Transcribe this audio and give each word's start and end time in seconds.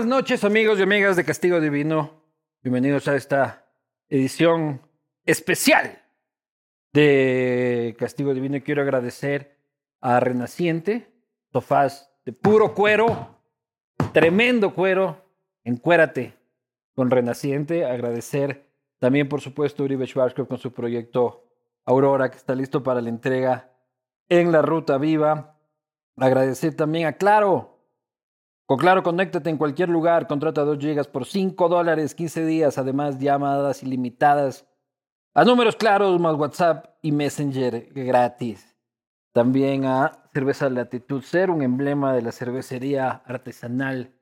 buenas 0.00 0.16
noches 0.16 0.44
amigos 0.44 0.78
y 0.78 0.82
amigas 0.82 1.14
de 1.14 1.26
Castigo 1.26 1.60
Divino. 1.60 2.22
Bienvenidos 2.62 3.06
a 3.06 3.16
esta 3.16 3.66
edición 4.08 4.80
especial 5.26 6.02
de 6.94 7.94
Castigo 7.98 8.32
Divino. 8.32 8.56
Y 8.56 8.62
quiero 8.62 8.80
agradecer 8.80 9.58
a 10.00 10.18
Renaciente, 10.18 11.12
sofás 11.52 12.10
de 12.24 12.32
puro 12.32 12.74
cuero, 12.74 13.42
tremendo 14.14 14.74
cuero, 14.74 15.22
encuérate 15.64 16.34
con 16.94 17.10
Renaciente. 17.10 17.84
Agradecer 17.84 18.70
también, 19.00 19.28
por 19.28 19.42
supuesto, 19.42 19.82
a 19.82 19.84
Uribe 19.84 20.06
Schwarzkopf 20.06 20.48
con 20.48 20.56
su 20.56 20.72
proyecto 20.72 21.44
Aurora, 21.84 22.30
que 22.30 22.38
está 22.38 22.54
listo 22.54 22.82
para 22.82 23.02
la 23.02 23.10
entrega 23.10 23.70
en 24.30 24.50
la 24.50 24.62
Ruta 24.62 24.96
Viva. 24.96 25.58
Agradecer 26.16 26.74
también 26.74 27.06
a 27.06 27.12
Claro, 27.12 27.69
con 28.70 28.78
Claro, 28.78 29.02
conéctate 29.02 29.50
en 29.50 29.56
cualquier 29.56 29.88
lugar, 29.88 30.28
contrata 30.28 30.62
2 30.62 30.78
gigas 30.78 31.08
por 31.08 31.26
5 31.26 31.68
dólares, 31.68 32.14
15 32.14 32.46
días, 32.46 32.78
además 32.78 33.18
llamadas 33.18 33.82
ilimitadas 33.82 34.64
a 35.34 35.44
números 35.44 35.74
claros, 35.74 36.20
más 36.20 36.36
WhatsApp 36.36 36.86
y 37.02 37.10
Messenger 37.10 37.88
gratis. 37.92 38.76
También 39.32 39.86
a 39.86 40.12
Cerveza 40.32 40.70
Latitud 40.70 41.20
Cero, 41.26 41.52
un 41.52 41.62
emblema 41.62 42.14
de 42.14 42.22
la 42.22 42.30
cervecería 42.30 43.10
artesanal 43.26 44.12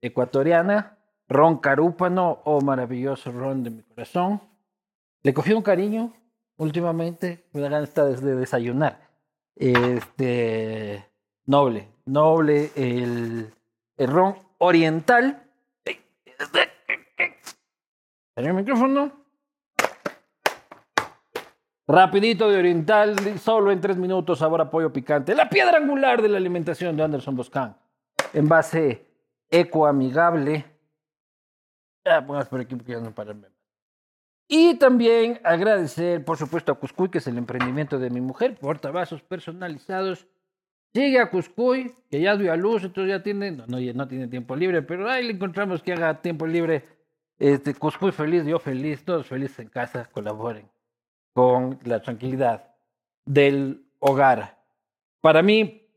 ecuatoriana. 0.00 0.96
Ron 1.28 1.58
Carúpano, 1.58 2.40
oh 2.46 2.62
maravilloso 2.62 3.30
ron 3.30 3.62
de 3.62 3.68
mi 3.68 3.82
corazón. 3.82 4.40
Le 5.22 5.34
cogí 5.34 5.52
un 5.52 5.60
cariño 5.60 6.14
últimamente, 6.56 7.44
me 7.52 7.60
da 7.60 7.68
ganas 7.68 7.92
de 7.94 8.36
desayunar. 8.36 9.06
Este, 9.54 11.04
noble, 11.44 11.88
noble 12.06 12.70
el 12.74 13.52
el 13.98 14.08
ron 14.08 14.36
oriental. 14.58 15.42
el 18.36 18.54
micrófono. 18.54 19.12
Rapidito 21.86 22.50
de 22.50 22.58
oriental, 22.58 23.16
solo 23.38 23.72
en 23.72 23.80
tres 23.80 23.96
minutos, 23.96 24.38
sabor 24.38 24.60
a 24.60 24.70
pollo 24.70 24.92
picante. 24.92 25.34
La 25.34 25.48
piedra 25.48 25.78
angular 25.78 26.20
de 26.20 26.28
la 26.28 26.36
alimentación 26.36 26.96
de 26.96 27.02
Anderson 27.02 27.34
Boscan. 27.34 27.76
Envase 28.34 29.06
ecoamigable. 29.50 30.64
Ah, 32.04 32.24
por 32.24 32.60
aquí 32.60 32.76
porque 32.76 32.94
no 32.96 33.14
pararme. 33.14 33.48
Y 34.46 34.74
también 34.76 35.40
agradecer, 35.44 36.24
por 36.24 36.36
supuesto, 36.36 36.72
a 36.72 36.74
Cuscuy, 36.74 37.10
que 37.10 37.18
es 37.18 37.26
el 37.26 37.36
emprendimiento 37.36 37.98
de 37.98 38.10
mi 38.10 38.20
mujer, 38.20 38.58
portavasos 38.58 39.22
personalizados 39.22 40.26
Sigue 40.94 41.20
a 41.20 41.30
Cuscuy, 41.30 41.94
que 42.10 42.20
ya 42.20 42.36
dio 42.36 42.52
a 42.52 42.56
luz, 42.56 42.82
entonces 42.84 43.10
ya 43.10 43.22
tiene, 43.22 43.50
no, 43.50 43.66
no, 43.66 43.78
no 43.78 44.08
tiene 44.08 44.28
tiempo 44.28 44.56
libre, 44.56 44.82
pero 44.82 45.08
ahí 45.08 45.24
le 45.24 45.32
encontramos 45.32 45.82
que 45.82 45.92
haga 45.92 46.20
tiempo 46.22 46.46
libre. 46.46 46.84
Este, 47.38 47.74
Cuscuy 47.74 48.10
feliz, 48.10 48.44
yo 48.44 48.58
feliz, 48.58 49.04
todos 49.04 49.26
felices 49.26 49.58
en 49.60 49.68
casa, 49.68 50.08
colaboren 50.10 50.68
con 51.34 51.78
la 51.84 52.00
tranquilidad 52.02 52.74
del 53.24 53.84
hogar. 54.00 54.58
Para 55.20 55.42
mí 55.42 55.88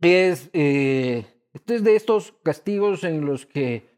es, 0.00 0.50
eh, 0.52 1.24
este 1.54 1.76
es 1.76 1.84
de 1.84 1.96
estos 1.96 2.32
castigos 2.42 3.04
en 3.04 3.24
los 3.24 3.46
que 3.46 3.88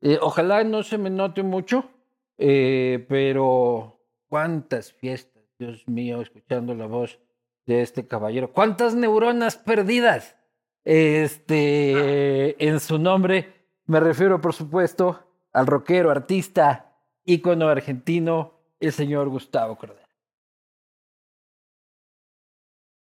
eh, 0.00 0.18
ojalá 0.20 0.62
no 0.64 0.82
se 0.82 0.98
me 0.98 1.10
note 1.10 1.42
mucho, 1.42 1.90
eh, 2.38 3.04
pero 3.08 4.00
cuántas 4.28 4.92
fiestas, 4.92 5.42
Dios 5.58 5.88
mío, 5.88 6.20
escuchando 6.20 6.74
la 6.74 6.86
voz 6.86 7.18
de 7.66 7.82
este 7.82 8.06
caballero. 8.06 8.52
¿Cuántas 8.52 8.94
neuronas 8.94 9.56
perdidas? 9.56 10.36
Este, 10.84 12.62
en 12.66 12.78
su 12.80 12.98
nombre 12.98 13.52
me 13.86 14.00
refiero, 14.00 14.40
por 14.40 14.52
supuesto, 14.54 15.26
al 15.52 15.66
rockero, 15.66 16.10
artista, 16.10 16.92
ícono 17.24 17.68
argentino, 17.68 18.54
el 18.80 18.92
señor 18.92 19.28
Gustavo 19.28 19.76
Cordero. 19.76 20.00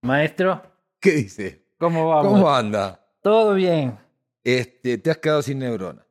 Maestro. 0.03 0.63
¿Qué 1.01 1.13
dice? 1.13 1.65
¿Cómo 1.79 2.09
vamos? 2.09 2.33
¿Cómo 2.33 2.51
anda? 2.51 3.01
Todo 3.23 3.55
bien. 3.55 3.99
Este, 4.45 4.99
te 4.99 5.11
has 5.11 5.19
quedado 5.19 5.43
sin 5.43 5.59
neuronas. 5.59 6.05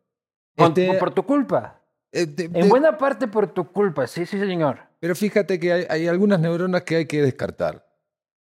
Este, 0.55 0.93
por 0.97 1.13
tu 1.13 1.23
culpa. 1.25 1.81
Eh, 2.11 2.21
En 2.23 2.35
te- 2.35 2.63
buena 2.67 2.97
parte 2.97 3.27
por 3.27 3.47
tu 3.47 3.71
culpa, 3.71 4.07
sí, 4.07 4.25
sí, 4.25 4.37
señor. 4.39 4.79
Pero 4.99 5.15
fíjate 5.15 5.59
que 5.59 5.71
hay, 5.73 5.85
hay 5.89 6.07
algunas 6.07 6.39
neuronas 6.39 6.83
que 6.83 6.97
hay 6.97 7.05
que 7.07 7.21
descartar. 7.21 7.85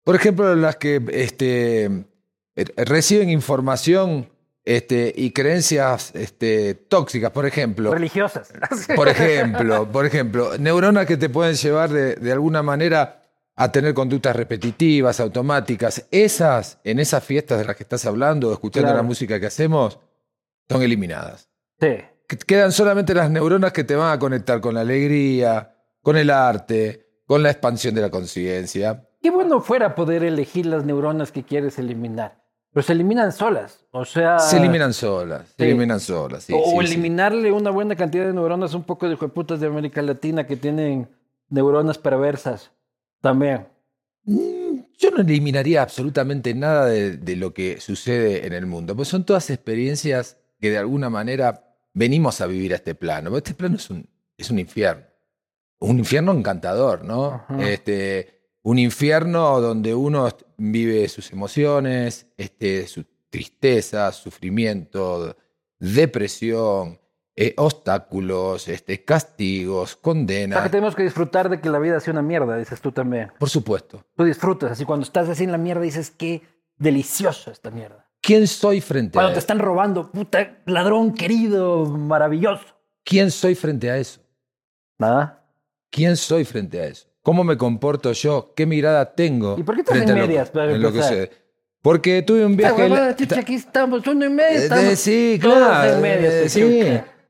Por 0.06 0.15
ejemplo, 0.15 0.55
las 0.55 0.77
que 0.77 1.03
este, 1.11 1.84
eh, 1.84 2.65
reciben 2.77 3.28
información 3.28 4.31
este, 4.65 5.12
y 5.17 5.33
creencias 5.33 6.12
este, 6.15 6.75
tóxicas, 6.75 7.33
por 7.33 7.44
ejemplo. 7.44 7.93
Religiosas. 7.93 8.49
Por 8.97 9.09
ejemplo, 9.09 9.91
por 9.91 10.06
ejemplo, 10.06 10.56
neuronas 10.59 11.06
que 11.06 11.16
te 11.16 11.28
pueden 11.28 11.55
llevar 11.56 11.91
de, 11.91 12.15
de 12.15 12.33
alguna 12.33 12.62
manera 12.62 13.22
a 13.56 13.72
tener 13.72 13.95
conductas 13.95 14.37
repetitivas, 14.37 15.19
automáticas. 15.19 16.06
Esas, 16.12 16.78
en 16.84 17.00
esas 17.00 17.25
fiestas 17.25 17.59
de 17.59 17.65
las 17.65 17.75
que 17.75 17.83
estás 17.83 18.05
hablando, 18.06 18.53
escuchando 18.53 18.87
Claro. 18.87 18.99
la 18.99 19.03
música 19.03 19.41
que 19.41 19.47
hacemos, 19.47 19.99
son 20.69 20.83
eliminadas. 20.83 21.49
Sí. 21.81 21.97
Que- 22.28 22.37
Quedan 22.39 22.71
solamente 22.71 23.12
las 23.15 23.28
neuronas 23.31 23.72
que 23.72 23.83
te 23.84 23.97
van 23.97 24.12
a 24.12 24.19
conectar 24.21 24.61
con 24.61 24.75
la 24.75 24.83
alegría, 24.83 25.75
con 26.00 26.16
el 26.16 26.31
arte, 26.31 27.06
con 27.27 27.43
la 27.43 27.50
expansión 27.50 27.93
de 27.95 28.03
la 28.03 28.11
conciencia. 28.11 29.09
Qué 29.26 29.32
bueno 29.32 29.60
fuera 29.60 29.97
poder 29.97 30.22
elegir 30.22 30.66
las 30.66 30.84
neuronas 30.84 31.32
que 31.32 31.42
quieres 31.42 31.81
eliminar. 31.81 32.41
Pero 32.72 32.87
se 32.87 32.92
eliminan 32.92 33.32
solas. 33.32 33.84
O 33.91 34.04
sea. 34.04 34.38
Se 34.38 34.59
eliminan 34.59 34.92
solas, 34.94 35.48
se 35.48 35.64
sí. 35.64 35.64
eliminan 35.64 35.98
solas. 35.98 36.44
sí, 36.44 36.53
o 36.54 36.81
sí, 36.81 36.87
eliminarle 36.87 37.50
una 37.50 37.70
buena 37.70 37.97
cantidad 37.97 38.25
de 38.25 38.32
neuronas 38.32 38.72
un 38.75 38.84
poco 38.84 39.09
de 39.09 39.15
hijueputas 39.15 39.59
de 39.59 39.66
América 39.66 40.00
Latina 40.00 40.47
que 40.47 40.54
tienen 40.54 41.09
neuronas 41.48 41.98
perversas. 41.98 42.70
También. 43.20 43.66
Mm, 44.22 44.78
Yo 44.97 45.10
no 45.10 45.22
eliminaría 45.22 45.82
absolutamente 45.82 46.54
nada 46.54 46.86
de, 46.86 47.16
de 47.16 47.34
lo 47.34 47.53
que 47.53 47.81
sucede 47.81 48.47
en 48.47 48.53
el 48.53 48.66
mundo, 48.66 48.94
pues 48.94 49.09
son 49.09 49.25
todas 49.25 49.50
experiencias 49.50 50.36
que 50.60 50.70
de 50.70 50.78
alguna 50.78 51.10
manera 51.10 51.75
venimos 51.94 52.41
a 52.41 52.47
vivir 52.47 52.72
a 52.75 52.76
este 52.76 52.94
plano. 52.94 53.31
Porque 53.31 53.50
Este 53.50 53.54
plano 53.59 53.75
es 53.75 53.91
un, 53.91 54.09
es 54.38 54.53
un 54.53 54.60
infierno. 54.60 55.03
Un 55.81 55.98
infierno 55.98 56.31
encantador, 56.31 57.04
¿no? 57.04 57.44
Ajá. 57.48 57.69
Este, 57.69 58.35
un 58.66 58.81
infierno 58.81 59.60
donde 59.60 59.94
uno 59.94 60.28
vive 60.56 61.09
sus 61.09 61.31
emociones, 61.31 62.27
este, 62.37 62.88
su 62.88 63.04
tristeza, 63.31 64.10
sufrimiento, 64.10 65.37
depresión, 65.78 66.99
eh, 67.37 67.54
obstáculos, 67.59 68.66
este, 68.66 69.04
castigos, 69.04 69.93
O 69.93 69.94
sea, 69.94 70.03
condenas. 70.03 70.62
que 70.65 70.71
tenemos 70.71 70.97
que 70.97 71.04
disfrutar 71.04 71.49
de 71.49 71.60
que 71.60 71.69
la 71.69 71.78
vida 71.78 72.00
sea 72.00 72.12
una 72.12 72.22
mierda, 72.22 72.57
dices 72.57 72.80
tú 72.80 72.91
también. 72.91 73.30
Por 73.39 73.48
supuesto. 73.51 74.04
Tú 74.16 74.24
disfrutas, 74.24 74.72
así 74.72 74.84
cuando 74.84 75.04
estás 75.04 75.28
así 75.28 75.45
en 75.45 75.53
la 75.53 75.59
mierda 75.59 75.83
dices, 75.83 76.10
qué 76.10 76.42
delicioso 76.77 77.53
esta 77.53 77.71
mierda. 77.71 78.10
¿Quién 78.21 78.48
soy 78.48 78.80
frente 78.80 79.13
Cuando 79.13 79.28
a 79.28 79.33
te 79.34 79.39
eso? 79.39 79.45
están 79.45 79.60
robando, 79.60 80.10
puta, 80.10 80.59
ladrón 80.66 81.15
querido, 81.15 81.86
maravilloso. 81.86 82.65
¿Quién 83.04 83.30
soy 83.30 83.54
frente 83.54 83.91
a 83.92 83.98
eso? 83.98 84.21
Nada. 84.98 85.45
¿Quién 85.89 86.16
soy 86.16 86.45
frente 86.45 86.80
a 86.80 86.86
eso? 86.86 87.07
¿Cómo 87.27 87.43
me 87.43 87.57
comporto 87.57 88.13
yo? 88.13 88.53
¿Qué 88.55 88.67
mirada 88.67 89.13
tengo? 89.13 89.57
¿Y 89.59 89.65
por 89.65 89.75
qué 89.75 89.81
estás 89.81 89.97
en 89.97 90.09
lo- 90.11 90.15
medias, 90.15 90.53
en 90.55 90.81
lo 90.81 90.93
que 90.93 91.03
sucede? 91.03 91.31
Porque 91.83 92.23
tuve 92.23 92.47
un 92.47 92.57
viaje... 92.57 92.89
la- 92.89 93.09
aquí 93.09 93.55
estamos, 93.57 94.07
uno 94.07 94.27
y 94.27 94.31
medio, 94.31 94.61
Eh, 94.61 94.63
estamos 94.63 94.99
sí, 95.01 95.39
claro. 95.41 95.95
en 95.97 96.03
medio, 96.03 96.31
eh, 96.31 96.49
sí. 96.49 96.81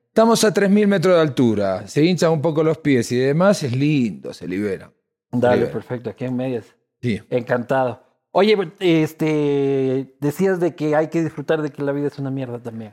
Estamos 0.09 0.45
a 0.45 0.53
3.000 0.53 0.87
metros 0.87 1.15
de 1.15 1.21
altura. 1.23 1.89
Se 1.89 2.05
hinchan 2.05 2.31
un 2.31 2.43
poco 2.43 2.63
los 2.63 2.77
pies 2.77 3.11
y 3.11 3.17
demás. 3.17 3.63
Es 3.63 3.75
lindo, 3.75 4.35
se 4.35 4.47
libera. 4.47 4.93
Dale, 5.33 5.57
Libera. 5.57 5.73
perfecto, 5.73 6.11
aquí 6.11 6.27
en 6.27 6.37
medias. 6.37 6.67
Sí. 7.01 7.23
Encantado. 7.31 8.03
Oye, 8.33 8.55
este, 8.81 10.15
decías 10.21 10.61
de 10.61 10.75
que 10.75 10.95
hay 10.95 11.09
que 11.09 11.23
disfrutar 11.23 11.63
de 11.63 11.71
que 11.71 11.83
la 11.83 11.93
vida 11.93 12.09
es 12.09 12.19
una 12.19 12.31
mierda 12.31 12.59
también. 12.59 12.93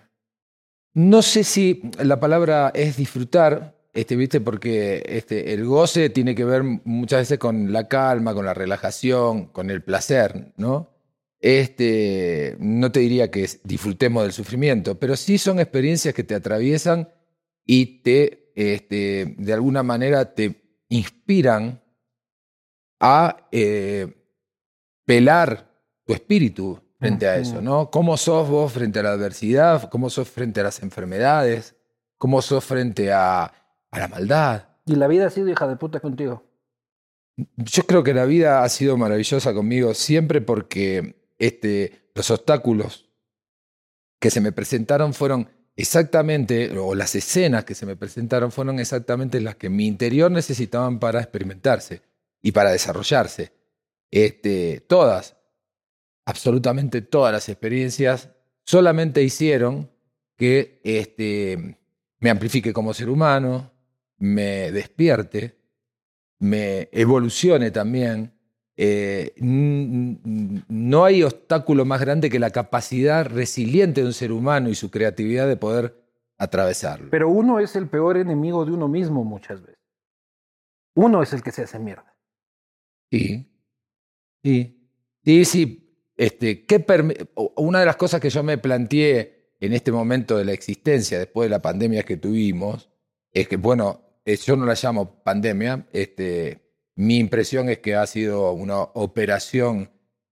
No 0.93 1.21
sé 1.21 1.43
si 1.43 1.81
la 2.01 2.19
palabra 2.21 2.71
es 2.73 2.95
disfrutar, 2.95 3.75
este, 3.93 4.15
¿viste? 4.15 4.41
Porque 4.41 5.03
este, 5.05 5.53
el 5.53 5.65
goce 5.65 6.09
tiene 6.09 6.33
que 6.33 6.45
ver 6.45 6.63
muchas 6.63 7.21
veces 7.21 7.37
con 7.37 7.71
la 7.71 7.87
calma, 7.87 8.33
con 8.33 8.45
la 8.45 8.55
relajación, 8.55 9.45
con 9.47 9.69
el 9.69 9.83
placer, 9.83 10.51
¿no? 10.57 10.89
Este, 11.39 12.55
no 12.59 12.91
te 12.91 13.01
diría 13.01 13.29
que 13.29 13.47
disfrutemos 13.63 14.23
del 14.23 14.31
sufrimiento, 14.31 14.97
pero 14.97 15.15
sí 15.15 15.37
son 15.37 15.59
experiencias 15.59 16.13
que 16.13 16.23
te 16.23 16.33
atraviesan 16.33 17.09
y 17.65 18.01
te, 18.01 18.51
este, 18.55 19.35
de 19.37 19.53
alguna 19.53 19.83
manera, 19.83 20.33
te 20.33 20.83
inspiran 20.89 21.83
a 22.99 23.47
eh, 23.51 24.07
pelar 25.05 25.69
tu 26.05 26.13
espíritu 26.13 26.79
frente 26.97 27.27
a 27.27 27.35
eso. 27.35 27.61
¿no? 27.61 27.91
¿Cómo 27.91 28.17
sos 28.17 28.49
vos 28.49 28.71
frente 28.71 28.99
a 28.99 29.03
la 29.03 29.11
adversidad? 29.11 29.89
¿Cómo 29.89 30.09
sos 30.09 30.29
frente 30.29 30.61
a 30.61 30.63
las 30.63 30.81
enfermedades? 30.81 31.75
¿Cómo 32.17 32.41
sos 32.41 32.63
frente 32.63 33.11
a, 33.11 33.51
a 33.93 33.99
la 33.99 34.07
maldad? 34.07 34.69
Y 34.85 34.95
la 34.95 35.07
vida 35.07 35.27
ha 35.27 35.29
sido 35.29 35.49
hija 35.49 35.67
de 35.67 35.75
puta 35.75 35.99
contigo. 35.99 36.43
Yo 37.55 37.83
creo 37.83 38.03
que 38.03 38.13
la 38.13 38.25
vida 38.25 38.63
ha 38.63 38.69
sido 38.69 38.97
maravillosa 38.97 39.53
conmigo 39.53 39.93
siempre 39.93 40.41
porque 40.41 41.23
este, 41.37 42.09
los 42.15 42.29
obstáculos 42.31 43.09
que 44.19 44.29
se 44.29 44.41
me 44.41 44.51
presentaron 44.51 45.13
fueron 45.13 45.49
exactamente, 45.75 46.77
o 46.77 46.95
las 46.95 47.15
escenas 47.15 47.65
que 47.65 47.75
se 47.75 47.85
me 47.85 47.95
presentaron 47.95 48.51
fueron 48.51 48.79
exactamente 48.79 49.41
las 49.41 49.55
que 49.55 49.69
mi 49.69 49.87
interior 49.87 50.31
necesitaban 50.31 50.99
para 50.99 51.19
experimentarse 51.19 52.01
y 52.41 52.51
para 52.51 52.71
desarrollarse. 52.71 53.53
Este, 54.11 54.85
todas, 54.87 55.37
absolutamente 56.25 57.01
todas 57.01 57.31
las 57.33 57.49
experiencias 57.49 58.29
solamente 58.65 59.23
hicieron 59.23 59.91
que 60.37 60.81
este, 60.83 61.79
me 62.19 62.29
amplifique 62.29 62.73
como 62.73 62.93
ser 62.93 63.09
humano, 63.09 63.72
me 64.17 64.71
despierte, 64.71 65.57
me 66.39 66.89
evolucione 66.91 67.71
también. 67.71 68.33
Eh, 68.75 69.33
no 69.39 71.05
hay 71.05 71.23
obstáculo 71.23 71.85
más 71.85 72.01
grande 72.01 72.29
que 72.29 72.39
la 72.39 72.49
capacidad 72.49 73.25
resiliente 73.25 74.01
de 74.01 74.07
un 74.07 74.13
ser 74.13 74.31
humano 74.31 74.69
y 74.69 74.75
su 74.75 74.89
creatividad 74.89 75.47
de 75.47 75.57
poder 75.57 76.03
atravesarlo. 76.37 77.09
Pero 77.11 77.29
uno 77.29 77.59
es 77.59 77.75
el 77.75 77.87
peor 77.87 78.17
enemigo 78.17 78.65
de 78.65 78.71
uno 78.71 78.87
mismo 78.87 79.23
muchas 79.23 79.61
veces. 79.61 79.79
Uno 80.95 81.23
es 81.23 81.33
el 81.33 81.41
que 81.41 81.51
se 81.51 81.63
hace 81.63 81.79
mierda. 81.79 82.15
Sí. 83.11 83.49
Sí. 84.43 84.89
Sí, 85.23 85.45
sí. 85.45 85.79
Este, 86.15 86.65
¿qué 86.65 86.85
una 87.55 87.79
de 87.79 87.85
las 87.85 87.95
cosas 87.95 88.21
que 88.21 88.29
yo 88.29 88.43
me 88.43 88.57
planteé 88.57 89.55
en 89.59 89.73
este 89.73 89.91
momento 89.91 90.37
de 90.37 90.45
la 90.45 90.51
existencia, 90.51 91.17
después 91.17 91.45
de 91.45 91.51
la 91.51 91.61
pandemia 91.61 92.03
que 92.03 92.17
tuvimos, 92.17 92.89
es 93.33 93.47
que, 93.47 93.57
bueno, 93.57 94.01
yo 94.25 94.55
no 94.55 94.65
la 94.65 94.75
llamo 94.81 95.23
pandemia, 95.23 95.87
este, 95.91 96.61
mi 96.95 97.17
impresión 97.17 97.69
es 97.69 97.79
que 97.79 97.95
ha 97.95 98.05
sido 98.05 98.51
una 98.51 98.81
operación 98.81 99.89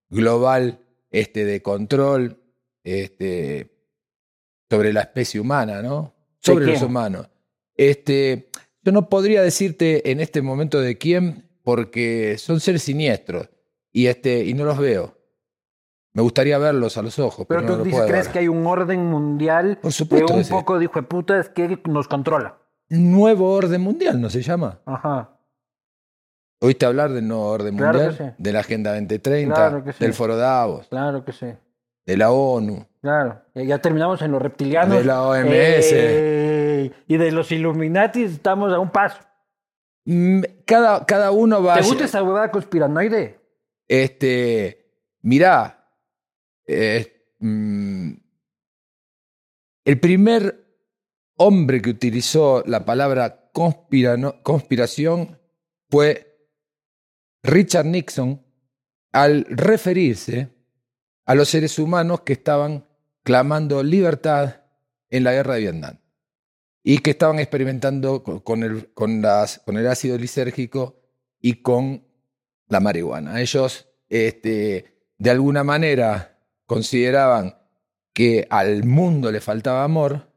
global 0.10 0.80
este, 1.10 1.46
de 1.46 1.62
control 1.62 2.42
este, 2.84 3.72
sobre 4.70 4.94
la 4.94 5.02
especie 5.02 5.40
humana, 5.40 5.82
¿no? 5.82 6.14
Sobre 6.40 6.68
los 6.68 6.82
humanos. 6.82 7.30
Este, 7.76 8.50
yo 8.84 8.92
no 8.92 9.10
podría 9.10 9.42
decirte 9.42 10.12
en 10.12 10.20
este 10.20 10.42
momento 10.42 10.80
de 10.80 10.98
quién, 10.98 11.50
porque 11.64 12.38
son 12.38 12.60
seres 12.60 12.84
siniestros 12.84 13.50
y, 13.92 14.08
este, 14.08 14.46
y 14.46 14.54
no 14.54 14.66
los 14.66 14.78
veo. 14.78 15.18
Me 16.14 16.22
gustaría 16.22 16.58
verlos 16.58 16.98
a 16.98 17.02
los 17.02 17.18
ojos. 17.20 17.46
Pero, 17.48 17.66
tú 17.66 17.84
dices, 17.84 18.04
¿crees 18.06 18.28
que 18.28 18.40
hay 18.40 18.48
un 18.50 18.66
orden 18.68 19.06
mundial 19.06 19.78
Por 19.82 19.94
supuesto 19.94 20.34
un 20.34 20.48
poco 20.48 20.78
de 20.78 20.90
puta 20.90 21.40
es 21.40 21.50
que 21.50 21.80
nos 21.86 22.08
controla? 22.08 22.61
Nuevo 22.92 23.54
orden 23.54 23.82
mundial, 23.82 24.20
¿no 24.20 24.30
se 24.30 24.42
llama? 24.42 24.80
Ajá. 24.86 25.30
¿Oíste 26.60 26.86
hablar 26.86 27.12
del 27.12 27.28
nuevo 27.28 27.48
orden 27.48 27.76
mundial? 27.76 28.36
De 28.38 28.54
la 28.54 28.60
Agenda 28.60 28.92
2030, 28.94 29.82
del 30.00 30.14
Foro 30.14 30.38
Davos. 30.38 30.88
Claro 30.90 31.26
que 31.26 31.32
sí. 31.32 31.48
De 32.06 32.18
la 32.18 32.32
ONU. 32.32 32.86
Claro, 33.02 33.42
ya 33.56 33.80
terminamos 33.80 34.22
en 34.22 34.32
los 34.32 34.42
reptilianos. 34.42 34.98
De 34.98 35.04
la 35.04 35.24
OMS. 35.24 35.92
y 37.08 37.18
de 37.18 37.32
los 37.32 37.52
Illuminati 37.52 38.24
estamos 38.24 38.72
a 38.74 38.80
un 38.80 38.90
paso. 38.90 39.20
Mm, 40.06 40.42
cada, 40.66 41.06
cada 41.06 41.32
uno 41.32 41.64
va 41.64 41.76
¿Te 41.76 41.84
gusta 41.84 42.06
esa 42.06 42.22
huevada 42.22 42.52
conspiranoide? 42.52 43.40
Este, 43.88 44.92
mirá, 45.22 45.82
Mm, 47.42 48.14
el 49.84 50.00
primer 50.00 50.71
hombre 51.44 51.82
que 51.82 51.90
utilizó 51.90 52.64
la 52.68 52.86
palabra 52.86 53.50
conspiración 53.52 55.40
fue 55.90 56.48
Richard 57.42 57.88
Nixon 57.88 58.46
al 59.12 59.46
referirse 59.50 60.50
a 61.26 61.34
los 61.34 61.50
seres 61.50 61.80
humanos 61.80 62.22
que 62.22 62.34
estaban 62.34 62.86
clamando 63.24 63.82
libertad 63.82 64.62
en 65.10 65.24
la 65.24 65.34
guerra 65.34 65.56
de 65.56 65.62
Vietnam 65.62 65.98
y 66.84 67.00
que 67.00 67.12
estaban 67.12 67.40
experimentando 67.40 68.24
con 68.24 68.64
el, 68.64 68.94
con 68.94 69.22
las, 69.22 69.60
con 69.60 69.78
el 69.78 69.88
ácido 69.88 70.18
lisérgico 70.18 71.02
y 71.40 71.62
con 71.62 72.06
la 72.68 72.80
marihuana. 72.80 73.42
Ellos, 73.42 73.88
este, 74.10 75.08
de 75.18 75.30
alguna 75.30 75.64
manera, 75.64 76.40
consideraban 76.68 77.58
que 78.14 78.46
al 78.50 78.84
mundo 78.84 79.32
le 79.32 79.42
faltaba 79.42 79.84
amor 79.84 80.31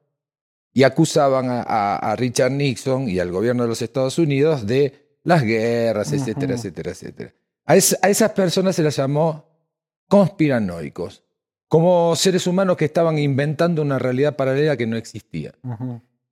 y 0.75 0.82
acusaban 0.82 1.47
a, 1.49 2.15
Richard 2.19 2.50
Nixon 2.50 3.09
y 3.09 3.21
al 3.21 3.31
gobierno 3.31 3.62
de 3.62 3.69
los 3.69 3.81
Estados 3.81 4.19
Unidos 4.19 4.67
de 4.67 5.19
las 5.23 5.44
guerras, 5.44 6.12
etcétera, 6.12 6.55
etcétera, 6.55 6.91
etcétera. 6.91 7.35
A, 7.65 7.76
esas 7.76 8.32
personas 8.32 8.75
se 8.75 8.82
las 8.82 8.97
llamó 8.97 9.47
conspiranoicos, 10.09 11.23
como 11.69 12.15
seres 12.17 12.49
humanos 12.49 12.76
que 12.76 12.85
estaban 12.87 13.19
inventando 13.19 13.82
una 13.82 14.00
realidad 14.00 14.35
paralela 14.35 14.76
que 14.76 14.87
no 14.87 14.97
existía. 14.97 15.55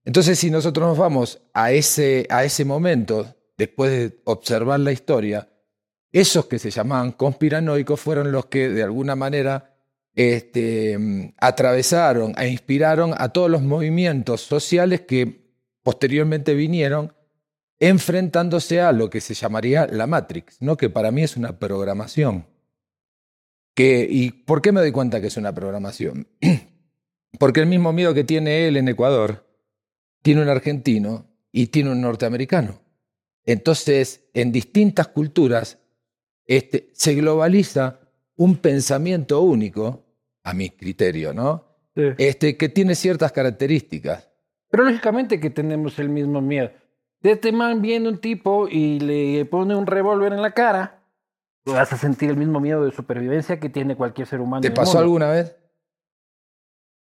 Entonces, 0.04 0.38
si 0.40 0.50
nosotros 0.50 0.88
nos 0.88 0.98
vamos 0.98 1.40
a 1.54 1.70
ese, 1.70 2.26
a 2.28 2.42
ese 2.44 2.64
momento, 2.64 3.36
después 3.56 3.92
de 3.92 4.20
observar 4.24 4.80
la 4.80 4.90
historia, 4.90 5.48
esos 6.10 6.46
que 6.46 6.58
se 6.58 6.70
llamaban 6.70 7.12
conspiranoicos 7.12 8.00
fueron 8.00 8.32
los 8.32 8.46
que 8.46 8.68
de 8.68 8.82
alguna 8.82 9.14
manera 9.14 9.71
este, 10.14 11.34
atravesaron 11.38 12.34
e 12.38 12.48
inspiraron 12.48 13.14
a 13.16 13.30
todos 13.30 13.50
los 13.50 13.62
movimientos 13.62 14.42
sociales 14.42 15.02
que 15.02 15.50
posteriormente 15.82 16.54
vinieron 16.54 17.14
enfrentándose 17.80 18.80
a 18.80 18.92
lo 18.92 19.10
que 19.10 19.20
se 19.20 19.34
llamaría 19.34 19.86
la 19.86 20.06
Matrix, 20.06 20.58
¿no? 20.60 20.76
que 20.76 20.90
para 20.90 21.10
mí 21.10 21.22
es 21.22 21.36
una 21.36 21.58
programación. 21.58 22.46
¿Y 23.74 24.30
por 24.30 24.62
qué 24.62 24.70
me 24.70 24.80
doy 24.80 24.92
cuenta 24.92 25.20
que 25.20 25.26
es 25.28 25.36
una 25.36 25.52
programación? 25.54 26.28
Porque 27.38 27.60
el 27.60 27.66
mismo 27.66 27.92
miedo 27.92 28.14
que 28.14 28.22
tiene 28.22 28.68
él 28.68 28.76
en 28.76 28.88
Ecuador, 28.88 29.48
tiene 30.22 30.42
un 30.42 30.48
argentino 30.48 31.26
y 31.50 31.68
tiene 31.68 31.90
un 31.90 32.00
norteamericano. 32.00 32.80
Entonces, 33.44 34.28
en 34.34 34.52
distintas 34.52 35.08
culturas, 35.08 35.78
este, 36.46 36.90
se 36.92 37.14
globaliza 37.14 38.00
un 38.36 38.56
pensamiento 38.56 39.40
único, 39.42 40.04
a 40.44 40.54
mi 40.54 40.70
criterio, 40.70 41.32
¿no? 41.32 41.64
Este, 41.94 42.56
que 42.56 42.68
tiene 42.68 42.94
ciertas 42.94 43.32
características. 43.32 44.28
Pero 44.70 44.84
lógicamente 44.84 45.38
que 45.38 45.50
tenemos 45.50 45.98
el 45.98 46.08
mismo 46.08 46.40
miedo. 46.40 46.70
De 47.20 47.32
este 47.32 47.52
man 47.52 47.82
viene 47.82 48.08
un 48.08 48.18
tipo 48.18 48.66
y 48.68 48.98
le 48.98 49.44
pone 49.44 49.76
un 49.76 49.86
revólver 49.86 50.32
en 50.32 50.42
la 50.42 50.52
cara, 50.52 51.02
vas 51.64 51.92
a 51.92 51.96
sentir 51.96 52.30
el 52.30 52.36
mismo 52.36 52.58
miedo 52.58 52.84
de 52.84 52.90
supervivencia 52.90 53.60
que 53.60 53.68
tiene 53.68 53.94
cualquier 53.94 54.26
ser 54.26 54.40
humano. 54.40 54.62
¿Te 54.62 54.70
pasó 54.70 54.98
alguna 54.98 55.28
vez? 55.28 55.56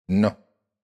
No. 0.07 0.39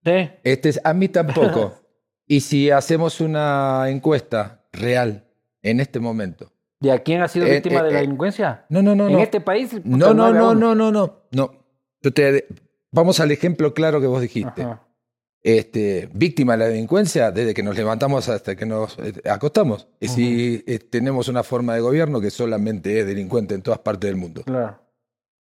Sí. 0.05 0.31
Este 0.43 0.73
a 0.83 0.93
mí 0.93 1.09
tampoco. 1.09 1.75
y 2.27 2.41
si 2.41 2.71
hacemos 2.71 3.21
una 3.21 3.89
encuesta 3.89 4.67
real 4.73 5.25
en 5.63 5.81
este 5.81 6.01
momento, 6.01 6.53
¿De 6.85 6.93
a 6.93 7.03
quién 7.03 7.23
ha 7.23 7.29
sido 7.29 7.47
eh, 7.47 7.55
víctima 7.55 7.83
de 7.83 7.93
la 7.93 7.99
eh, 7.99 8.03
delincuencia? 8.03 8.67
No, 8.69 8.83
no, 8.83 8.95
no. 8.95 9.09
¿En 9.09 9.21
este 9.21 9.41
país? 9.41 9.73
No, 9.85 10.13
no, 10.13 10.33
no, 10.33 10.55
no, 10.55 10.75
no, 10.75 10.93
no, 10.93 11.25
no. 11.33 11.51
vamos 12.93 13.21
al 13.21 13.33
ejemplo 13.33 13.73
claro 13.73 14.01
que 14.03 14.07
vos 14.07 14.21
dijiste. 14.21 14.67
Este, 15.43 16.09
víctima 16.13 16.55
de 16.55 16.59
la 16.59 16.65
delincuencia 16.67 17.31
desde 17.31 17.53
que 17.53 17.63
nos 17.63 17.77
levantamos 17.77 18.29
hasta 18.29 18.55
que 18.55 18.67
nos 18.67 18.99
eh, 18.99 19.15
acostamos. 19.31 19.89
Y 19.99 20.09
si 20.09 20.59
tenemos 20.91 21.29
una 21.29 21.43
forma 21.43 21.75
de 21.75 21.81
gobierno 21.81 22.21
que 22.21 22.31
solamente 22.31 23.01
es 23.01 23.07
delincuente 23.07 23.55
en 23.55 23.63
todas 23.63 23.81
partes 23.81 24.09
del 24.09 24.17
mundo. 24.17 24.43
Claro. 24.45 24.79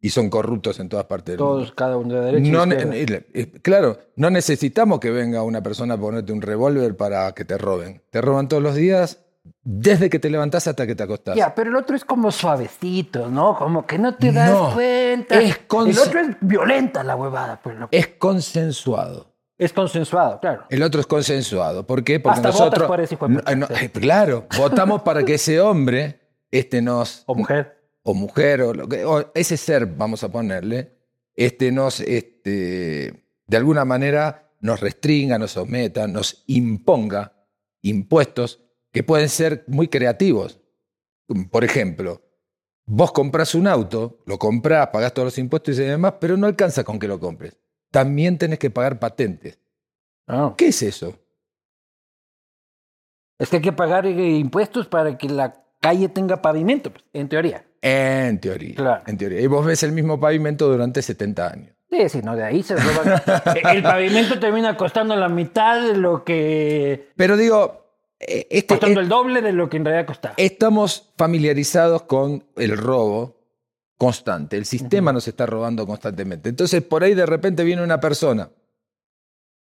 Y 0.00 0.10
son 0.10 0.28
corruptos 0.28 0.80
en 0.80 0.90
todas 0.90 1.06
partes 1.06 1.34
del 1.34 1.40
mundo. 1.40 1.54
Todos, 1.56 1.72
cada 1.72 1.96
uno 1.96 2.14
de 2.20 2.32
derecha. 2.32 3.24
claro, 3.62 3.98
no 4.16 4.30
necesitamos 4.30 5.00
que 5.00 5.10
venga 5.10 5.42
una 5.42 5.62
persona 5.62 5.94
a 5.94 5.98
ponerte 5.98 6.32
un 6.32 6.42
revólver 6.42 6.96
para 6.96 7.32
que 7.32 7.44
te 7.44 7.58
roben. 7.58 8.02
Te 8.10 8.20
roban 8.20 8.48
todos 8.48 8.62
los 8.62 8.74
días 8.74 9.23
desde 9.62 10.10
que 10.10 10.18
te 10.18 10.30
levantás 10.30 10.66
hasta 10.66 10.86
que 10.86 10.94
te 10.94 11.02
acostás. 11.02 11.36
Ya, 11.36 11.54
pero 11.54 11.70
el 11.70 11.76
otro 11.76 11.96
es 11.96 12.04
como 12.04 12.30
suavecito, 12.30 13.28
¿no? 13.28 13.56
Como 13.56 13.86
que 13.86 13.98
no 13.98 14.14
te 14.14 14.32
das 14.32 14.74
cuenta. 14.74 15.40
Es 15.40 15.58
el 15.70 15.98
otro 15.98 16.20
es 16.20 16.36
violenta 16.40 17.02
la 17.02 17.16
huevada. 17.16 17.60
Pues, 17.62 17.76
Es 17.90 18.08
consensuado. 18.08 19.32
Es 19.56 19.72
consensuado, 19.72 20.40
claro. 20.40 20.64
El 20.68 20.82
otro 20.82 21.00
es 21.00 21.06
consensuado. 21.06 21.86
¿Por 21.86 22.02
qué? 22.02 22.20
Porque 22.20 22.40
nosotros. 22.40 22.86
Por 22.86 23.00
ese 23.00 23.14
hijo 23.14 23.28
de 23.28 23.42
eh, 23.80 23.90
claro, 23.90 24.46
votamos 24.58 25.02
para 25.02 25.22
que 25.22 25.34
ese 25.34 25.60
hombre 25.60 26.20
este, 26.50 26.82
nos. 26.82 27.22
O 27.26 27.34
mujer. 27.34 27.80
O 28.02 28.14
mujer, 28.14 28.62
o, 28.62 28.72
o, 28.72 29.24
ese 29.34 29.56
ser, 29.56 29.86
vamos 29.86 30.24
a 30.24 30.28
ponerle, 30.30 30.98
este, 31.36 31.70
nos. 31.70 32.00
Este, 32.00 33.24
de 33.46 33.56
alguna 33.56 33.84
manera 33.84 34.50
nos 34.60 34.80
restringa, 34.80 35.38
nos 35.38 35.52
someta, 35.52 36.08
nos 36.08 36.42
imponga 36.46 37.32
impuestos 37.82 38.63
que 38.94 39.02
pueden 39.02 39.28
ser 39.28 39.64
muy 39.66 39.88
creativos. 39.88 40.60
Por 41.50 41.64
ejemplo, 41.64 42.22
vos 42.86 43.10
compras 43.10 43.56
un 43.56 43.66
auto, 43.66 44.20
lo 44.24 44.38
compras, 44.38 44.88
pagás 44.92 45.12
todos 45.12 45.26
los 45.26 45.38
impuestos 45.38 45.76
y 45.76 45.82
demás, 45.82 46.14
pero 46.20 46.36
no 46.36 46.46
alcanza 46.46 46.84
con 46.84 47.00
que 47.00 47.08
lo 47.08 47.18
compres. 47.18 47.58
También 47.90 48.38
tenés 48.38 48.60
que 48.60 48.70
pagar 48.70 49.00
patentes. 49.00 49.58
Ah. 50.28 50.54
¿Qué 50.56 50.68
es 50.68 50.80
eso? 50.82 51.18
Es 53.36 53.50
que 53.50 53.56
hay 53.56 53.62
que 53.62 53.72
pagar 53.72 54.06
eh, 54.06 54.36
impuestos 54.36 54.86
para 54.86 55.18
que 55.18 55.28
la 55.28 55.64
calle 55.80 56.08
tenga 56.08 56.40
pavimento, 56.40 56.92
pues, 56.92 57.04
en 57.12 57.28
teoría. 57.28 57.66
En 57.82 58.38
teoría. 58.40 58.76
Claro. 58.76 59.02
En 59.08 59.18
teoría. 59.18 59.40
Y 59.40 59.48
vos 59.48 59.66
ves 59.66 59.82
el 59.82 59.90
mismo 59.90 60.20
pavimento 60.20 60.68
durante 60.68 61.02
70 61.02 61.46
años. 61.48 61.74
Sí, 61.90 62.08
sí, 62.08 62.22
no, 62.22 62.36
de 62.36 62.44
ahí 62.44 62.62
se 62.62 62.76
roban. 62.76 63.20
el 63.74 63.82
pavimento 63.82 64.38
termina 64.38 64.76
costando 64.76 65.16
la 65.16 65.28
mitad 65.28 65.82
de 65.82 65.96
lo 65.96 66.22
que. 66.22 67.10
Pero 67.16 67.36
digo, 67.36 67.83
este, 68.26 68.66
costando 68.66 69.00
eh, 69.00 69.02
el 69.02 69.08
doble 69.08 69.42
de 69.42 69.52
lo 69.52 69.68
que 69.68 69.76
en 69.76 69.84
realidad 69.84 70.06
costaba. 70.06 70.34
estamos 70.38 71.12
familiarizados 71.16 72.02
con 72.02 72.44
el 72.56 72.76
robo 72.76 73.44
constante. 73.96 74.56
El 74.56 74.64
sistema 74.66 75.12
nos 75.12 75.28
está 75.28 75.46
robando 75.46 75.86
constantemente. 75.86 76.48
Entonces, 76.48 76.82
por 76.82 77.04
ahí 77.04 77.14
de 77.14 77.26
repente 77.26 77.64
viene 77.64 77.82
una 77.82 78.00
persona, 78.00 78.50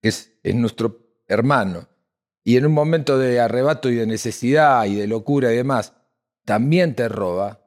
que 0.00 0.08
es, 0.08 0.32
es 0.42 0.54
nuestro 0.54 0.98
hermano, 1.28 1.88
y 2.42 2.56
en 2.56 2.66
un 2.66 2.72
momento 2.72 3.18
de 3.18 3.40
arrebato 3.40 3.88
y 3.90 3.94
de 3.94 4.06
necesidad 4.06 4.84
y 4.84 4.94
de 4.94 5.06
locura 5.06 5.52
y 5.52 5.56
demás, 5.56 5.94
también 6.44 6.94
te 6.94 7.08
roba. 7.08 7.60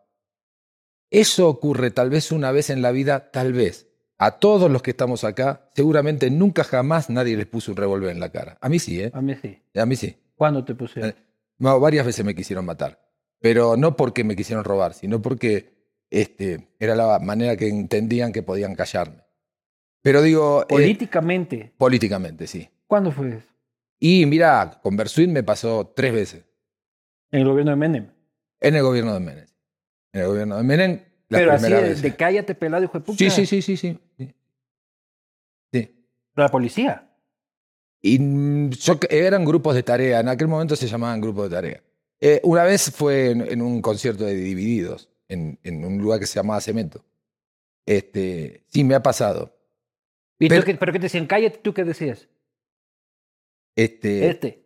Eso 1.10 1.50
ocurre 1.50 1.92
tal 1.92 2.10
vez 2.10 2.32
una 2.32 2.52
vez 2.52 2.70
en 2.70 2.82
la 2.82 2.92
vida, 2.92 3.32
tal 3.32 3.54
vez. 3.54 3.88
A 4.20 4.40
todos 4.40 4.70
los 4.70 4.82
que 4.82 4.92
estamos 4.92 5.24
acá, 5.24 5.70
seguramente 5.76 6.30
nunca 6.30 6.64
jamás 6.64 7.10
nadie 7.10 7.38
les 7.38 7.46
puso 7.46 7.72
un 7.72 7.78
revólver 7.78 8.12
en 8.12 8.20
la 8.20 8.32
cara. 8.32 8.58
A 8.62 8.70
mí 8.70 8.80
sí, 8.80 9.02
¿eh? 9.02 9.12
A 9.14 9.22
mí 9.22 9.36
sí. 9.42 9.62
A 9.76 9.86
mí 9.86 9.96
sí. 9.96 10.18
¿Cuándo 10.38 10.64
te 10.64 10.76
pusieron? 10.76 11.10
Eh, 11.10 11.16
No, 11.58 11.80
varias 11.80 12.06
veces 12.06 12.24
me 12.24 12.36
quisieron 12.36 12.64
matar. 12.66 13.02
Pero 13.40 13.76
no 13.76 13.96
porque 13.96 14.24
me 14.24 14.36
quisieron 14.36 14.64
robar, 14.64 14.94
sino 14.94 15.22
porque 15.22 15.76
este, 16.10 16.70
era 16.80 16.96
la 16.96 17.20
manera 17.20 17.58
que 17.58 17.68
entendían 17.68 18.32
que 18.32 18.44
podían 18.44 18.76
callarme. 18.76 19.24
Pero 20.02 20.22
digo, 20.22 20.62
eh, 20.64 20.66
Políticamente. 20.70 21.74
políticamente, 21.78 22.48
sí. 22.48 22.70
¿Cuándo 22.88 23.12
fue 23.12 23.30
eso? 23.30 23.48
Y 24.00 24.26
mira, 24.28 24.80
con 24.82 24.96
Bersuit 24.96 25.30
me 25.30 25.44
pasó 25.44 25.92
tres 25.96 26.14
veces. 26.14 26.46
En 27.32 27.42
el 27.42 27.48
gobierno 27.48 27.72
de 27.72 27.78
Menem. 27.78 28.08
En 28.62 28.76
el 28.76 28.84
gobierno 28.84 29.14
de 29.14 29.20
Menem. 29.20 29.46
En 30.14 30.22
el 30.22 30.28
gobierno 30.28 30.58
de 30.58 30.64
Menem, 30.64 31.02
la 31.30 31.38
Pero 31.40 31.52
así 31.54 32.02
de, 32.02 32.16
cállate 32.16 32.56
pelado, 32.56 32.84
hijo 32.84 33.00
de 33.00 33.06
puta. 33.06 33.18
Sí, 33.18 33.30
sí, 33.30 33.46
sí, 33.46 33.62
sí, 33.62 33.76
sí. 33.76 34.00
sí. 34.18 34.34
Sí. 35.74 36.06
La 36.36 36.48
policía. 36.50 37.07
Y 38.02 38.20
mm, 38.20 38.70
yo, 38.72 39.00
eran 39.10 39.44
grupos 39.46 39.76
de 39.76 39.84
tarea, 39.84 40.20
en 40.20 40.30
aquel 40.30 40.48
momento 40.48 40.76
se 40.76 40.88
llamaban 40.88 41.20
grupos 41.22 41.50
de 41.50 41.56
tarea. 41.56 41.84
Eh, 42.20 42.40
una 42.44 42.64
vez 42.64 42.92
fue 42.92 43.32
en, 43.32 43.42
en 43.42 43.62
un 43.62 43.82
concierto 43.82 44.24
de 44.26 44.34
Divididos, 44.34 45.10
en, 45.28 45.60
en 45.64 45.84
un 45.86 45.98
lugar 46.00 46.20
que 46.20 46.26
se 46.28 46.36
llamaba 46.36 46.62
Cemento. 46.62 47.04
Este, 47.86 48.64
sí, 48.68 48.84
me 48.84 48.96
ha 48.96 49.04
pasado. 49.04 49.56
¿Y 50.40 50.50
Pero- 50.50 50.62
tú 50.62 50.66
qué- 50.68 50.76
¿Pero 50.76 50.92
qué 50.94 51.00
te 51.00 51.04
decían? 51.06 51.26
Cállate, 51.28 51.60
¿tú 51.60 51.74
qué 51.74 51.84
decías? 51.84 52.28
Este, 53.76 54.30
Este. 54.30 54.66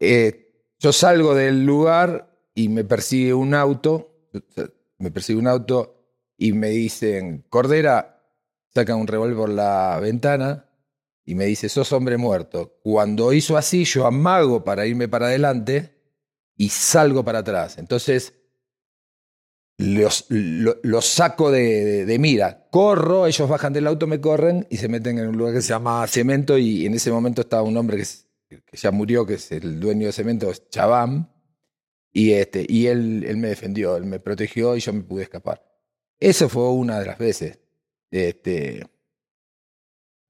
eh, 0.00 0.64
yo 0.78 0.92
salgo 0.92 1.34
del 1.34 1.64
lugar 1.64 2.30
y 2.54 2.68
me 2.68 2.84
persigue 2.84 3.34
un 3.34 3.54
auto, 3.54 4.14
me 4.98 5.10
persigue 5.10 5.38
un 5.38 5.48
auto 5.48 6.04
y 6.36 6.52
me 6.52 6.68
dicen, 6.68 7.44
Cordera, 7.48 8.22
saca 8.72 8.94
un 8.94 9.06
revólver 9.08 9.36
por 9.36 9.48
la 9.48 9.98
ventana 10.00 10.67
y 11.30 11.34
me 11.34 11.44
dice, 11.44 11.68
sos 11.68 11.92
hombre 11.92 12.16
muerto. 12.16 12.78
Cuando 12.82 13.32
hizo 13.34 13.56
así, 13.58 13.84
yo 13.84 14.06
amago 14.06 14.64
para 14.64 14.86
irme 14.86 15.08
para 15.08 15.26
adelante 15.26 15.94
y 16.56 16.70
salgo 16.70 17.22
para 17.24 17.40
atrás. 17.40 17.76
Entonces, 17.76 18.32
los, 19.76 20.24
lo- 20.30 20.78
los 20.82 21.06
saco 21.06 21.50
de, 21.50 21.84
de- 21.84 22.04
de 22.06 22.18
mira. 22.18 22.68
Corro, 22.70 23.26
ellos 23.26 23.48
bajan 23.48 23.72
del 23.72 23.86
auto, 23.86 24.06
me 24.06 24.20
corren 24.20 24.66
y 24.70 24.78
se 24.78 24.88
meten 24.88 25.18
en 25.18 25.28
un 25.28 25.36
lugar 25.36 25.54
que 25.54 25.60
se 25.62 25.68
llama 25.68 26.06
Cemento 26.06 26.58
y 26.58 26.86
en 26.86 26.94
ese 26.94 27.10
momento 27.12 27.42
estaba 27.42 27.62
un 27.62 27.76
hombre 27.76 27.96
que, 27.96 28.02
es- 28.02 28.26
que 28.48 28.76
ya 28.76 28.90
murió, 28.90 29.26
que 29.26 29.34
es 29.34 29.52
el 29.52 29.78
dueño 29.78 30.06
de 30.06 30.12
Cemento, 30.12 30.50
Chabam. 30.70 31.30
Y, 32.12 32.32
este, 32.32 32.64
y 32.66 32.86
él, 32.86 33.22
él 33.28 33.36
me 33.36 33.48
defendió, 33.48 33.96
él 33.96 34.04
me 34.06 34.18
protegió 34.18 34.74
y 34.76 34.80
yo 34.80 34.92
me 34.94 35.02
pude 35.02 35.24
escapar. 35.24 35.62
Eso 36.18 36.48
fue 36.48 36.68
una 36.70 36.98
de 36.98 37.06
las 37.06 37.18
veces. 37.18 37.60
Este, 38.10 38.84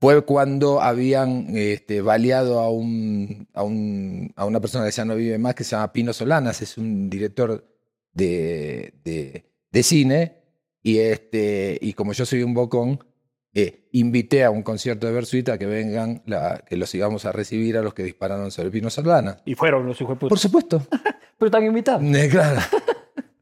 fue 0.01 0.25
cuando 0.25 0.81
habían 0.81 1.47
este, 1.57 2.01
baleado 2.03 2.61
a, 2.61 2.71
un, 2.71 3.49
a, 3.53 3.63
un, 3.65 4.33
a 4.37 4.45
una 4.45 4.61
persona 4.61 4.85
que 4.85 4.93
ya 4.93 5.05
no 5.05 5.17
vive 5.17 5.39
más, 5.39 5.55
que 5.55 5.65
se 5.65 5.73
llama 5.73 5.93
Pino 5.93 6.13
Solanas, 6.13 6.63
es 6.63 6.79
un 6.79 7.11
director 7.11 7.67
de, 8.13 8.95
de, 9.05 9.45
de 9.71 9.83
cine. 9.83 10.35
Y, 10.83 10.99
este, 10.99 11.77
y 11.81 11.93
como 11.95 12.13
yo 12.13 12.25
soy 12.25 12.43
un 12.45 12.55
bocón, 12.55 13.05
eh, 13.53 13.89
invité 13.93 14.45
a 14.45 14.51
un 14.51 14.63
concierto 14.63 15.07
de 15.09 15.13
Bersuita 15.13 15.55
a 15.55 15.59
que 15.59 15.67
vengan, 15.67 16.23
la, 16.27 16.63
que 16.67 16.77
los 16.77 16.95
íbamos 16.95 17.25
a 17.25 17.33
recibir 17.33 17.77
a 17.77 17.83
los 17.83 17.93
que 17.95 18.05
dispararon 18.05 18.51
sobre 18.53 18.71
Pino 18.71 18.89
Solanas. 18.91 19.43
Y 19.45 19.55
fueron 19.57 19.85
los 19.87 20.01
hijos 20.01 20.15
de 20.15 20.21
puta. 20.21 20.29
Por 20.29 20.39
supuesto. 20.39 20.83
Pero 21.39 21.47
están 21.47 21.65
invitados. 21.65 22.03
Eh, 22.05 22.29
Claro. 22.31 22.61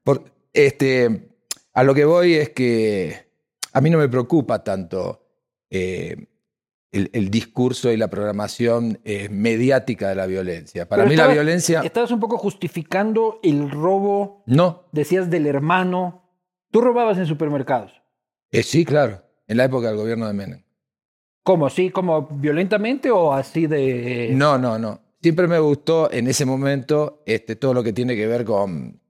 Por- 0.02 0.24
este, 0.52 1.28
a 1.74 1.82
lo 1.84 1.94
que 1.94 2.04
voy 2.06 2.34
es 2.34 2.50
que 2.50 3.26
a 3.72 3.80
mí 3.82 3.90
no 3.90 3.98
me 3.98 4.08
preocupa 4.08 4.64
tanto 4.64 5.22
eh, 5.68 6.16
el, 6.92 7.10
el 7.12 7.30
discurso 7.30 7.90
y 7.92 7.96
la 7.96 8.08
programación 8.08 9.00
eh, 9.04 9.28
mediática 9.28 10.08
de 10.08 10.14
la 10.14 10.26
violencia. 10.26 10.88
Para 10.88 11.02
Pero 11.02 11.10
mí 11.10 11.16
la 11.16 11.28
violencia... 11.28 11.82
Estabas 11.82 12.10
un 12.10 12.20
poco 12.20 12.38
justificando 12.38 13.40
el 13.42 13.70
robo, 13.70 14.42
No, 14.46 14.84
decías, 14.92 15.30
del 15.30 15.46
hermano. 15.46 16.22
Tú 16.70 16.80
robabas 16.80 17.18
en 17.18 17.26
supermercados. 17.26 17.92
Eh, 18.50 18.62
sí, 18.62 18.84
claro, 18.84 19.22
en 19.46 19.56
la 19.56 19.64
época 19.64 19.88
del 19.88 19.96
gobierno 19.96 20.26
de 20.26 20.32
Menem. 20.32 20.62
¿Cómo? 21.42 21.70
¿Sí? 21.70 21.90
¿Como 21.90 22.26
violentamente 22.26 23.10
o 23.10 23.32
así 23.32 23.66
de...? 23.66 24.30
No, 24.32 24.58
no, 24.58 24.78
no. 24.78 25.00
Siempre 25.22 25.46
me 25.48 25.58
gustó 25.58 26.10
en 26.12 26.28
ese 26.28 26.44
momento 26.44 27.22
este, 27.26 27.56
todo 27.56 27.74
lo 27.74 27.82
que 27.82 27.92
tiene 27.92 28.16
que 28.16 28.26
ver 28.26 28.44
con, 28.44 29.00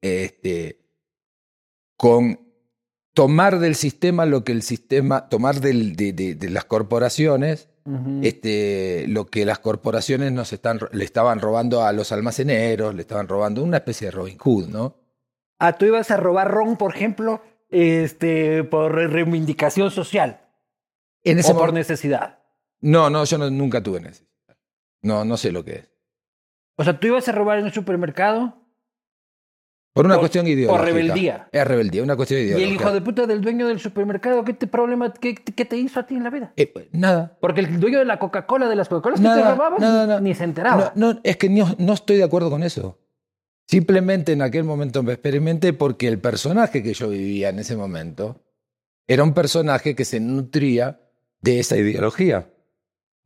este, 0.00 0.80
con 1.96 2.47
tomar 3.18 3.58
del 3.58 3.74
sistema 3.74 4.26
lo 4.26 4.44
que 4.44 4.52
el 4.52 4.62
sistema, 4.62 5.28
tomar 5.28 5.56
del- 5.60 5.96
de, 5.96 6.12
de- 6.12 6.34
de 6.36 6.50
las 6.50 6.64
corporaciones, 6.64 7.68
este, 8.22 9.06
lo 9.08 9.26
que 9.26 9.44
las 9.44 9.58
corporaciones 9.58 10.30
nos 10.30 10.52
están, 10.52 10.78
le 10.92 11.04
estaban 11.04 11.40
robando 11.40 11.82
a 11.82 11.92
los 11.92 12.12
almaceneros, 12.12 12.94
le 12.94 13.00
estaban 13.00 13.26
robando 13.26 13.62
una 13.64 13.78
especie 13.78 14.06
de 14.06 14.10
Robin 14.12 14.38
Hood, 14.38 14.68
¿no? 14.68 14.94
Ah, 15.58 15.72
tú 15.72 15.86
ibas 15.86 16.10
a 16.12 16.16
robar 16.16 16.48
ron, 16.48 16.76
por 16.76 16.94
ejemplo, 16.94 17.42
este, 17.70 18.62
por 18.62 18.94
reivindicación 18.94 19.90
social 19.90 20.40
En 21.24 21.38
ese 21.40 21.52
o 21.52 21.56
por 21.58 21.72
necesidad. 21.72 22.38
No, 22.80 23.10
no, 23.10 23.24
yo 23.24 23.36
no- 23.38 23.50
nunca 23.50 23.82
tuve 23.82 24.00
necesidad. 24.00 24.28
No, 25.02 25.24
no 25.24 25.36
sé 25.36 25.50
lo 25.50 25.64
que 25.64 25.72
es. 25.72 25.90
O 26.76 26.84
sea, 26.84 27.00
tú 27.00 27.08
ibas 27.08 27.28
a 27.28 27.32
robar 27.32 27.58
en 27.58 27.64
un 27.64 27.72
supermercado 27.72 28.62
Por 29.98 30.06
una 30.06 30.14
Por- 30.14 30.20
cuestión 30.22 30.44
por 30.44 30.50
ideológica. 30.52 30.84
rebeldía. 30.84 31.48
Es 31.50 31.66
rebeldía, 31.66 32.02
una 32.04 32.14
cuestión 32.14 32.38
y 32.38 32.44
ideológica. 32.44 32.68
el 32.68 32.74
hijo 32.76 32.92
de 32.92 33.00
puta 33.00 33.26
del 33.26 33.40
dueño 33.40 33.66
del 33.66 33.80
supermercado, 33.80 34.44
¿qué 34.44 34.52
te 34.52 34.68
problema, 34.68 35.12
qué, 35.12 35.34
qué 35.34 35.64
te 35.64 35.76
hizo 35.76 35.98
a 35.98 36.06
ti 36.06 36.14
en 36.14 36.22
la 36.22 36.30
vida? 36.30 36.52
Eh, 36.56 36.72
nada. 36.92 37.36
Porque 37.40 37.62
el 37.62 37.80
dueño 37.80 37.98
de 37.98 38.04
la 38.04 38.20
Coca-Cola, 38.20 38.68
de 38.68 38.76
las 38.76 38.88
Coca-Colas 38.88 39.20
que 39.20 39.26
te 39.26 39.42
robabas, 39.50 39.80
nada, 39.80 40.06
nada. 40.06 40.20
ni 40.20 40.36
se 40.36 40.44
enteraba. 40.44 40.92
No, 40.94 41.14
no, 41.14 41.20
es 41.24 41.36
que 41.36 41.48
no, 41.50 41.74
no 41.78 41.94
estoy 41.94 42.16
de 42.16 42.22
acuerdo 42.22 42.48
con 42.48 42.62
eso. 42.62 43.00
Simplemente 43.66 44.30
en 44.32 44.42
aquel 44.42 44.62
momento 44.62 45.02
me 45.02 45.14
experimenté 45.14 45.72
porque 45.72 46.06
el 46.06 46.20
personaje 46.20 46.80
que 46.80 46.94
yo 46.94 47.08
vivía 47.08 47.48
en 47.48 47.58
ese 47.58 47.76
momento 47.76 48.44
era 49.08 49.24
un 49.24 49.34
personaje 49.34 49.96
que 49.96 50.04
se 50.04 50.20
nutría 50.20 51.00
de 51.40 51.58
esa 51.58 51.76
ideología. 51.76 52.50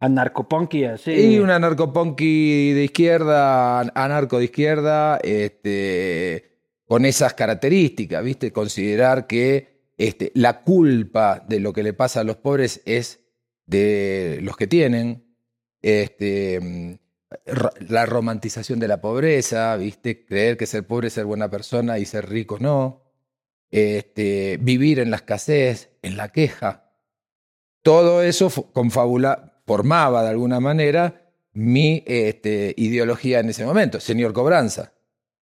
Anarcopunky, 0.00 0.84
así. 0.84 1.12
Y 1.12 1.38
una 1.38 1.58
narcopunky 1.58 2.72
de 2.72 2.84
izquierda, 2.84 3.80
anarco 3.94 4.38
de 4.38 4.44
izquierda, 4.46 5.18
este, 5.22 6.51
con 6.92 7.06
esas 7.06 7.32
características, 7.32 8.22
¿viste? 8.22 8.52
Considerar 8.52 9.26
que 9.26 9.94
este, 9.96 10.30
la 10.34 10.60
culpa 10.60 11.42
de 11.48 11.58
lo 11.58 11.72
que 11.72 11.82
le 11.82 11.94
pasa 11.94 12.20
a 12.20 12.24
los 12.24 12.36
pobres 12.36 12.82
es 12.84 13.20
de 13.64 14.40
los 14.42 14.58
que 14.58 14.66
tienen, 14.66 15.24
este, 15.80 16.60
mm, 16.60 16.94
la 17.88 18.04
romantización 18.04 18.78
de 18.78 18.88
la 18.88 19.00
pobreza, 19.00 19.74
¿viste? 19.76 20.26
Creer 20.26 20.58
que 20.58 20.66
ser 20.66 20.86
pobre 20.86 21.08
es 21.08 21.14
ser 21.14 21.24
buena 21.24 21.48
persona 21.48 21.98
y 21.98 22.04
ser 22.04 22.28
rico 22.28 22.58
no, 22.60 23.04
este, 23.70 24.58
vivir 24.60 24.98
en 24.98 25.10
la 25.10 25.16
escasez, 25.16 25.92
en 26.02 26.18
la 26.18 26.28
queja. 26.28 26.90
Todo 27.80 28.22
eso 28.22 28.50
confabula, 28.74 29.62
formaba 29.64 30.22
de 30.24 30.28
alguna 30.28 30.60
manera 30.60 31.32
mi 31.54 32.04
ideología 32.06 33.40
en 33.40 33.48
ese 33.48 33.64
momento, 33.64 33.98
señor 33.98 34.34
Cobranza. 34.34 34.92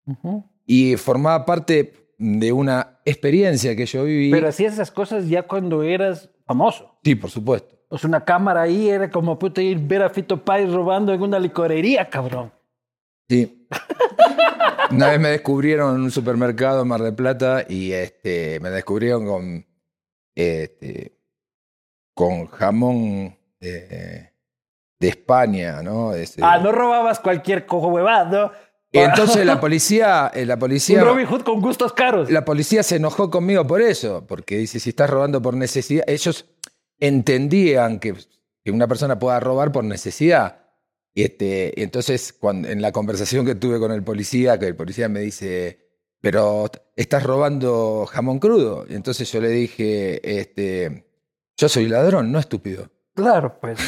Ujú. 0.07 0.50
Y 0.73 0.97
formaba 0.97 1.45
parte 1.45 2.12
de 2.17 2.53
una 2.53 3.00
experiencia 3.05 3.75
que 3.75 3.87
yo 3.87 4.05
viví. 4.05 4.31
Pero 4.31 4.47
hacías 4.47 4.75
esas 4.75 4.93
cosas 4.93 5.29
ya 5.29 5.43
cuando 5.43 5.83
eras 5.83 6.31
famoso. 6.47 6.97
Sí, 7.03 7.17
por 7.17 7.29
supuesto. 7.29 7.77
O 7.89 7.99
sea, 7.99 8.07
una 8.07 8.25
cámara 8.25 8.62
ahí 8.62 8.89
era 8.89 9.11
como 9.11 9.37
puta 9.37 9.61
ir 9.61 9.81
ver 9.81 10.05
a 10.05 10.11
Fito 10.11 10.45
Páez 10.45 10.73
robando 10.73 11.12
en 11.12 11.23
una 11.23 11.41
licorería, 11.41 12.09
cabrón. 12.09 12.53
Sí. 13.29 13.67
Una 14.93 15.09
vez 15.09 15.19
me 15.19 15.31
descubrieron 15.31 15.97
en 15.97 16.03
un 16.03 16.11
supermercado 16.12 16.83
en 16.83 16.89
Mar 16.89 17.03
del 17.03 17.17
Plata 17.17 17.65
y 17.69 17.91
este, 17.91 18.61
me 18.61 18.71
descubrieron 18.71 19.27
con, 19.27 19.67
este, 20.37 21.19
con 22.15 22.47
jamón, 22.47 23.37
de 25.00 25.09
España, 25.09 25.83
¿no? 25.83 26.15
Este, 26.15 26.43
Ah, 26.45 26.59
no 26.59 26.71
robabas 26.71 27.19
cualquier 27.19 27.67
cojo 27.67 27.89
huevado, 27.89 28.53
¿no? 28.93 29.01
Entonces 29.01 29.45
la 29.47 29.61
policía, 29.61 30.31
eh, 30.35 30.47
la 30.47 30.59
policía, 30.59 31.03
Un 31.03 31.09
Robin 31.09 31.27
Hood 31.27 31.43
con 31.43 31.61
gustos 31.61 31.93
caros. 31.93 32.31
la 32.31 32.45
policía 32.45 32.83
se 32.83 32.97
enojó 32.97 33.31
conmigo 33.31 33.67
por 33.67 33.83
eso, 33.83 34.27
porque 34.27 34.59
dice, 34.59 34.81
si 34.81 34.91
estás 34.91 35.11
robando 35.11 35.41
por 35.41 35.55
necesidad, 35.55 36.05
ellos 36.07 36.47
entendían 36.99 37.99
que, 37.99 38.15
que 38.65 38.71
una 38.71 38.87
persona 38.87 39.19
pueda 39.19 39.41
robar 39.41 39.73
por 39.73 39.85
necesidad. 39.85 40.61
Y 41.13 41.25
este, 41.25 41.73
y 41.77 41.83
entonces, 41.83 42.33
cuando, 42.33 42.69
en 42.69 42.81
la 42.83 42.93
conversación 42.93 43.45
que 43.45 43.55
tuve 43.55 43.79
con 43.79 43.91
el 43.93 44.05
policía, 44.05 44.59
que 44.59 44.67
el 44.67 44.77
policía 44.77 45.09
me 45.09 45.21
dice, 45.21 45.91
pero 46.21 46.71
estás 46.95 47.23
robando 47.23 48.07
jamón 48.07 48.39
crudo. 48.39 48.87
Y 48.89 48.95
entonces 48.95 49.31
yo 49.33 49.41
le 49.41 49.49
dije, 49.49 50.41
este, 50.41 51.07
yo 51.57 51.69
soy 51.69 51.89
ladrón, 51.89 52.31
no 52.31 52.39
estúpido. 52.39 52.91
Claro, 53.15 53.59
pues. 53.61 53.79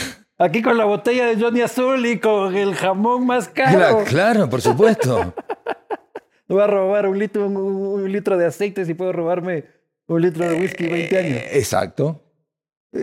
Aquí 0.42 0.60
con 0.60 0.76
la 0.76 0.84
botella 0.84 1.26
de 1.26 1.40
Johnny 1.40 1.60
Azul 1.60 2.04
y 2.04 2.18
con 2.18 2.56
el 2.56 2.74
jamón 2.74 3.26
más 3.26 3.48
caro. 3.48 4.02
Claro, 4.04 4.48
por 4.48 4.60
supuesto. 4.60 5.34
No 6.48 6.56
voy 6.56 6.64
a 6.64 6.66
robar 6.66 7.06
un 7.06 7.18
litro, 7.18 7.46
un, 7.46 7.56
un 7.56 8.12
litro 8.12 8.36
de 8.36 8.44
aceite 8.44 8.84
si 8.84 8.92
puedo 8.92 9.10
robarme 9.12 9.64
un 10.06 10.20
litro 10.20 10.46
de 10.46 10.60
whisky 10.60 10.86
20 10.86 11.18
años. 11.18 11.36
Eh, 11.38 11.58
Exacto. 11.58 12.24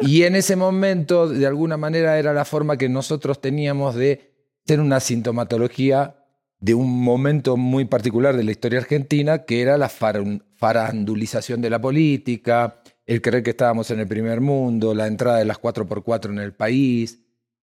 Y 0.00 0.22
en 0.22 0.36
ese 0.36 0.54
momento, 0.54 1.28
de 1.28 1.46
alguna 1.46 1.76
manera, 1.76 2.16
era 2.16 2.32
la 2.32 2.44
forma 2.44 2.76
que 2.76 2.88
nosotros 2.88 3.40
teníamos 3.40 3.96
de 3.96 4.32
tener 4.64 4.84
una 4.84 5.00
sintomatología 5.00 6.16
de 6.60 6.74
un 6.74 7.02
momento 7.02 7.56
muy 7.56 7.86
particular 7.86 8.36
de 8.36 8.44
la 8.44 8.52
historia 8.52 8.78
argentina, 8.78 9.44
que 9.44 9.62
era 9.62 9.78
la 9.78 9.88
farandulización 9.88 11.60
de 11.60 11.70
la 11.70 11.80
política, 11.80 12.82
el 13.06 13.22
creer 13.22 13.42
que 13.42 13.50
estábamos 13.50 13.90
en 13.90 14.00
el 14.00 14.08
primer 14.08 14.40
mundo, 14.40 14.94
la 14.94 15.06
entrada 15.06 15.38
de 15.38 15.44
las 15.44 15.58
4x4 15.60 16.30
en 16.30 16.38
el 16.38 16.52
país, 16.54 17.20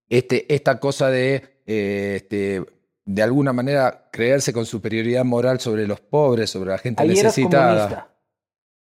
este, 0.09 0.53
esta 0.53 0.79
cosa 0.79 1.09
de, 1.09 1.61
eh, 1.65 2.13
este, 2.17 2.63
de 3.05 3.21
alguna 3.23 3.51
manera, 3.53 4.09
creerse 4.11 4.53
con 4.53 4.65
superioridad 4.65 5.25
moral 5.25 5.59
sobre 5.59 5.85
los 5.87 5.99
pobres, 5.99 6.49
sobre 6.49 6.69
la 6.71 6.77
gente 6.77 7.03
Ahí 7.03 7.11
eras 7.11 7.23
necesitada. 7.37 7.73
comunista. 7.73 8.09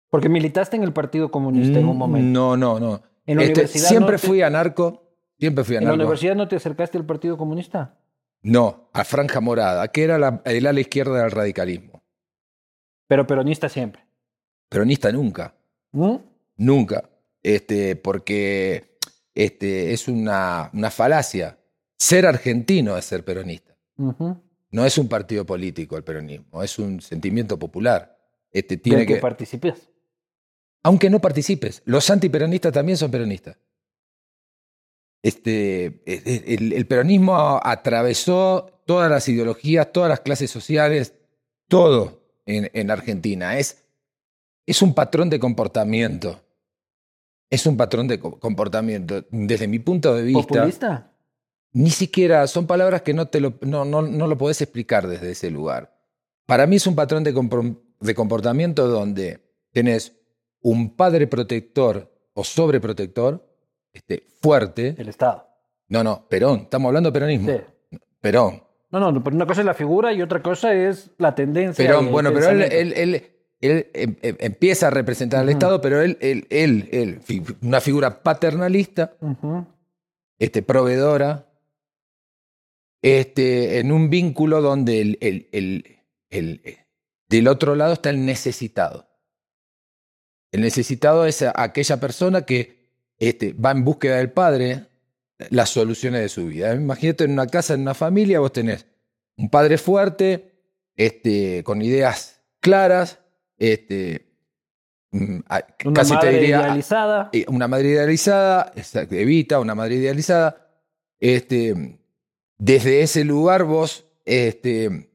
Porque 0.10 0.30
militaste 0.30 0.78
en 0.78 0.84
el 0.84 0.94
Partido 0.94 1.30
Comunista 1.30 1.80
en 1.80 1.88
un 1.88 1.98
momento. 1.98 2.28
No, 2.40 2.56
no, 2.56 2.80
no. 2.80 3.02
En 3.26 3.38
la 3.38 3.44
Este, 3.44 3.54
universidad 3.62 3.90
siempre 3.90 4.14
no 4.16 4.20
te- 4.22 4.28
fui 4.28 4.42
anarco. 4.42 5.04
Siempre 5.38 5.64
fui 5.66 5.76
¿En 5.76 5.84
la 5.84 5.90
anarco. 5.90 6.04
universidad 6.04 6.36
no 6.36 6.48
te 6.48 6.56
acercaste 6.56 6.98
al 6.98 7.06
Partido 7.06 7.38
Comunista? 7.38 8.00
No, 8.42 8.90
a 8.94 9.04
Franja 9.04 9.42
Morada, 9.42 9.86
que 9.90 10.04
era 10.04 10.18
la, 10.18 10.42
el 10.46 10.66
ala 10.66 10.80
izquierda 10.80 11.22
del 11.22 11.32
radicalismo. 11.32 12.04
Pero 13.08 13.28
peronista 13.28 13.68
siempre. 13.68 14.06
Peronista 14.70 15.12
nunca, 15.12 15.54
¿Mm? 15.92 16.16
Nunca. 16.58 17.10
Este, 17.44 17.96
porque 17.96 18.98
este, 19.34 19.94
es 19.94 20.08
una, 20.08 20.70
una 20.74 20.92
falacia. 20.92 21.58
Ser 21.98 22.26
argentino 22.26 22.98
es 22.98 23.06
ser 23.06 23.24
peronista. 23.24 23.76
No 24.70 24.86
es 24.86 24.98
un 24.98 25.08
partido 25.08 25.46
político 25.46 25.98
el 25.98 26.04
peronismo, 26.04 26.62
es 26.62 26.78
un 26.78 27.02
sentimiento 27.02 27.58
popular. 27.58 28.18
Este, 28.52 28.78
tiene 28.78 29.06
que, 29.06 29.16
que, 29.16 29.20
participes. 29.20 29.90
aunque 30.84 31.10
no 31.10 31.20
participes, 31.20 31.82
los 31.86 32.10
antiperonistas 32.10 32.74
también 32.74 32.98
son 32.98 33.10
peronistas. 33.10 33.58
Este, 35.24 36.02
el, 36.06 36.74
el 36.74 36.88
peronismo 36.88 37.60
atravesó 37.64 38.82
todas 38.86 39.10
las 39.10 39.28
ideologías, 39.28 39.92
todas 39.92 40.10
las 40.10 40.20
clases 40.22 40.52
sociales, 40.52 41.14
todo 41.68 42.24
en, 42.46 42.70
en 42.74 42.92
Argentina. 42.92 43.58
Es, 43.58 43.84
es 44.66 44.82
un 44.82 44.94
patrón 44.94 45.30
de 45.30 45.40
comportamiento. 45.40 46.42
Es 47.50 47.66
un 47.66 47.78
patrón 47.78 48.08
de 48.08 48.20
co- 48.20 48.40
comportamiento. 48.40 49.24
Desde 49.32 49.68
mi 49.68 49.80
punto 49.80 50.14
de 50.14 50.24
vista, 50.24 50.48
¿Populista? 50.48 51.12
ni 51.74 51.90
siquiera 51.90 52.46
son 52.48 52.68
palabras 52.68 53.02
que 53.04 53.14
no, 53.14 53.28
te 53.28 53.40
lo, 53.40 53.54
no, 53.62 53.86
no, 53.86 54.02
no 54.02 54.28
lo 54.28 54.38
podés 54.38 54.62
explicar 54.62 55.08
desde 55.08 55.32
ese 55.32 55.50
lugar. 55.50 55.96
Para 56.46 56.66
mí 56.68 56.76
es 56.78 56.88
un 56.88 56.96
patrón 56.96 57.24
de, 57.24 57.34
de 58.00 58.16
comportamiento 58.16 58.88
donde 58.88 59.40
tenés 59.72 60.14
un 60.62 60.96
padre 60.96 61.28
protector 61.28 62.12
o 62.34 62.44
sobreprotector 62.44 63.48
este, 63.94 64.24
fuerte. 64.42 64.96
El 64.98 65.10
Estado. 65.10 65.48
No, 65.90 66.04
no, 66.04 66.28
Perón, 66.28 66.62
estamos 66.62 66.90
hablando 66.90 67.10
de 67.10 67.14
peronismo. 67.14 67.50
Sí. 67.52 67.98
Perón. 68.20 68.64
No, 68.92 69.00
no, 69.12 69.24
pero 69.24 69.36
una 69.36 69.46
cosa 69.46 69.62
es 69.62 69.66
la 69.66 69.74
figura 69.74 70.14
y 70.14 70.22
otra 70.22 70.42
cosa 70.42 70.74
es 70.74 71.12
la 71.18 71.34
tendencia. 71.36 71.86
Perón, 71.86 72.12
bueno, 72.12 72.32
pero 72.34 72.50
él, 72.50 72.62
él, 72.64 72.94
él, 72.96 73.24
él, 73.62 73.90
em- 73.94 74.16
em- 74.22 74.38
empieza 74.40 74.88
a 74.88 74.90
representar 74.92 75.40
al. 75.42 75.50
Estado, 75.50 75.82
pero 75.82 76.02
él, 76.02 76.18
él, 76.22 76.46
él, 76.50 76.90
él, 76.92 77.20
fi- 77.22 77.44
una 77.62 77.82
figura 77.82 78.22
paternalista, 78.22 79.16
este, 80.40 80.62
proveedora, 80.62 81.48
este, 83.02 83.80
en 83.80 83.92
un 83.92 84.10
vínculo 84.10 84.62
donde 84.62 85.02
el, 85.02 85.18
el- 85.22 85.48
el- 85.52 86.00
el- 86.30 86.62
del 87.30 87.48
otro 87.48 87.76
lado 87.76 87.94
está 87.94 88.10
el 88.10 88.26
necesitado. 88.26 89.08
El 90.52 90.62
necesitado 90.62 91.26
es 91.26 91.42
aquella 91.42 92.00
persona 92.00 92.44
que 92.44 92.78
este, 93.20 93.54
va 93.54 93.72
en 93.72 93.84
búsqueda 93.84 94.18
del 94.18 94.32
padre 94.32 94.86
las 95.50 95.70
soluciones 95.70 96.22
de 96.22 96.30
su 96.30 96.48
vida. 96.48 96.74
Imagínate 96.74 97.24
en 97.26 97.32
una 97.32 97.48
casa, 97.48 97.74
en 97.74 97.82
una 97.82 97.94
familia, 97.94 98.40
vos 98.40 98.54
tenés 98.54 98.86
un 99.36 99.50
padre 99.50 99.78
fuerte, 99.78 100.52
este, 100.96 101.64
con 101.64 101.82
ideas 101.82 102.42
claras, 102.60 103.20
este, 103.58 104.28
mm, 105.12 105.40
a- 105.50 105.66
Una 105.86 105.94
casi 105.94 106.14
madre 106.14 106.30
te 106.32 106.40
diría 106.40 106.60
idealizada. 106.60 107.30
eh, 107.34 107.46
una 107.48 107.68
madre 107.68 107.90
idealizada, 107.90 108.72
exacto, 108.76 109.16
Evita, 109.16 109.60
una 109.60 109.76
madre 109.76 109.96
idealizada. 109.96 110.70
Este, 111.20 112.00
desde 112.58 113.02
ese 113.02 113.24
lugar 113.24 113.64
vos, 113.64 114.06
este, 114.26 115.10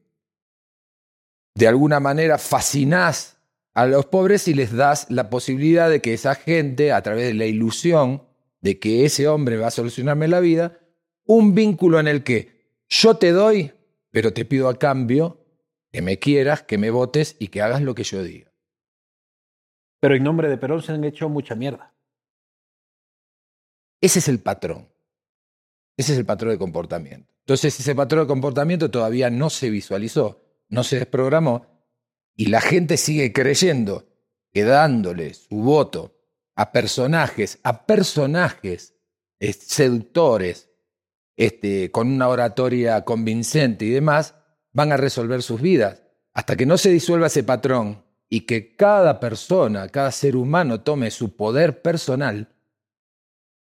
de 1.55 1.67
alguna 1.67 1.99
manera, 1.99 2.37
fascinás 2.37 3.37
a 3.73 3.85
los 3.85 4.05
pobres 4.05 4.47
y 4.47 4.53
les 4.53 4.71
das 4.73 5.07
la 5.09 5.29
posibilidad 5.29 5.89
de 5.89 6.01
que 6.01 6.13
esa 6.13 6.35
gente, 6.35 6.91
a 6.91 7.01
través 7.01 7.27
de 7.27 7.33
la 7.33 7.45
ilusión 7.45 8.23
de 8.61 8.79
que 8.79 9.05
ese 9.05 9.27
hombre 9.27 9.57
va 9.57 9.67
a 9.67 9.71
solucionarme 9.71 10.27
la 10.27 10.39
vida, 10.39 10.79
un 11.25 11.53
vínculo 11.55 11.99
en 11.99 12.07
el 12.07 12.23
que 12.23 12.63
yo 12.89 13.15
te 13.17 13.31
doy, 13.31 13.71
pero 14.11 14.33
te 14.33 14.45
pido 14.45 14.69
a 14.69 14.77
cambio 14.77 15.42
que 15.93 16.01
me 16.01 16.17
quieras, 16.17 16.63
que 16.63 16.79
me 16.79 16.89
votes 16.89 17.35
y 17.37 17.49
que 17.49 17.61
hagas 17.61 17.83
lo 17.83 17.93
que 17.93 18.03
yo 18.03 18.23
diga. 18.23 18.51
Pero 19.99 20.15
en 20.15 20.23
nombre 20.23 20.49
de 20.49 20.57
Perón 20.57 20.81
se 20.81 20.91
han 20.91 21.03
hecho 21.03 21.29
mucha 21.29 21.53
mierda. 21.53 21.93
Ese 24.01 24.17
es 24.17 24.27
el 24.27 24.39
patrón. 24.39 24.89
Ese 25.95 26.13
es 26.13 26.17
el 26.17 26.25
patrón 26.25 26.51
de 26.51 26.57
comportamiento. 26.57 27.31
Entonces 27.41 27.79
ese 27.79 27.93
patrón 27.93 28.23
de 28.23 28.27
comportamiento 28.27 28.89
todavía 28.89 29.29
no 29.29 29.51
se 29.51 29.69
visualizó, 29.69 30.43
no 30.67 30.83
se 30.83 30.97
desprogramó 30.97 31.67
y 32.35 32.47
la 32.47 32.59
gente 32.59 32.97
sigue 32.97 33.31
creyendo 33.31 34.07
que 34.51 34.63
dándole 34.63 35.35
su 35.35 35.57
voto 35.57 36.17
a 36.55 36.71
personajes, 36.71 37.59
a 37.61 37.85
personajes 37.85 38.95
eh, 39.39 39.53
seductores, 39.53 40.71
este, 41.35 41.91
con 41.91 42.07
una 42.11 42.29
oratoria 42.29 43.05
convincente 43.05 43.85
y 43.85 43.91
demás, 43.91 44.35
van 44.73 44.91
a 44.91 44.97
resolver 44.97 45.41
sus 45.41 45.61
vidas. 45.61 46.03
Hasta 46.33 46.55
que 46.55 46.65
no 46.65 46.77
se 46.77 46.89
disuelva 46.89 47.27
ese 47.27 47.43
patrón 47.43 48.03
y 48.27 48.41
que 48.41 48.75
cada 48.75 49.19
persona, 49.19 49.87
cada 49.89 50.11
ser 50.11 50.35
humano 50.35 50.81
tome 50.81 51.11
su 51.11 51.35
poder 51.35 51.81
personal, 51.81 52.53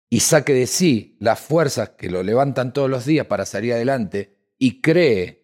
y 0.09 0.21
saque 0.21 0.53
de 0.53 0.67
sí 0.67 1.17
las 1.19 1.39
fuerzas 1.39 1.89
que 1.89 2.09
lo 2.09 2.23
levantan 2.23 2.73
todos 2.73 2.89
los 2.89 3.05
días 3.05 3.27
para 3.27 3.45
salir 3.45 3.73
adelante 3.73 4.35
y 4.57 4.81
cree, 4.81 5.43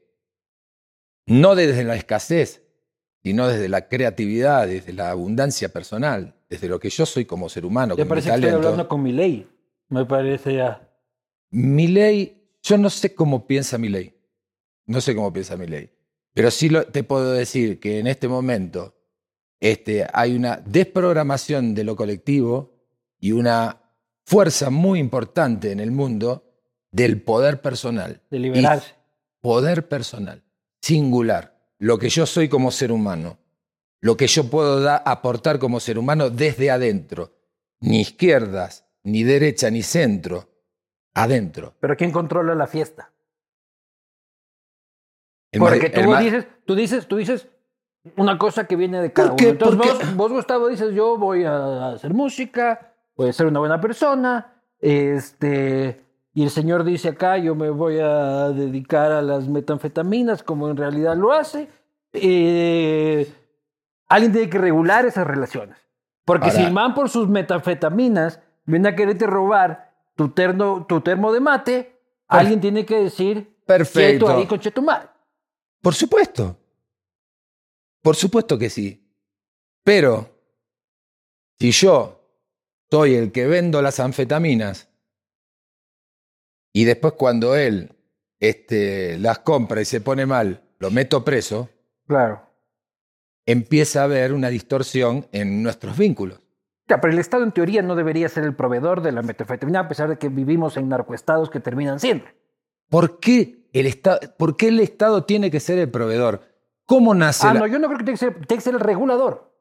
no 1.28 1.56
desde 1.56 1.84
la 1.84 1.96
escasez, 1.96 2.64
sino 3.24 3.48
desde 3.48 3.70
la 3.70 3.88
creatividad, 3.88 4.68
desde 4.68 4.94
la 4.94 5.12
abundancia 5.12 5.70
personal, 5.70 6.36
desde 6.50 6.68
lo 6.68 6.80
que 6.80 6.90
yo 6.90 7.06
soy 7.06 7.26
como 7.26 7.50
ser 7.50 7.66
humano, 7.66 7.96
mi 7.96 8.06
parece 8.06 8.30
que 8.30 8.36
estoy 8.36 8.50
hablando 8.50 8.88
con 8.88 9.04
mi 9.04 9.12
ley. 9.12 9.48
Me 9.90 10.06
parece 10.06 10.56
ya. 10.56 10.90
Mi 11.52 11.88
ley, 11.88 12.50
yo 12.64 12.78
no 12.78 12.90
sé 12.90 13.14
cómo 13.14 13.46
piensa 13.46 13.78
mi 13.78 13.90
ley. 13.90 14.15
No 14.88 15.02
sé 15.02 15.16
cómo 15.16 15.32
piensa 15.34 15.58
mi 15.58 15.68
ley. 15.68 15.90
Pero 16.34 16.52
sí 16.52 16.70
lo- 16.70 16.86
te 16.86 17.04
puedo 17.04 17.32
decir 17.34 17.80
que 17.80 18.00
en 18.00 18.08
este 18.08 18.28
momento 18.28 18.94
este, 19.60 20.06
hay 20.14 20.36
una 20.36 20.58
desprogramación 20.58 21.74
de 21.74 21.84
lo 21.84 21.96
colectivo 21.96 22.74
y 23.20 23.32
una 23.32 23.82
fuerza 24.26 24.70
muy 24.70 25.00
importante 25.00 25.72
en 25.72 25.80
el 25.80 25.92
mundo 25.92 26.44
del 26.92 27.22
poder 27.22 27.62
personal. 27.62 28.22
De 28.30 28.40
liberarse. 28.40 28.94
Poder 29.42 29.88
personal, 29.88 30.44
singular. 30.82 31.56
Lo 31.80 31.98
que 31.98 32.10
yo 32.10 32.26
soy 32.26 32.50
como 32.50 32.72
ser 32.72 32.92
humano. 32.92 33.38
Lo 34.02 34.18
que 34.18 34.28
yo 34.28 34.50
puedo 34.50 34.82
da- 34.82 34.98
aportar 34.98 35.58
como 35.60 35.80
ser 35.80 35.98
humano 35.98 36.30
desde 36.30 36.70
adentro. 36.70 37.34
Ni 37.80 38.02
izquierdas, 38.02 38.86
ni 39.04 39.24
derecha, 39.24 39.70
ni 39.72 39.82
centro. 39.84 40.50
Adentro. 41.14 41.76
Pero 41.80 41.96
¿quién 41.96 42.12
controla 42.12 42.56
la 42.56 42.68
fiesta? 42.68 43.12
El 45.56 45.60
Porque 45.62 45.88
el 45.88 46.04
tú 46.06 46.10
ma- 46.12 46.20
dices, 46.20 46.48
tú 46.66 46.76
dices, 46.76 47.08
tú 47.08 47.16
dices 47.18 47.48
una 48.18 48.38
cosa 48.38 48.66
que 48.68 48.76
viene 48.76 49.02
de 49.02 49.12
cada 49.12 49.34
uno. 49.34 49.38
Entonces 49.48 49.78
vos, 49.78 50.16
vos, 50.16 50.32
Gustavo, 50.32 50.68
dices, 50.68 50.94
yo 50.94 51.18
voy 51.18 51.44
a 51.44 51.90
hacer 51.94 52.14
música, 52.14 52.94
voy 53.16 53.30
a 53.30 53.34
ser 53.34 53.48
una 53.48 53.60
buena 53.60 53.82
persona, 53.82 54.54
este, 54.80 56.02
y 56.34 56.44
el 56.44 56.50
señor 56.50 56.84
dice 56.84 57.10
acá, 57.10 57.38
yo 57.38 57.56
me 57.56 57.70
voy 57.70 58.00
a 58.00 58.50
dedicar 58.50 59.12
a 59.12 59.22
las 59.22 59.48
metanfetaminas, 59.48 60.44
como 60.44 60.70
en 60.70 60.78
realidad 60.78 61.16
lo 61.16 61.32
hace, 61.34 61.70
eh, 62.14 63.32
alguien 64.08 64.32
tiene 64.32 64.50
que 64.50 64.58
regular 64.58 65.06
esas 65.06 65.26
relaciones. 65.26 65.78
Porque 66.26 66.48
Ahora- 66.48 66.58
si 66.58 66.64
el 66.64 66.74
man 66.74 66.94
por 66.94 67.10
sus 67.10 67.28
metanfetaminas 67.28 68.40
viene 68.66 68.90
a 68.90 68.96
quererte 68.96 69.28
robar 69.28 69.92
tu, 70.16 70.30
terno, 70.30 70.86
tu 70.88 71.02
termo 71.02 71.32
de 71.32 71.40
mate, 71.40 72.00
alguien 72.28 72.60
tiene 72.60 72.86
que 72.86 73.00
decir, 73.00 73.56
Perfecto. 73.66 74.28
ahí 74.30 74.46
con 74.46 74.60
Chetumal. 74.60 75.10
Por 75.86 75.94
supuesto. 75.94 76.58
Por 78.02 78.16
supuesto 78.16 78.58
que 78.58 78.72
sí. 78.72 79.08
Pero, 79.84 80.28
si 81.60 81.70
yo 81.70 82.24
soy 82.90 83.14
el 83.14 83.32
que 83.32 83.46
vendo 83.46 83.84
las 83.84 84.00
anfetaminas 84.00 84.90
y 86.74 86.86
después 86.86 87.14
cuando 87.14 87.56
él 87.56 87.96
este, 88.40 89.20
las 89.20 89.38
compra 89.40 89.80
y 89.80 89.86
se 89.86 90.02
pone 90.02 90.26
mal, 90.26 90.64
lo 90.80 90.90
meto 90.90 91.24
preso, 91.24 91.70
Claro. 92.08 92.42
empieza 93.46 94.02
a 94.02 94.06
haber 94.06 94.34
una 94.34 94.50
distorsión 94.50 95.28
en 95.32 95.62
nuestros 95.62 95.96
vínculos. 96.00 96.40
Ya, 96.88 97.00
pero 97.00 97.14
el 97.14 97.20
Estado 97.20 97.44
en 97.44 97.52
teoría 97.52 97.84
no 97.84 97.96
debería 97.96 98.28
ser 98.28 98.44
el 98.44 98.56
proveedor 98.56 99.04
de 99.04 99.12
la 99.12 99.22
metanfetamina, 99.22 99.82
a 99.82 99.88
pesar 99.88 100.10
de 100.10 100.18
que 100.18 100.30
vivimos 100.30 100.78
en 100.78 100.90
narcoestados 100.90 101.52
que 101.52 101.60
terminan 101.60 102.00
siendo. 102.00 102.26
¿Por 102.90 103.20
qué 103.20 103.68
el, 103.74 103.86
esta- 103.88 104.20
¿Por 104.38 104.56
qué 104.58 104.68
el 104.70 104.80
Estado 104.80 105.24
tiene 105.24 105.52
que 105.52 105.60
ser 105.60 105.78
el 105.80 105.90
proveedor? 105.90 106.42
¿Cómo 106.86 107.14
nace 107.16 107.48
Ah, 107.48 107.54
la- 107.54 107.60
no, 107.62 107.68
yo 107.68 107.80
no 107.80 107.88
creo 107.88 107.98
que 108.00 108.06
tenga 108.06 108.14
que 108.18 108.26
ser, 108.26 108.34
tiene 108.46 108.58
que 108.58 108.62
ser 108.62 108.74
el 108.76 108.80
regulador. 108.80 109.52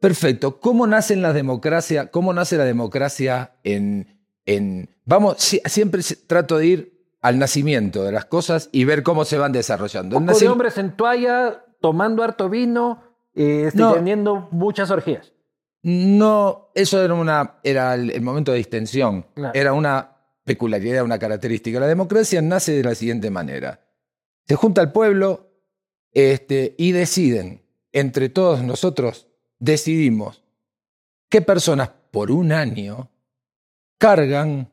Perfecto. 0.00 0.60
¿Cómo 0.60 0.86
nace 0.86 1.14
la 1.16 1.32
democracia? 1.32 2.10
¿Cómo 2.10 2.32
nace 2.32 2.56
la 2.56 2.64
democracia 2.64 3.52
en, 3.64 4.18
en 4.46 4.88
vamos, 5.04 5.36
si- 5.38 5.60
siempre 5.66 6.00
trato 6.26 6.56
de 6.56 6.66
ir 6.66 7.00
al 7.20 7.38
nacimiento 7.38 8.02
de 8.02 8.12
las 8.12 8.24
cosas 8.24 8.70
y 8.72 8.84
ver 8.84 9.02
cómo 9.02 9.26
se 9.26 9.36
van 9.36 9.52
desarrollando. 9.52 10.18
Poco 10.18 10.38
de 10.38 10.48
hombres 10.48 10.78
en 10.78 10.96
toalla, 10.96 11.64
tomando 11.82 12.22
harto 12.22 12.48
vino, 12.48 13.02
eh, 13.34 13.64
este, 13.66 13.78
No. 13.78 13.92
teniendo 13.92 14.48
muchas 14.52 14.90
orgías. 14.90 15.34
No, 15.82 16.70
eso 16.74 17.02
era, 17.02 17.12
una, 17.14 17.58
era 17.62 17.94
el, 17.94 18.10
el 18.10 18.22
momento 18.22 18.52
de 18.52 18.58
distensión. 18.58 19.26
Claro. 19.34 19.52
Era 19.54 19.72
una 19.74 20.09
peculiaridad, 20.50 21.04
una 21.04 21.20
característica. 21.20 21.78
La 21.78 21.86
democracia 21.86 22.42
nace 22.42 22.72
de 22.72 22.82
la 22.82 22.96
siguiente 22.96 23.30
manera. 23.30 23.86
Se 24.48 24.56
junta 24.56 24.82
el 24.82 24.90
pueblo 24.90 25.48
este, 26.10 26.74
y 26.76 26.90
deciden, 26.90 27.62
entre 27.92 28.30
todos 28.30 28.64
nosotros, 28.64 29.28
decidimos 29.60 30.42
qué 31.28 31.40
personas 31.40 31.90
por 32.10 32.32
un 32.32 32.50
año 32.50 33.12
cargan 33.96 34.72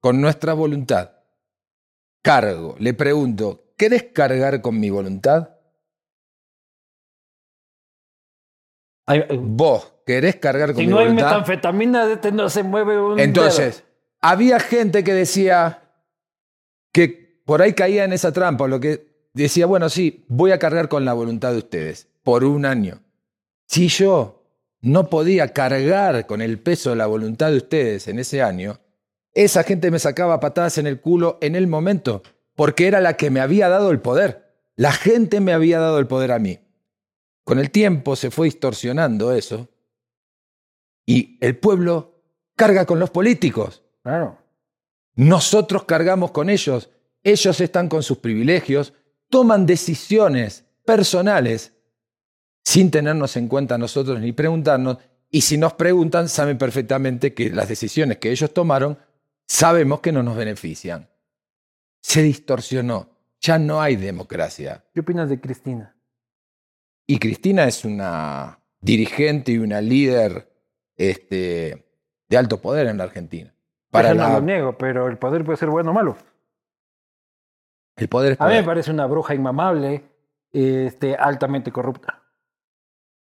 con 0.00 0.22
nuestra 0.22 0.54
voluntad. 0.54 1.10
Cargo. 2.22 2.76
Le 2.78 2.94
pregunto, 2.94 3.74
¿querés 3.76 4.04
cargar 4.04 4.62
con 4.62 4.80
mi 4.80 4.88
voluntad? 4.88 5.50
¿Vos 9.38 9.92
querés 10.06 10.36
cargar 10.36 10.72
con 10.72 10.78
si 10.78 10.86
mi 10.86 10.90
no 10.90 11.00
hay 11.00 11.08
voluntad? 11.08 11.26
metanfetamina, 11.26 12.10
este 12.10 12.32
no 12.32 12.48
se 12.48 12.62
mueve 12.62 12.98
un 12.98 13.20
Entonces, 13.20 13.84
había 14.30 14.58
gente 14.58 15.04
que 15.04 15.14
decía 15.14 15.84
que 16.92 17.40
por 17.44 17.62
ahí 17.62 17.74
caía 17.74 18.02
en 18.02 18.12
esa 18.12 18.32
trampa, 18.32 18.66
lo 18.66 18.80
que 18.80 19.28
decía, 19.32 19.66
bueno, 19.66 19.88
sí, 19.88 20.24
voy 20.26 20.50
a 20.50 20.58
cargar 20.58 20.88
con 20.88 21.04
la 21.04 21.12
voluntad 21.12 21.52
de 21.52 21.58
ustedes 21.58 22.08
por 22.24 22.42
un 22.42 22.66
año. 22.66 23.02
Si 23.66 23.86
yo 23.86 24.42
no 24.80 25.08
podía 25.10 25.52
cargar 25.52 26.26
con 26.26 26.42
el 26.42 26.58
peso 26.58 26.90
de 26.90 26.96
la 26.96 27.06
voluntad 27.06 27.52
de 27.52 27.58
ustedes 27.58 28.08
en 28.08 28.18
ese 28.18 28.42
año, 28.42 28.80
esa 29.32 29.62
gente 29.62 29.92
me 29.92 30.00
sacaba 30.00 30.40
patadas 30.40 30.78
en 30.78 30.88
el 30.88 31.00
culo 31.00 31.38
en 31.40 31.54
el 31.54 31.68
momento, 31.68 32.24
porque 32.56 32.88
era 32.88 33.00
la 33.00 33.16
que 33.16 33.30
me 33.30 33.40
había 33.40 33.68
dado 33.68 33.92
el 33.92 34.00
poder. 34.00 34.56
La 34.74 34.90
gente 34.90 35.38
me 35.38 35.52
había 35.52 35.78
dado 35.78 36.00
el 36.00 36.08
poder 36.08 36.32
a 36.32 36.40
mí. 36.40 36.58
Con 37.44 37.60
el 37.60 37.70
tiempo 37.70 38.16
se 38.16 38.32
fue 38.32 38.46
distorsionando 38.46 39.32
eso 39.32 39.68
y 41.04 41.38
el 41.40 41.56
pueblo 41.56 42.24
carga 42.56 42.86
con 42.86 42.98
los 42.98 43.10
políticos. 43.10 43.85
Claro. 44.06 44.38
Nosotros 45.16 45.82
cargamos 45.82 46.30
con 46.30 46.48
ellos. 46.48 46.90
Ellos 47.24 47.60
están 47.60 47.88
con 47.88 48.04
sus 48.04 48.18
privilegios, 48.18 48.92
toman 49.28 49.66
decisiones 49.66 50.64
personales 50.84 51.72
sin 52.62 52.92
tenernos 52.92 53.36
en 53.36 53.48
cuenta 53.48 53.76
nosotros 53.76 54.20
ni 54.20 54.30
preguntarnos. 54.30 54.98
Y 55.28 55.40
si 55.40 55.58
nos 55.58 55.72
preguntan, 55.72 56.28
saben 56.28 56.56
perfectamente 56.56 57.34
que 57.34 57.50
las 57.50 57.68
decisiones 57.68 58.18
que 58.18 58.30
ellos 58.30 58.54
tomaron 58.54 58.96
sabemos 59.44 59.98
que 59.98 60.12
no 60.12 60.22
nos 60.22 60.36
benefician. 60.36 61.08
Se 62.00 62.22
distorsionó. 62.22 63.10
Ya 63.40 63.58
no 63.58 63.82
hay 63.82 63.96
democracia. 63.96 64.84
¿Qué 64.94 65.00
opinas 65.00 65.28
de 65.28 65.40
Cristina? 65.40 65.96
Y 67.08 67.18
Cristina 67.18 67.64
es 67.64 67.84
una 67.84 68.60
dirigente 68.80 69.50
y 69.50 69.58
una 69.58 69.80
líder 69.80 70.48
este, 70.94 71.88
de 72.28 72.36
alto 72.36 72.60
poder 72.62 72.86
en 72.86 72.98
la 72.98 73.04
Argentina. 73.04 73.55
Para 73.96 74.12
Eso 74.12 74.16
no 74.16 74.28
lo 74.28 74.40
niego, 74.40 74.76
pero 74.76 75.08
el 75.08 75.18
poder 75.18 75.44
puede 75.44 75.58
ser 75.58 75.70
bueno 75.70 75.90
o 75.90 75.94
malo. 75.94 76.16
el 77.96 78.08
poder 78.08 78.32
es 78.32 78.40
A 78.40 78.48
mí 78.48 78.54
me 78.54 78.62
parece 78.62 78.90
una 78.90 79.06
bruja 79.06 79.34
inmamable, 79.34 80.04
este, 80.52 81.14
altamente 81.16 81.72
corrupta. 81.72 82.22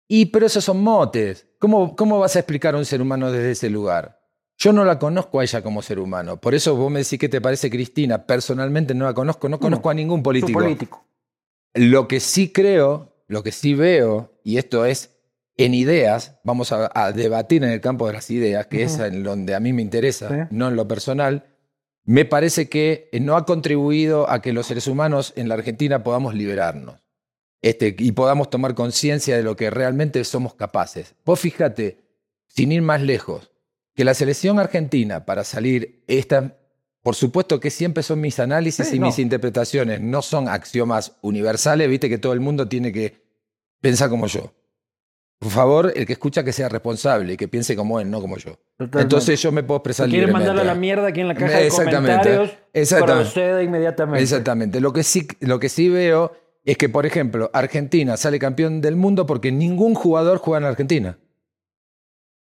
Y 0.09 0.27
pero 0.27 0.47
esos 0.47 0.65
son 0.65 0.83
motes. 0.83 1.47
¿Cómo, 1.59 1.95
¿Cómo 1.95 2.19
vas 2.19 2.35
a 2.37 2.41
explicar 2.41 2.75
a 2.75 2.79
un 2.79 2.85
ser 2.85 3.03
humano 3.03 3.31
desde 3.31 3.51
ese 3.51 3.71
lugar? 3.71 4.19
Yo 4.57 4.73
no 4.73 4.85
la 4.85 4.99
conozco 4.99 5.39
a 5.39 5.45
ella 5.45 5.63
como 5.63 5.83
ser 5.83 6.01
humano. 6.01 6.39
Por 6.39 6.55
eso 6.55 6.75
vos 6.75 6.91
me 6.91 7.01
decís 7.01 7.19
qué 7.19 7.29
te 7.29 7.41
parece 7.41 7.71
Cristina. 7.71 8.27
Personalmente 8.27 8.95
no 8.95 9.05
la 9.05 9.15
conozco, 9.15 9.49
no 9.49 9.61
conozco 9.61 9.91
a 9.91 9.95
ningún 9.95 10.23
político. 10.23 10.59
político. 10.59 11.05
Lo 11.75 12.09
que 12.09 12.19
sí 12.19 12.51
creo, 12.51 13.13
lo 13.29 13.45
que 13.45 13.53
sí 13.53 13.75
veo, 13.75 14.33
y 14.43 14.59
esto 14.59 14.85
es 14.85 15.18
en 15.59 15.75
ideas, 15.75 16.37
vamos 16.45 16.73
a, 16.73 16.91
a 16.95 17.13
debatir 17.13 17.63
en 17.65 17.71
el 17.71 17.81
campo 17.83 18.07
de 18.07 18.15
las 18.15 18.31
ideas, 18.31 18.67
que 18.69 18.85
es 18.85 18.99
en 18.99 19.23
donde 19.23 19.55
a 19.55 19.61
mí 19.61 19.73
me 19.75 19.83
interesa, 19.83 20.29
Sí. 20.29 20.35
no 20.51 20.69
en 20.69 20.77
lo 20.77 20.89
personal, 20.89 21.45
me 22.05 22.25
parece 22.25 22.71
que 22.71 23.11
no 23.21 23.37
ha 23.37 23.45
contribuido 23.45 24.31
a 24.31 24.41
que 24.41 24.55
los 24.55 24.67
seres 24.67 24.87
humanos 24.87 25.35
en 25.37 25.49
la 25.49 25.55
Argentina 25.57 26.03
podamos 26.03 26.35
liberarnos 26.35 27.05
este, 27.61 27.95
y 27.99 28.13
podamos 28.13 28.49
tomar 28.51 28.75
conciencia 28.75 29.37
de 29.37 29.43
lo 29.43 29.57
que 29.57 29.69
realmente 29.69 30.23
somos 30.25 30.55
capaces. 30.55 31.15
Vos 31.27 31.41
fíjate, 31.41 31.99
sin 32.47 32.71
ir 32.73 32.81
más 32.83 33.03
lejos, 33.03 33.51
que 33.97 34.05
la 34.05 34.15
selección 34.15 34.61
argentina 34.61 35.27
para 35.27 35.43
salir, 35.43 36.05
esta, 36.07 36.57
por 37.03 37.17
supuesto 37.17 37.59
que 37.59 37.71
siempre 37.71 38.05
son 38.05 38.21
mis 38.21 38.39
análisis 38.39 38.87
Sí, 38.87 38.97
y 38.97 38.99
no. 39.01 39.07
mis 39.07 39.19
interpretaciones, 39.19 40.01
no 40.01 40.23
son 40.23 40.49
axiomas 40.49 41.17
universales, 41.21 41.91
viste 41.91 42.09
que 42.09 42.19
todo 42.19 42.33
el 42.33 42.39
mundo 42.41 42.69
tiene 42.69 42.93
que 42.93 43.21
pensar 43.81 44.09
como 44.09 44.29
yo. 44.29 44.53
Por 45.41 45.51
favor, 45.53 45.93
el 45.95 46.05
que 46.05 46.15
escucha 46.15 46.43
que 46.43 46.53
sea 46.53 46.69
responsable 46.69 47.35
y 47.35 47.37
que 47.37 47.47
piense 47.47 47.77
como 47.77 48.01
él, 48.01 48.11
no 48.11 48.21
como 48.21 48.37
yo. 48.39 48.59
Totalmente. 48.77 49.03
Entonces 49.03 49.41
yo 49.41 49.53
me 49.53 49.63
puedo 49.63 49.79
expresar 49.79 50.09
quieren 50.09 50.33
mandarle 50.33 50.63
a 50.63 50.65
la 50.65 50.75
mierda 50.75 51.07
aquí 51.09 51.21
en 51.21 51.29
la 51.29 51.35
caja 51.35 51.59
de 51.59 51.69
comentarios, 51.69 52.51
exactamente. 52.73 53.23
proceda 53.31 53.63
inmediatamente. 53.63 54.23
Exactamente. 54.23 54.81
Lo 54.81 54.93
que, 54.93 55.05
sí, 55.05 55.29
lo 55.41 55.61
que 55.61 55.69
sí 55.69 55.89
veo 55.89 56.33
es 56.65 56.77
que, 56.77 56.89
por 56.89 57.07
ejemplo, 57.07 57.51
Argentina 57.53 58.17
sale 58.17 58.41
campeón 58.41 58.81
del 58.81 58.97
mundo 58.97 59.27
porque 59.27 59.53
ningún 59.53 59.95
jugador 59.95 60.39
juega 60.39 60.59
en 60.59 60.71
Argentina. 60.73 61.19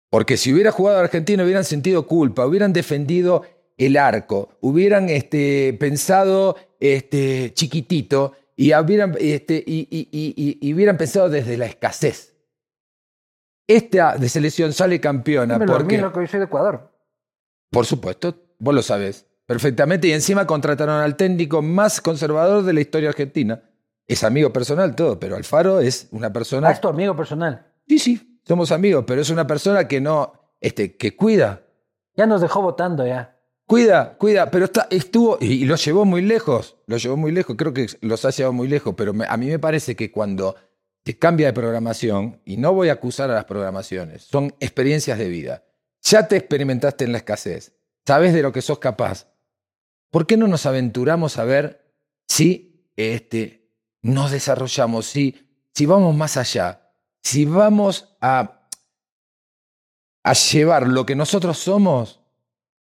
Porque 0.09 0.35
si 0.35 0.51
hubiera 0.51 0.71
jugado 0.71 0.99
Argentina 0.99 1.43
hubieran 1.43 1.63
sentido 1.63 2.07
culpa, 2.07 2.45
hubieran 2.45 2.73
defendido 2.73 3.43
el 3.77 3.95
arco, 3.95 4.49
hubieran 4.59 5.07
este, 5.09 5.73
pensado 5.79 6.57
este, 6.79 7.53
chiquitito 7.53 8.33
y 8.55 8.73
hubieran, 8.73 9.15
este, 9.19 9.63
y, 9.65 9.87
y- 9.89 10.09
y- 10.11 10.33
y- 10.35 10.57
y 10.67 10.73
hubieran 10.73 10.97
pensado 10.97 11.29
desde 11.29 11.57
la 11.57 11.67
escasez. 11.67 12.30
Esta 13.75 14.17
de 14.17 14.27
selección 14.29 14.73
sale 14.73 14.99
campeona 14.99 15.57
porque... 15.59 15.97
loco, 15.97 16.21
yo 16.21 16.27
soy 16.27 16.39
de 16.39 16.45
Ecuador. 16.45 16.91
Por 17.69 17.85
supuesto, 17.85 18.35
vos 18.59 18.73
lo 18.75 18.81
sabés 18.81 19.25
perfectamente. 19.45 20.07
Y 20.07 20.11
encima 20.13 20.45
contrataron 20.45 20.95
al 21.01 21.15
técnico 21.15 21.61
más 21.61 22.01
conservador 22.01 22.63
de 22.63 22.73
la 22.73 22.81
historia 22.81 23.09
argentina. 23.09 23.61
Es 24.07 24.23
amigo 24.23 24.51
personal 24.51 24.95
todo, 24.95 25.19
pero 25.19 25.35
Alfaro 25.37 25.79
es 25.79 26.07
una 26.11 26.33
persona... 26.33 26.67
Ah, 26.67 26.71
es 26.71 26.81
tu 26.81 26.89
amigo 26.89 27.15
personal. 27.15 27.65
Sí, 27.87 27.97
sí, 27.99 28.39
somos 28.45 28.71
amigos, 28.71 29.05
pero 29.07 29.21
es 29.21 29.29
una 29.29 29.47
persona 29.47 29.87
que 29.87 30.01
no... 30.01 30.33
Este, 30.59 30.95
que 30.97 31.15
cuida, 31.15 31.61
Ya 32.15 32.25
nos 32.27 32.41
dejó 32.41 32.61
votando 32.61 33.05
ya. 33.07 33.37
cuida, 33.65 34.15
cuida, 34.17 34.51
pero 34.51 34.65
está, 34.65 34.87
estuvo... 34.89 35.37
Y, 35.39 35.53
y 35.63 35.65
lo 35.65 35.75
llevó 35.75 36.03
muy 36.05 36.21
lejos, 36.21 36.75
lo 36.87 36.97
llevó 36.97 37.15
muy 37.17 37.31
lejos, 37.31 37.55
creo 37.57 37.73
que 37.73 37.87
los 38.01 38.25
ha 38.25 38.31
llevado 38.31 38.53
muy 38.53 38.67
lejos, 38.67 38.93
pero 38.97 39.13
me- 39.13 39.25
a 39.25 39.37
mí 39.37 39.47
me 39.47 39.59
parece 39.59 39.95
que 39.95 40.11
cuando 40.11 40.55
te 41.03 41.17
cambia 41.17 41.47
de 41.47 41.53
programación, 41.53 42.41
y 42.45 42.57
no 42.57 42.73
voy 42.73 42.89
a 42.89 42.93
acusar 42.93 43.29
a 43.31 43.35
las 43.35 43.45
programaciones, 43.45 44.23
son 44.23 44.53
experiencias 44.59 45.17
de 45.17 45.29
vida. 45.29 45.63
Ya 46.03 46.27
te 46.27 46.37
experimentaste 46.37 47.05
en 47.05 47.11
la 47.11 47.19
escasez, 47.19 47.73
sabes 48.05 48.33
de 48.33 48.41
lo 48.41 48.51
que 48.51 48.61
sos 48.61 48.79
capaz. 48.79 49.27
¿Por 50.09 50.27
qué 50.27 50.37
no 50.37 50.47
nos 50.47 50.65
aventuramos 50.65 51.37
a 51.37 51.43
ver 51.43 51.93
si 52.27 52.89
este, 52.95 53.69
nos 54.01 54.31
desarrollamos, 54.31 55.05
si, 55.05 55.49
si 55.73 55.85
vamos 55.85 56.15
más 56.15 56.37
allá, 56.37 56.91
si 57.21 57.45
vamos 57.45 58.15
a, 58.19 58.67
a 60.23 60.33
llevar 60.33 60.87
lo 60.87 61.05
que 61.05 61.15
nosotros 61.15 61.57
somos 61.57 62.21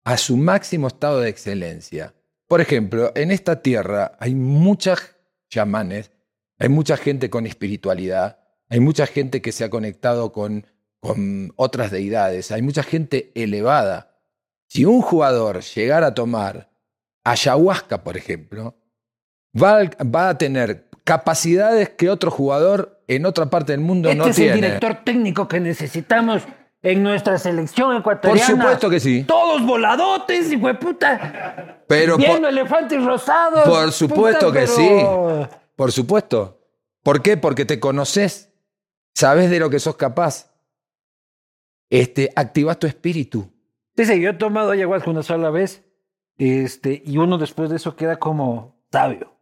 a 0.05 0.17
su 0.17 0.37
máximo 0.37 0.89
estado 0.89 1.21
de 1.21 1.29
excelencia. 1.29 2.15
Por 2.47 2.61
ejemplo, 2.61 3.13
en 3.15 3.31
esta 3.31 3.63
tierra 3.63 4.17
hay 4.19 4.35
muchas 4.35 5.17
chamanes, 5.49 6.11
hay 6.61 6.69
mucha 6.69 6.97
gente 6.97 7.31
con 7.31 7.47
espiritualidad, 7.47 8.39
hay 8.69 8.79
mucha 8.81 9.07
gente 9.07 9.43
que 9.43 9.51
se 9.51 9.65
ha 9.65 9.71
conectado 9.71 10.31
con, 10.31 10.67
con 11.01 11.53
otras 11.57 11.91
deidades, 11.91 12.53
hay 12.53 12.63
mucha 12.63 12.83
gente 12.85 13.33
elevada. 13.35 14.19
Si 14.69 14.85
un 14.85 15.03
jugador 15.03 15.63
llegara 15.63 16.09
a 16.09 16.15
tomar 16.15 16.71
ayahuasca, 17.25 18.05
por 18.05 18.17
ejemplo, 18.17 18.77
va, 19.61 19.81
va 20.05 20.29
a 20.29 20.39
tener 20.39 20.89
capacidades 21.03 21.89
que 21.89 22.09
otro 22.11 22.31
jugador 22.31 23.03
en 23.09 23.27
otra 23.27 23.47
parte 23.47 23.73
del 23.73 23.81
mundo 23.81 24.09
este 24.11 24.19
no 24.19 24.27
es 24.29 24.37
tiene. 24.37 24.53
el 24.53 24.61
director 24.61 25.01
técnico 25.05 25.49
que 25.49 25.59
necesitamos 25.59 26.43
en 26.83 27.03
nuestra 27.03 27.37
selección 27.39 27.97
ecuatoriana. 27.97 28.47
Por 28.49 28.57
supuesto 28.57 28.91
que 28.91 29.01
sí. 29.01 29.25
Todos 29.25 29.67
voladotes, 29.67 30.53
hijo 30.53 30.69
de 30.69 30.75
puta. 30.75 31.83
Pero 31.89 32.17
Viendo 32.17 32.43
por, 32.43 32.49
elefantes 32.51 33.05
rosados. 33.05 33.69
por 33.69 33.91
supuesto 33.93 34.49
puta, 34.49 34.61
que 34.61 34.67
pero- 34.67 35.49
sí. 35.51 35.57
Por 35.81 35.93
supuesto. 35.93 36.61
¿Por 37.03 37.23
qué? 37.23 37.39
Porque 37.39 37.65
te 37.65 37.81
conoces. 37.81 38.53
Sabes 39.15 39.49
de 39.49 39.59
lo 39.59 39.71
que 39.71 39.79
sos 39.79 39.97
capaz. 39.97 40.53
Este, 41.89 42.31
activas 42.37 42.79
tu 42.79 42.87
espíritu. 42.87 43.51
Dice, 43.97 44.21
yo 44.21 44.29
he 44.29 44.35
tomado 44.35 44.73
ayahuasca 44.73 45.09
una 45.09 45.23
sola 45.23 45.49
vez. 45.49 45.83
Este, 46.37 47.03
y 47.03 47.17
uno 47.17 47.39
después 47.39 47.71
de 47.71 47.77
eso 47.77 47.97
queda 47.97 48.19
como 48.19 48.77
sabio. 48.93 49.33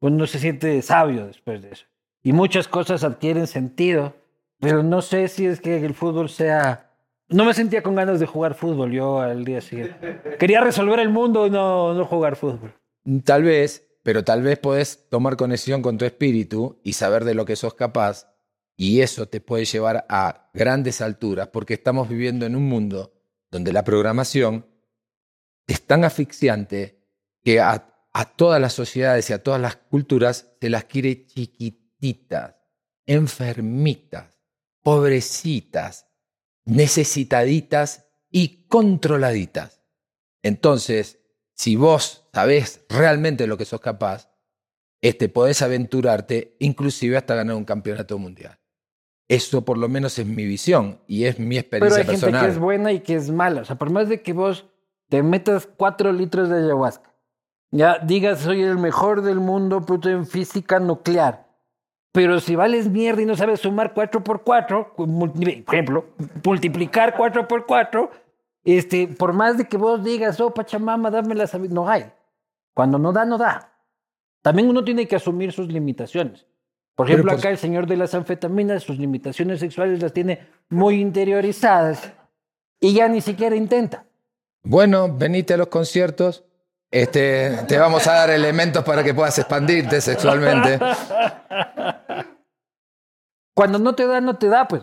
Uno 0.00 0.26
se 0.26 0.40
siente 0.40 0.82
sabio 0.82 1.28
después 1.28 1.62
de 1.62 1.70
eso. 1.70 1.86
Y 2.24 2.32
muchas 2.32 2.66
cosas 2.66 3.04
adquieren 3.04 3.46
sentido. 3.46 4.16
Pero 4.58 4.82
no 4.82 5.02
sé 5.02 5.28
si 5.28 5.46
es 5.46 5.60
que 5.60 5.76
el 5.86 5.94
fútbol 5.94 6.30
sea. 6.30 6.90
No 7.28 7.44
me 7.44 7.54
sentía 7.54 7.84
con 7.84 7.94
ganas 7.94 8.18
de 8.18 8.26
jugar 8.26 8.54
fútbol 8.54 8.90
yo 8.90 9.20
al 9.20 9.44
día 9.44 9.60
siguiente. 9.60 10.36
Quería 10.36 10.62
resolver 10.62 10.98
el 10.98 11.10
mundo 11.10 11.46
y 11.46 11.50
no, 11.50 11.94
no 11.94 12.06
jugar 12.06 12.34
fútbol. 12.34 12.74
Tal 13.24 13.44
vez, 13.44 13.86
pero 14.02 14.24
tal 14.24 14.42
vez 14.42 14.58
podés 14.58 15.08
tomar 15.08 15.36
conexión 15.36 15.82
con 15.82 15.98
tu 15.98 16.04
espíritu 16.04 16.80
y 16.82 16.94
saber 16.94 17.24
de 17.24 17.34
lo 17.34 17.44
que 17.44 17.56
sos 17.56 17.74
capaz. 17.74 18.26
Y 18.76 19.02
eso 19.02 19.26
te 19.26 19.40
puede 19.40 19.66
llevar 19.66 20.06
a 20.08 20.50
grandes 20.54 21.00
alturas 21.00 21.48
porque 21.48 21.74
estamos 21.74 22.08
viviendo 22.08 22.46
en 22.46 22.56
un 22.56 22.64
mundo 22.64 23.12
donde 23.50 23.72
la 23.72 23.84
programación 23.84 24.66
es 25.66 25.86
tan 25.86 26.04
asfixiante 26.04 27.06
que 27.44 27.60
a, 27.60 28.08
a 28.12 28.24
todas 28.24 28.60
las 28.60 28.72
sociedades 28.72 29.28
y 29.28 29.32
a 29.34 29.42
todas 29.42 29.60
las 29.60 29.76
culturas 29.76 30.52
se 30.60 30.70
las 30.70 30.84
quiere 30.84 31.26
chiquititas, 31.26 32.56
enfermitas, 33.06 34.40
pobrecitas, 34.82 36.06
necesitaditas 36.64 38.06
y 38.30 38.66
controladitas. 38.66 39.82
Entonces, 40.42 41.19
si 41.60 41.76
vos 41.76 42.26
sabés 42.32 42.86
realmente 42.88 43.46
lo 43.46 43.58
que 43.58 43.66
sos 43.66 43.82
capaz, 43.82 44.30
este, 45.02 45.28
podés 45.28 45.60
aventurarte 45.60 46.56
inclusive 46.58 47.18
hasta 47.18 47.34
ganar 47.34 47.54
un 47.54 47.66
campeonato 47.66 48.16
mundial. 48.16 48.58
Eso 49.28 49.62
por 49.62 49.76
lo 49.76 49.86
menos 49.86 50.18
es 50.18 50.24
mi 50.24 50.46
visión 50.46 51.00
y 51.06 51.24
es 51.24 51.38
mi 51.38 51.60
Pero 51.60 51.84
experiencia 51.84 51.98
hay 51.98 52.06
gente 52.06 52.20
personal. 52.20 52.46
que 52.46 52.50
es 52.52 52.58
buena 52.58 52.92
y 52.92 53.00
que 53.00 53.14
es 53.14 53.30
mala. 53.30 53.60
O 53.60 53.64
sea, 53.66 53.76
por 53.76 53.90
más 53.90 54.08
de 54.08 54.22
que 54.22 54.32
vos 54.32 54.70
te 55.10 55.22
metas 55.22 55.68
cuatro 55.76 56.14
litros 56.14 56.48
de 56.48 56.64
ayahuasca, 56.64 57.12
ya 57.70 57.98
digas 57.98 58.40
soy 58.40 58.62
el 58.62 58.78
mejor 58.78 59.20
del 59.20 59.38
mundo 59.38 59.82
puto, 59.82 60.08
en 60.08 60.26
física 60.26 60.80
nuclear. 60.80 61.46
Pero 62.10 62.40
si 62.40 62.56
vales 62.56 62.88
mierda 62.88 63.20
y 63.20 63.26
no 63.26 63.36
sabes 63.36 63.60
sumar 63.60 63.92
4 63.92 64.24
por 64.24 64.44
4, 64.44 64.94
por 64.96 65.10
ejemplo, 65.46 66.06
multiplicar 66.42 67.16
4 67.18 67.46
por 67.46 67.66
4, 67.66 68.10
este, 68.64 69.08
por 69.08 69.32
más 69.32 69.56
de 69.58 69.66
que 69.66 69.76
vos 69.76 70.02
digas, 70.04 70.40
oh 70.40 70.52
Pachamama, 70.52 71.10
dame 71.10 71.34
la 71.34 71.46
sabiduría, 71.46 71.74
no 71.74 71.88
hay. 71.88 72.10
Cuando 72.74 72.98
no 72.98 73.12
da, 73.12 73.24
no 73.24 73.38
da. 73.38 73.72
También 74.42 74.68
uno 74.68 74.82
tiene 74.84 75.06
que 75.06 75.16
asumir 75.16 75.52
sus 75.52 75.68
limitaciones. 75.68 76.46
Por 76.94 77.08
ejemplo, 77.08 77.30
por- 77.32 77.38
acá 77.38 77.50
el 77.50 77.58
señor 77.58 77.86
de 77.86 77.96
las 77.96 78.14
anfetaminas, 78.14 78.82
sus 78.82 78.98
limitaciones 78.98 79.60
sexuales 79.60 80.02
las 80.02 80.12
tiene 80.12 80.46
muy 80.68 81.00
interiorizadas 81.00 82.12
y 82.78 82.94
ya 82.94 83.08
ni 83.08 83.20
siquiera 83.20 83.56
intenta. 83.56 84.04
Bueno, 84.62 85.08
venite 85.14 85.54
a 85.54 85.56
los 85.56 85.68
conciertos. 85.68 86.44
Este, 86.90 87.56
te 87.68 87.78
vamos 87.78 88.06
a 88.06 88.12
dar 88.12 88.30
elementos 88.30 88.82
para 88.84 89.02
que 89.04 89.14
puedas 89.14 89.38
expandirte 89.38 90.00
sexualmente. 90.00 90.78
Cuando 93.54 93.78
no 93.78 93.94
te 93.94 94.06
da, 94.06 94.20
no 94.20 94.36
te 94.36 94.48
da, 94.48 94.66
pues. 94.66 94.82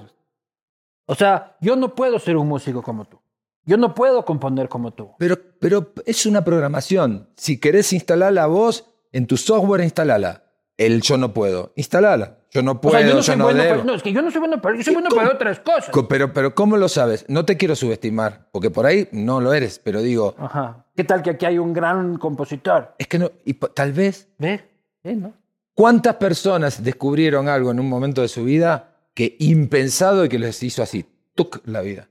O 1.05 1.15
sea, 1.15 1.55
yo 1.61 1.75
no 1.75 1.95
puedo 1.95 2.19
ser 2.19 2.37
un 2.37 2.47
músico 2.47 2.81
como 2.81 3.05
tú. 3.05 3.19
Yo 3.67 3.77
no 3.77 3.93
puedo 3.93 4.25
componer 4.25 4.67
como 4.69 4.91
tú. 4.93 5.11
Pero, 5.19 5.37
pero 5.59 5.93
es 6.07 6.25
una 6.25 6.43
programación. 6.43 7.29
Si 7.35 7.59
querés 7.59 7.93
instalar 7.93 8.33
la 8.33 8.47
voz 8.47 8.85
en 9.11 9.27
tu 9.27 9.37
software, 9.37 9.81
instalala. 9.83 10.43
El 10.77 11.01
yo 11.01 11.17
no 11.17 11.33
puedo, 11.33 11.73
instalala. 11.75 12.37
Yo 12.51 12.61
no 12.61 12.71
O 12.73 12.81
puedo, 12.81 12.97
sea, 12.97 13.01
yo 13.07 13.13
no 13.13 13.19
yo 13.19 13.23
soy 13.23 13.35
no 13.35 13.43
bueno 13.45 13.61
debo. 13.63 13.75
para, 13.75 13.83
no, 13.83 13.93
es 13.95 14.03
que 14.03 14.13
yo 14.13 14.21
no 14.21 14.31
soy 14.31 14.39
bueno 14.39 14.61
para, 14.61 14.77
yo 14.77 14.83
soy 14.83 14.93
bueno 14.93 15.09
para 15.09 15.31
otras 15.33 15.59
cosas. 15.59 15.89
Co- 15.89 16.07
Pero, 16.07 16.31
pero 16.33 16.55
¿cómo 16.55 16.77
lo 16.77 16.87
sabes? 16.87 17.25
No 17.27 17.45
te 17.45 17.57
quiero 17.57 17.75
subestimar, 17.75 18.47
porque 18.51 18.69
por 18.69 18.85
ahí 18.85 19.09
no 19.11 19.41
lo 19.41 19.53
eres, 19.53 19.79
pero 19.83 20.01
digo, 20.01 20.33
Ajá. 20.37 20.85
¿Qué 20.95 21.03
tal 21.03 21.21
que 21.23 21.31
aquí 21.31 21.45
hay 21.45 21.57
un 21.57 21.73
gran 21.73 22.17
compositor? 22.17 22.95
es 22.97 23.07
que 23.07 23.19
no, 23.19 23.31
y 23.43 23.53
tal 23.55 23.91
vez, 23.91 24.29
¿Ves? 24.37 24.61
¿Eh, 25.03 25.15
no? 25.15 25.33
¿cuántas 25.73 26.15
personas 26.15 26.81
descubrieron 26.83 27.49
algo 27.49 27.69
en 27.71 27.79
un 27.79 27.89
momento 27.89 28.21
de 28.21 28.27
su 28.29 28.43
vida 28.45 28.95
que 29.13 29.35
impensado 29.39 30.23
y 30.25 30.29
que 30.29 30.39
les 30.39 30.61
hizo 30.63 30.81
así, 30.83 31.05
tuc, 31.35 31.59
la 31.65 31.81
vida? 31.81 32.07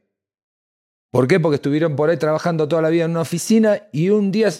¿Por 1.11 1.27
qué? 1.29 1.40
Porque 1.40 1.57
estuvieron 1.57 1.97
por 1.97 2.11
ahí 2.11 2.16
trabajando 2.16 2.69
toda 2.69 2.83
la 2.83 2.90
vida 2.90 3.05
en 3.05 3.12
una 3.12 3.21
oficina 3.23 3.88
y 3.92 4.11
un 4.11 4.31
día 4.33 4.51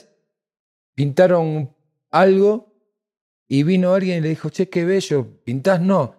pintaron 0.95 1.75
algo 2.11 2.73
y 3.49 3.63
vino 3.63 3.93
alguien 3.93 4.19
y 4.19 4.21
le 4.23 4.29
dijo, 4.31 4.49
che, 4.51 4.69
qué 4.69 4.85
bello, 4.85 5.27
pintás 5.45 5.81
no. 5.81 6.15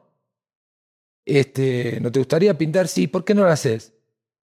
Este, 1.25 1.99
¿No 1.99 2.11
te 2.11 2.19
gustaría 2.19 2.57
pintar? 2.57 2.87
Sí, 2.87 3.07
¿por 3.07 3.25
qué 3.25 3.33
no 3.33 3.43
lo 3.43 3.49
haces? 3.49 3.93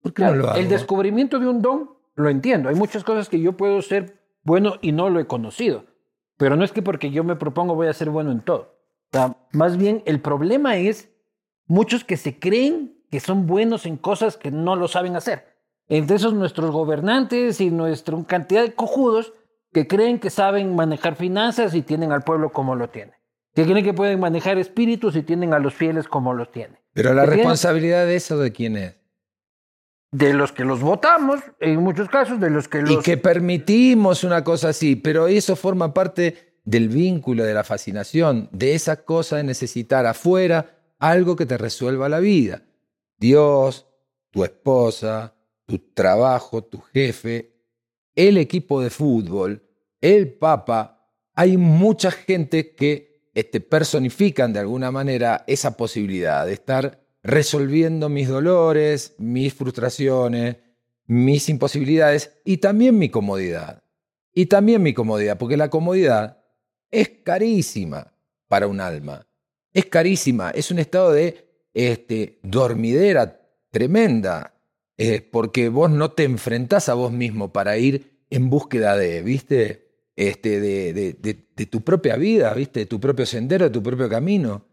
¿Por 0.01 0.13
qué 0.13 0.23
Claro, 0.23 0.37
no 0.37 0.43
lo 0.43 0.49
hago? 0.51 0.59
el 0.59 0.69
descubrimiento 0.69 1.39
de 1.39 1.49
un 1.49 1.63
don, 1.63 1.91
lo 2.15 2.29
entiendo. 2.29 2.69
Hay 2.69 2.75
muchas 2.75 3.05
cosas 3.05 3.29
que 3.29 3.41
yo 3.41 3.57
puedo 3.57 3.81
ser 3.81 4.19
bueno 4.43 4.75
y 4.83 4.93
no 4.93 5.09
lo 5.09 5.21
he 5.21 5.27
conocido. 5.27 5.87
Pero 6.37 6.57
no 6.57 6.65
es 6.65 6.73
que 6.73 6.83
porque 6.83 7.11
yo 7.11 7.25
me 7.25 7.37
propongo 7.37 7.75
voy 7.75 7.87
a 7.89 7.93
ser 7.93 8.11
bueno 8.11 8.31
en 8.33 8.41
todo. 8.41 8.77
O 9.13 9.17
sea, 9.17 9.37
más 9.53 9.77
bien 9.77 10.03
el 10.05 10.21
problema 10.21 10.77
es 10.77 11.11
muchos 11.67 12.05
que 12.05 12.17
se 12.17 12.39
creen 12.39 13.03
que 13.11 13.21
son 13.21 13.47
buenos 13.47 13.87
en 13.87 13.97
cosas 13.97 14.37
que 14.37 14.51
no 14.51 14.77
lo 14.77 14.89
saben 14.89 15.17
hacer. 15.17 15.48
Entre 15.89 16.17
esos 16.17 16.35
nuestros 16.35 16.71
gobernantes 16.71 17.61
y 17.61 17.71
nuestra 17.71 18.17
cantidad 18.27 18.63
de 18.63 18.75
cojudos 18.75 19.33
que 19.73 19.87
creen 19.87 20.19
que 20.19 20.31
saben 20.31 20.75
manejar 20.75 21.17
finanzas 21.17 21.75
y 21.75 21.83
tienen 21.83 22.13
al 22.13 22.23
pueblo 22.23 22.53
como 22.53 22.75
lo 22.75 22.91
tiene. 22.91 23.13
Que 23.55 23.65
creen 23.65 23.85
que 23.85 23.95
pueden 23.95 24.21
manejar 24.21 24.59
espíritus 24.59 25.17
y 25.17 25.23
tienen 25.23 25.55
a 25.55 25.59
los 25.59 25.75
fieles 25.75 26.07
como 26.07 26.35
los 26.35 26.51
tiene. 26.51 26.83
Pero 26.93 27.15
la 27.15 27.27
responsabilidad 27.27 28.07
de 28.07 28.17
eso, 28.17 28.39
¿de 28.39 28.53
quién 28.53 28.77
es? 28.77 28.97
De 30.11 30.33
los 30.33 30.53
que 30.53 30.65
los 30.65 30.81
votamos, 30.81 31.41
en 31.61 31.81
muchos 31.83 32.09
casos, 32.09 32.41
de 32.41 32.51
los 32.51 32.69
que 32.69 32.83
los... 32.83 32.91
Y 32.91 32.99
que 32.99 33.17
permitimos 33.17 34.25
una 34.25 34.43
cosa 34.43 34.71
así, 34.71 34.97
pero 34.97 35.29
eso 35.29 35.55
forma 35.55 35.93
parte 35.93 36.61
del 36.65 36.89
vínculo, 36.89 37.45
de 37.45 37.55
la 37.55 37.65
fascinación, 37.65 38.49
de 38.53 38.75
esa 38.75 39.05
cosa 39.05 39.37
de 39.37 39.45
necesitar 39.45 40.07
afuera 40.07 40.79
algo 40.99 41.37
que 41.37 41.47
te 41.47 41.59
resuelva 41.59 42.09
la 42.09 42.21
vida. 42.21 42.63
Dios, 43.19 43.87
tu 44.31 44.45
esposa, 44.45 45.35
tu 45.69 45.79
trabajo, 45.93 46.65
tu 46.65 46.81
jefe, 46.81 47.53
el 48.17 48.39
equipo 48.39 48.81
de 48.81 48.89
fútbol, 48.89 49.63
el 50.01 50.33
papa. 50.33 51.07
Hay 51.35 51.59
mucha 51.59 52.11
gente 52.11 52.75
que 52.75 53.29
este, 53.35 53.61
personifican 53.61 54.55
de 54.55 54.61
alguna 54.61 54.91
manera 54.91 55.45
esa 55.47 55.77
posibilidad 55.77 56.47
de 56.47 56.55
estar 56.55 57.05
resolviendo 57.23 58.09
mis 58.09 58.29
dolores, 58.29 59.15
mis 59.19 59.53
frustraciones, 59.53 60.57
mis 61.07 61.51
imposibilidades 61.51 62.33
y 62.47 62.57
también 62.57 62.99
mi 62.99 63.11
comodidad. 63.11 63.83
Y 64.33 64.47
también 64.47 64.83
mi 64.83 64.95
comodidad, 64.95 65.37
porque 65.37 65.59
la 65.59 65.69
comodidad 65.69 66.39
es 66.91 67.11
carísima 67.25 68.15
para 68.49 68.69
un 68.69 68.81
alma. 68.81 69.27
Es 69.75 69.85
carísima, 69.85 70.51
es 70.51 70.71
un 70.71 70.79
estado 70.79 71.13
de 71.13 71.47
este, 71.75 72.39
dormidera 72.43 73.39
tremenda, 73.71 74.58
eh, 74.99 75.23
porque 75.23 75.69
vos 75.71 75.91
no 75.91 76.11
te 76.11 76.25
enfrentás 76.25 76.89
a 76.89 76.95
vos 76.95 77.13
mismo 77.13 77.53
para 77.53 77.79
ir 77.79 78.19
en 78.29 78.51
búsqueda 78.51 78.97
de, 78.97 79.23
¿viste? 79.23 79.89
Este, 80.17 80.61
de, 80.61 80.93
de, 80.93 81.13
de, 81.15 81.49
de 81.57 81.67
tu 81.67 81.83
propia 81.83 82.17
vida, 82.17 82.53
¿viste? 82.53 82.81
De 82.81 82.87
tu 82.87 83.01
propio 83.01 83.25
sendero, 83.25 83.67
de 83.67 83.71
tu 83.71 83.83
propio 83.83 84.09
camino. 84.09 84.67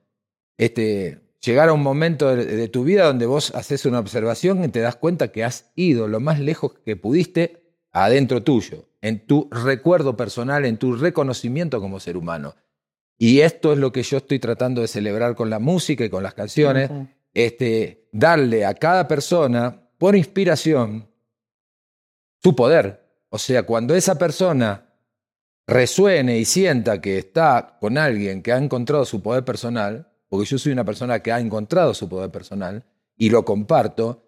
Este, 0.58 1.26
llegar 1.46 1.70
a 1.70 1.74
un 1.74 1.84
momento 1.84 2.36
de, 2.36 2.68
tu 2.68 2.84
vida 2.84 3.06
donde 3.06 3.26
vos 3.26 3.54
haces 3.56 3.86
una 3.86 4.00
observación 4.00 4.64
y 4.64 4.70
te 4.70 4.80
das 4.80 4.96
cuenta 4.96 5.30
que 5.30 5.44
has 5.44 5.72
ido 5.76 6.08
lo 6.08 6.20
más 6.20 6.40
lejos 6.40 6.74
que 6.84 6.96
pudiste 6.96 7.62
adentro 7.92 8.44
tuyo, 8.44 8.90
en 9.02 9.26
tu 9.26 9.48
recuerdo 9.52 10.18
personal, 10.18 10.66
en 10.66 10.78
tu 10.78 10.96
reconocimiento 10.96 11.80
como 11.80 12.00
ser 12.00 12.18
humano. 12.18 12.56
Y 13.18 13.40
esto 13.42 13.72
es 13.72 13.80
lo 13.80 13.94
que 13.94 14.04
yo 14.04 14.18
estoy 14.18 14.40
tratando 14.40 14.82
de 14.82 14.88
celebrar 14.88 15.36
con 15.36 15.50
la 15.50 15.60
música 15.60 16.04
y 16.04 16.10
con 16.10 16.24
las 16.24 16.34
canciones, 16.34 16.90
este, 17.34 18.10
darle 18.12 18.66
a 18.66 18.74
cada 18.74 19.08
persona, 19.08 19.85
por 19.98 20.16
inspiración, 20.16 21.08
su 22.42 22.56
poder. 22.56 23.04
O 23.30 23.38
sea, 23.38 23.64
cuando 23.64 23.96
esa 23.96 24.18
persona 24.18 24.86
resuene 25.68 26.38
y 26.38 26.46
sienta 26.46 27.02
que 27.02 27.18
está 27.18 27.78
con 27.80 27.98
alguien 27.98 28.42
que 28.42 28.54
ha 28.54 28.58
encontrado 28.58 29.06
su 29.06 29.22
poder 29.22 29.44
personal, 29.44 30.12
porque 30.30 30.46
yo 30.46 30.58
soy 30.58 30.72
una 30.72 30.84
persona 30.84 31.20
que 31.20 31.32
ha 31.32 31.40
encontrado 31.40 31.94
su 31.94 32.08
poder 32.08 32.30
personal 32.30 32.84
y 33.18 33.30
lo 33.30 33.44
comparto, 33.46 34.24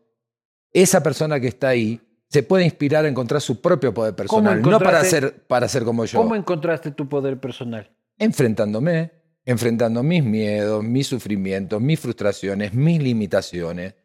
esa 0.71 1.01
persona 1.01 1.39
que 1.39 1.47
está 1.47 1.69
ahí 1.69 2.01
se 2.29 2.43
puede 2.43 2.65
inspirar 2.65 3.05
a 3.05 3.07
encontrar 3.07 3.41
su 3.41 3.61
propio 3.61 3.93
poder 3.93 4.13
personal, 4.15 4.61
no 4.61 4.79
para 4.79 5.03
ser, 5.03 5.45
para 5.47 5.67
ser 5.67 5.83
como 5.83 6.05
yo. 6.05 6.19
¿Cómo 6.19 6.35
encontraste 6.35 6.91
tu 6.91 7.07
poder 7.07 7.39
personal? 7.39 7.89
Enfrentándome, 8.17 9.11
enfrentando 9.45 10.03
mis 10.03 10.23
miedos, 10.23 10.83
mis 10.83 11.07
sufrimientos, 11.07 11.81
mis 11.81 11.99
frustraciones, 11.99 12.73
mis 12.73 13.01
limitaciones, 13.01 13.95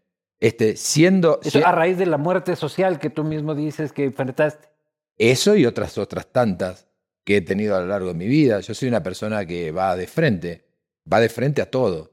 este, 0.43 0.77
siendo... 0.77 1.39
Eso 1.45 1.65
a 1.65 1.71
raíz 1.71 1.99
de 1.99 2.07
la 2.07 2.19
muerte 2.19 2.57
social 2.57 2.99
que 2.99 3.11
tú 3.11 3.23
mismo 3.23 3.55
dices 3.55 3.93
que 3.93 4.03
enfrentaste. 4.03 4.69
Eso 5.17 5.55
y 5.55 5.67
otras 5.67 5.97
otras 5.99 6.27
tantas 6.33 6.89
que 7.25 7.37
he 7.37 7.41
tenido 7.43 7.77
a 7.77 7.81
lo 7.81 7.87
largo 7.87 8.09
de 8.09 8.15
mi 8.15 8.27
vida. 8.27 8.59
Yo 8.59 8.75
soy 8.75 8.89
una 8.89 9.05
persona 9.05 9.47
que 9.47 9.71
va 9.71 9.95
de 9.95 10.09
frente, 10.09 10.65
va 11.11 11.21
de 11.21 11.29
frente 11.29 11.63
a 11.63 11.71
todo, 11.71 12.11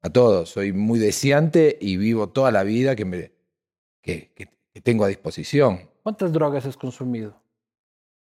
a 0.00 0.08
todo. 0.08 0.46
Soy 0.46 0.72
muy 0.72 0.98
deseante 0.98 1.76
y 1.78 1.98
vivo 1.98 2.30
toda 2.30 2.50
la 2.50 2.62
vida 2.62 2.96
que, 2.96 3.04
me, 3.04 3.32
que, 4.00 4.32
que, 4.34 4.48
tengo 4.80 5.04
a 5.04 5.08
disposición. 5.08 5.90
¿Cuántas 6.02 6.32
drogas 6.32 6.64
has 6.64 6.78
consumido? 6.78 7.38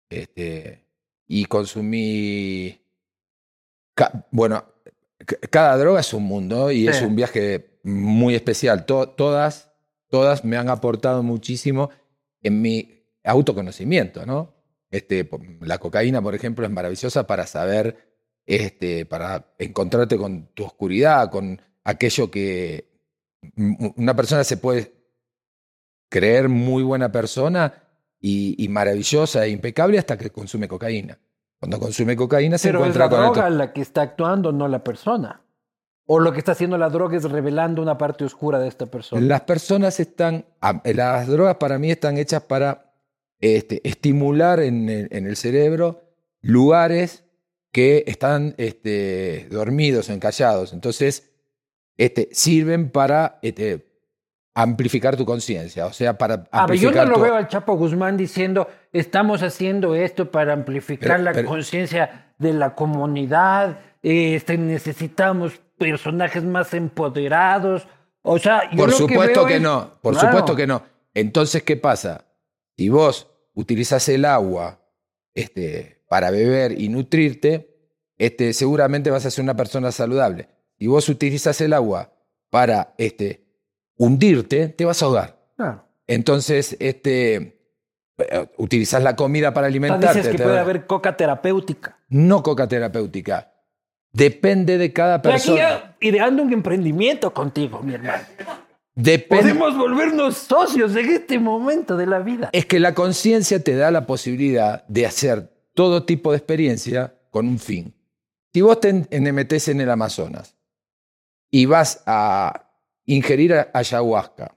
Este, 0.09 0.85
y 1.29 1.45
consumí, 1.45 2.81
bueno, 4.33 4.65
cada 5.51 5.77
droga 5.77 6.01
es 6.01 6.13
un 6.13 6.25
mundo 6.25 6.73
y 6.73 6.89
es 6.89 7.01
un 7.01 7.15
viaje 7.15 7.70
muy 7.83 8.35
especial. 8.35 8.85
todas, 8.87 9.73
todas 10.09 10.45
me 10.45 10.57
han 10.57 10.69
aportado 10.69 11.23
muchísimo 11.23 11.91
en 12.43 12.63
mi 12.63 13.05
autoconocimiento, 13.25 14.27
¿no? 14.27 14.55
Este, 14.91 15.29
la 15.61 15.79
cocaína, 15.79 16.21
por 16.21 16.35
ejemplo, 16.35 16.65
es 16.65 16.73
maravillosa 16.73 17.27
para 17.27 17.47
saber, 17.47 18.17
este, 18.47 19.07
para 19.07 19.55
encontrarte 19.59 20.17
con 20.17 20.49
tu 20.55 20.65
oscuridad, 20.65 21.31
con 21.31 21.61
aquello 21.85 22.31
que 22.31 22.91
una 23.97 24.15
persona 24.15 24.45
se 24.45 24.57
puede 24.57 24.93
creer 26.09 26.49
muy 26.49 26.83
buena 26.83 27.13
persona 27.13 27.73
y, 28.21 28.69
maravillosa 28.69 29.47
e 29.47 29.51
impecable 29.51 29.99
hasta 29.99 30.19
que 30.19 30.31
consume 30.31 30.69
cocaína. 30.69 31.19
Cuando 31.59 31.79
consume 31.79 32.17
cocaína 32.17 32.59
se 32.59 32.71
encuentra 32.71 33.07
es 33.07 33.11
la 33.11 33.17
droga 33.17 33.51
la 33.51 33.73
que 33.73 33.81
está 33.81 34.03
actuando, 34.03 34.53
no 34.53 34.69
la 34.69 34.83
persona. 34.83 35.43
O 36.13 36.19
lo 36.19 36.33
que 36.33 36.41
está 36.41 36.53
haciendo 36.53 36.77
la 36.77 36.89
droga 36.89 37.17
es 37.17 37.23
revelando 37.23 37.81
una 37.81 37.97
parte 37.97 38.25
oscura 38.25 38.59
de 38.59 38.67
esta 38.67 38.87
persona. 38.87 39.25
Las 39.25 39.43
personas 39.43 40.01
están, 40.01 40.45
las 40.83 41.29
drogas 41.29 41.55
para 41.55 41.79
mí 41.79 41.89
están 41.89 42.19
hechas 42.19 42.43
para 42.43 42.93
este, 43.39 43.81
estimular 43.89 44.59
en 44.59 44.89
el, 44.89 45.37
cerebro 45.37 46.03
lugares 46.41 47.23
que 47.71 48.03
están 48.09 48.57
este, 48.59 49.47
dormidos, 49.53 50.09
encallados. 50.09 50.73
Entonces, 50.73 51.31
este, 51.97 52.29
sirven 52.33 52.91
para 52.91 53.39
este, 53.43 53.87
amplificar 54.53 55.17
tu 55.17 55.25
conciencia, 55.25 55.87
o 55.87 55.93
sea, 55.93 56.19
para 56.19 56.49
amplificar 56.51 56.93
Yo 56.93 57.05
no 57.05 57.19
lo 57.19 57.21
veo 57.21 57.37
al 57.37 57.47
Chapo 57.47 57.77
Guzmán 57.77 58.17
diciendo, 58.17 58.67
estamos 58.93 59.45
haciendo 59.45 59.95
esto 59.95 60.33
para 60.33 60.55
amplificar 60.55 61.21
la 61.21 61.45
conciencia 61.45 62.33
de 62.37 62.53
la 62.53 62.75
comunidad, 62.75 63.79
necesitamos 64.03 65.61
personajes 65.81 66.45
más 66.45 66.75
empoderados. 66.75 67.89
O 68.21 68.39
sea, 68.39 68.71
yo 68.71 68.77
por 68.77 68.93
supuesto 68.93 69.47
que, 69.47 69.59
no, 69.59 69.95
por 70.03 70.15
supuesto 70.15 70.55
que 70.55 70.67
no. 70.67 70.83
Entonces, 71.15 71.63
¿qué 71.63 71.79
pasa? 71.79 72.27
Si 72.77 72.91
vos 72.91 73.29
utilizas 73.55 74.07
el 74.11 74.27
agua 74.27 74.79
este, 75.35 76.05
para 76.07 76.31
beber 76.31 76.79
y 76.79 76.91
nutrirte, 76.91 77.79
este, 78.19 78.53
seguramente 78.53 79.11
vas 79.11 79.25
a 79.25 79.31
ser 79.31 79.43
una 79.43 79.57
persona 79.57 79.91
saludable. 79.91 80.49
Si 80.79 80.87
vos 80.87 81.09
utilizas 81.09 81.59
el 81.63 81.73
agua 81.73 82.13
para 82.51 82.93
este, 82.99 83.47
hundirte, 83.97 84.69
te 84.69 84.85
vas 84.85 85.03
a 85.03 85.07
ahogar. 85.07 85.41
Entonces, 86.07 86.77
este, 86.79 87.59
utilizas 88.59 89.03
la 89.03 89.17
comida 89.17 89.55
para 89.55 89.69
alimentarte. 89.69 90.19
dices 90.19 90.37
que 90.37 90.43
puede 90.43 90.59
haber 90.59 90.87
coca 90.87 91.17
terapéutica. 91.17 91.99
No 92.11 92.43
coca 92.43 92.69
terapéutica. 92.69 93.51
Depende 94.13 94.79
de 94.79 94.93
cada 94.93 95.23
persona. 95.23 95.77
Aquí 95.77 96.09
ideando 96.09 96.43
un 96.43 96.53
emprendimiento 96.53 97.33
contigo, 97.33 97.81
mi 97.83 97.95
hermano. 97.95 98.25
Podemos 99.29 99.77
volvernos 99.77 100.37
socios 100.37 100.95
en 100.97 101.11
este 101.11 101.39
momento 101.39 101.97
de 101.97 102.07
la 102.07 102.19
vida. 102.19 102.51
Es 102.53 102.67
que 102.67 102.81
la 102.81 102.95
conciencia 102.95 103.63
te 103.63 103.77
da 103.77 103.91
la 103.91 104.07
posibilidad 104.07 104.87
de 104.89 105.07
hacer 105.07 105.53
todo 105.75 106.05
tipo 106.05 106.33
de 106.33 106.39
experiencia 106.39 107.15
con 107.31 107.47
un 107.47 107.59
fin. 107.59 107.95
Si 108.53 108.61
vos 108.61 108.81
te 108.81 108.93
metes 108.93 109.69
en 109.69 109.81
el 109.81 109.91
Amazonas 109.91 110.57
y 111.51 111.67
vas 111.67 112.03
a 112.07 112.73
ingerir 113.07 113.69
ayahuasca 113.73 114.57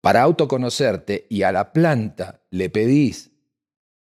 para 0.00 0.22
autoconocerte 0.22 1.26
y 1.30 1.42
a 1.42 1.52
la 1.52 1.72
planta 1.72 2.42
le 2.50 2.68
pedís 2.68 3.30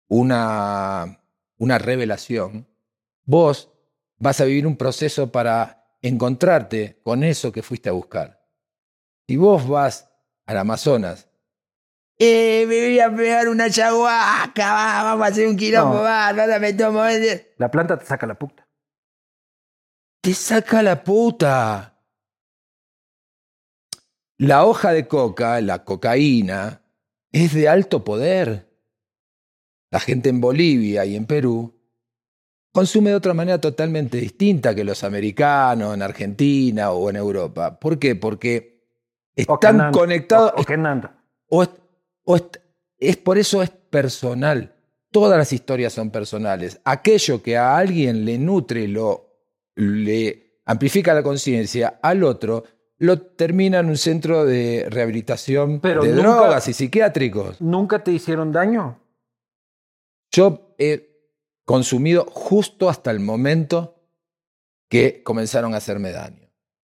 una, 0.07 1.21
una 1.57 1.77
revelación, 1.77 2.67
vos 3.23 3.71
vas 4.17 4.39
a 4.41 4.45
vivir 4.45 4.67
un 4.67 4.77
proceso 4.77 5.31
para 5.31 5.95
encontrarte 6.01 6.99
con 7.03 7.23
eso 7.23 7.51
que 7.51 7.63
fuiste 7.63 7.89
a 7.89 7.93
buscar. 7.93 8.45
Si 9.27 9.37
vos 9.37 9.67
vas 9.67 10.09
al 10.45 10.57
Amazonas, 10.57 11.29
eh, 12.23 12.65
me 12.67 12.79
voy 12.79 12.99
a 12.99 13.15
pegar 13.15 13.49
una 13.49 13.67
chahuaca, 13.67 15.03
vamos 15.03 15.25
a 15.25 15.29
hacer 15.29 15.47
un 15.47 15.57
quilombo, 15.57 15.95
no. 15.95 16.01
va, 16.03 16.31
no 16.31 16.59
me 16.59 16.73
tomo. 16.73 17.01
La 17.57 17.71
planta 17.71 17.97
te 17.97 18.05
saca 18.05 18.27
la 18.27 18.35
puta. 18.35 18.67
Te 20.21 20.33
saca 20.35 20.83
la 20.83 21.03
puta. 21.03 21.97
La 24.37 24.65
hoja 24.65 24.91
de 24.91 25.07
coca, 25.07 25.59
la 25.61 25.83
cocaína, 25.83 26.83
es 27.31 27.55
de 27.55 27.67
alto 27.67 28.03
poder. 28.03 28.71
La 29.89 29.99
gente 29.99 30.29
en 30.29 30.41
Bolivia 30.41 31.05
y 31.05 31.15
en 31.15 31.25
Perú 31.25 31.80
consume 32.71 33.11
de 33.11 33.15
otra 33.15 33.33
manera 33.33 33.59
totalmente 33.59 34.17
distinta 34.17 34.73
que 34.73 34.83
los 34.83 35.03
americanos 35.03 35.93
en 35.93 36.01
Argentina 36.01 36.91
o 36.91 37.09
en 37.09 37.15
Europa. 37.15 37.79
¿Por 37.79 37.99
qué? 37.99 38.15
Porque 38.15 38.85
están 39.35 39.91
conectados. 39.91 40.53
O, 41.47 41.65
o, 42.25 42.37
es 42.97 43.17
por 43.17 43.37
eso 43.37 43.61
es 43.61 43.69
personal. 43.69 44.75
Todas 45.11 45.37
las 45.37 45.51
historias 45.51 45.93
son 45.93 46.09
personales. 46.09 46.79
Aquello 46.85 47.43
que 47.43 47.57
a 47.57 47.77
alguien 47.77 48.23
le 48.23 48.37
nutre, 48.37 48.87
lo, 48.87 49.31
le 49.75 50.61
amplifica 50.65 51.13
la 51.13 51.23
conciencia, 51.23 51.99
al 52.01 52.23
otro 52.23 52.63
lo 53.01 53.19
termina 53.19 53.79
en 53.79 53.87
un 53.87 53.97
centro 53.97 54.45
de 54.45 54.85
rehabilitación 54.87 55.81
de 55.81 56.13
drogas 56.13 56.67
y 56.67 56.73
psiquiátricos. 56.73 57.59
¿Nunca 57.59 58.03
te 58.03 58.11
hicieron 58.11 58.51
daño? 58.51 58.99
Yo 60.31 60.75
he 60.77 61.10
consumido 61.65 62.25
justo 62.29 62.89
hasta 62.89 63.11
el 63.11 63.19
momento 63.19 64.01
que 64.89 65.23
comenzaron 65.23 65.73
a 65.73 65.77
hacerme 65.77 66.11
daño. 66.11 66.49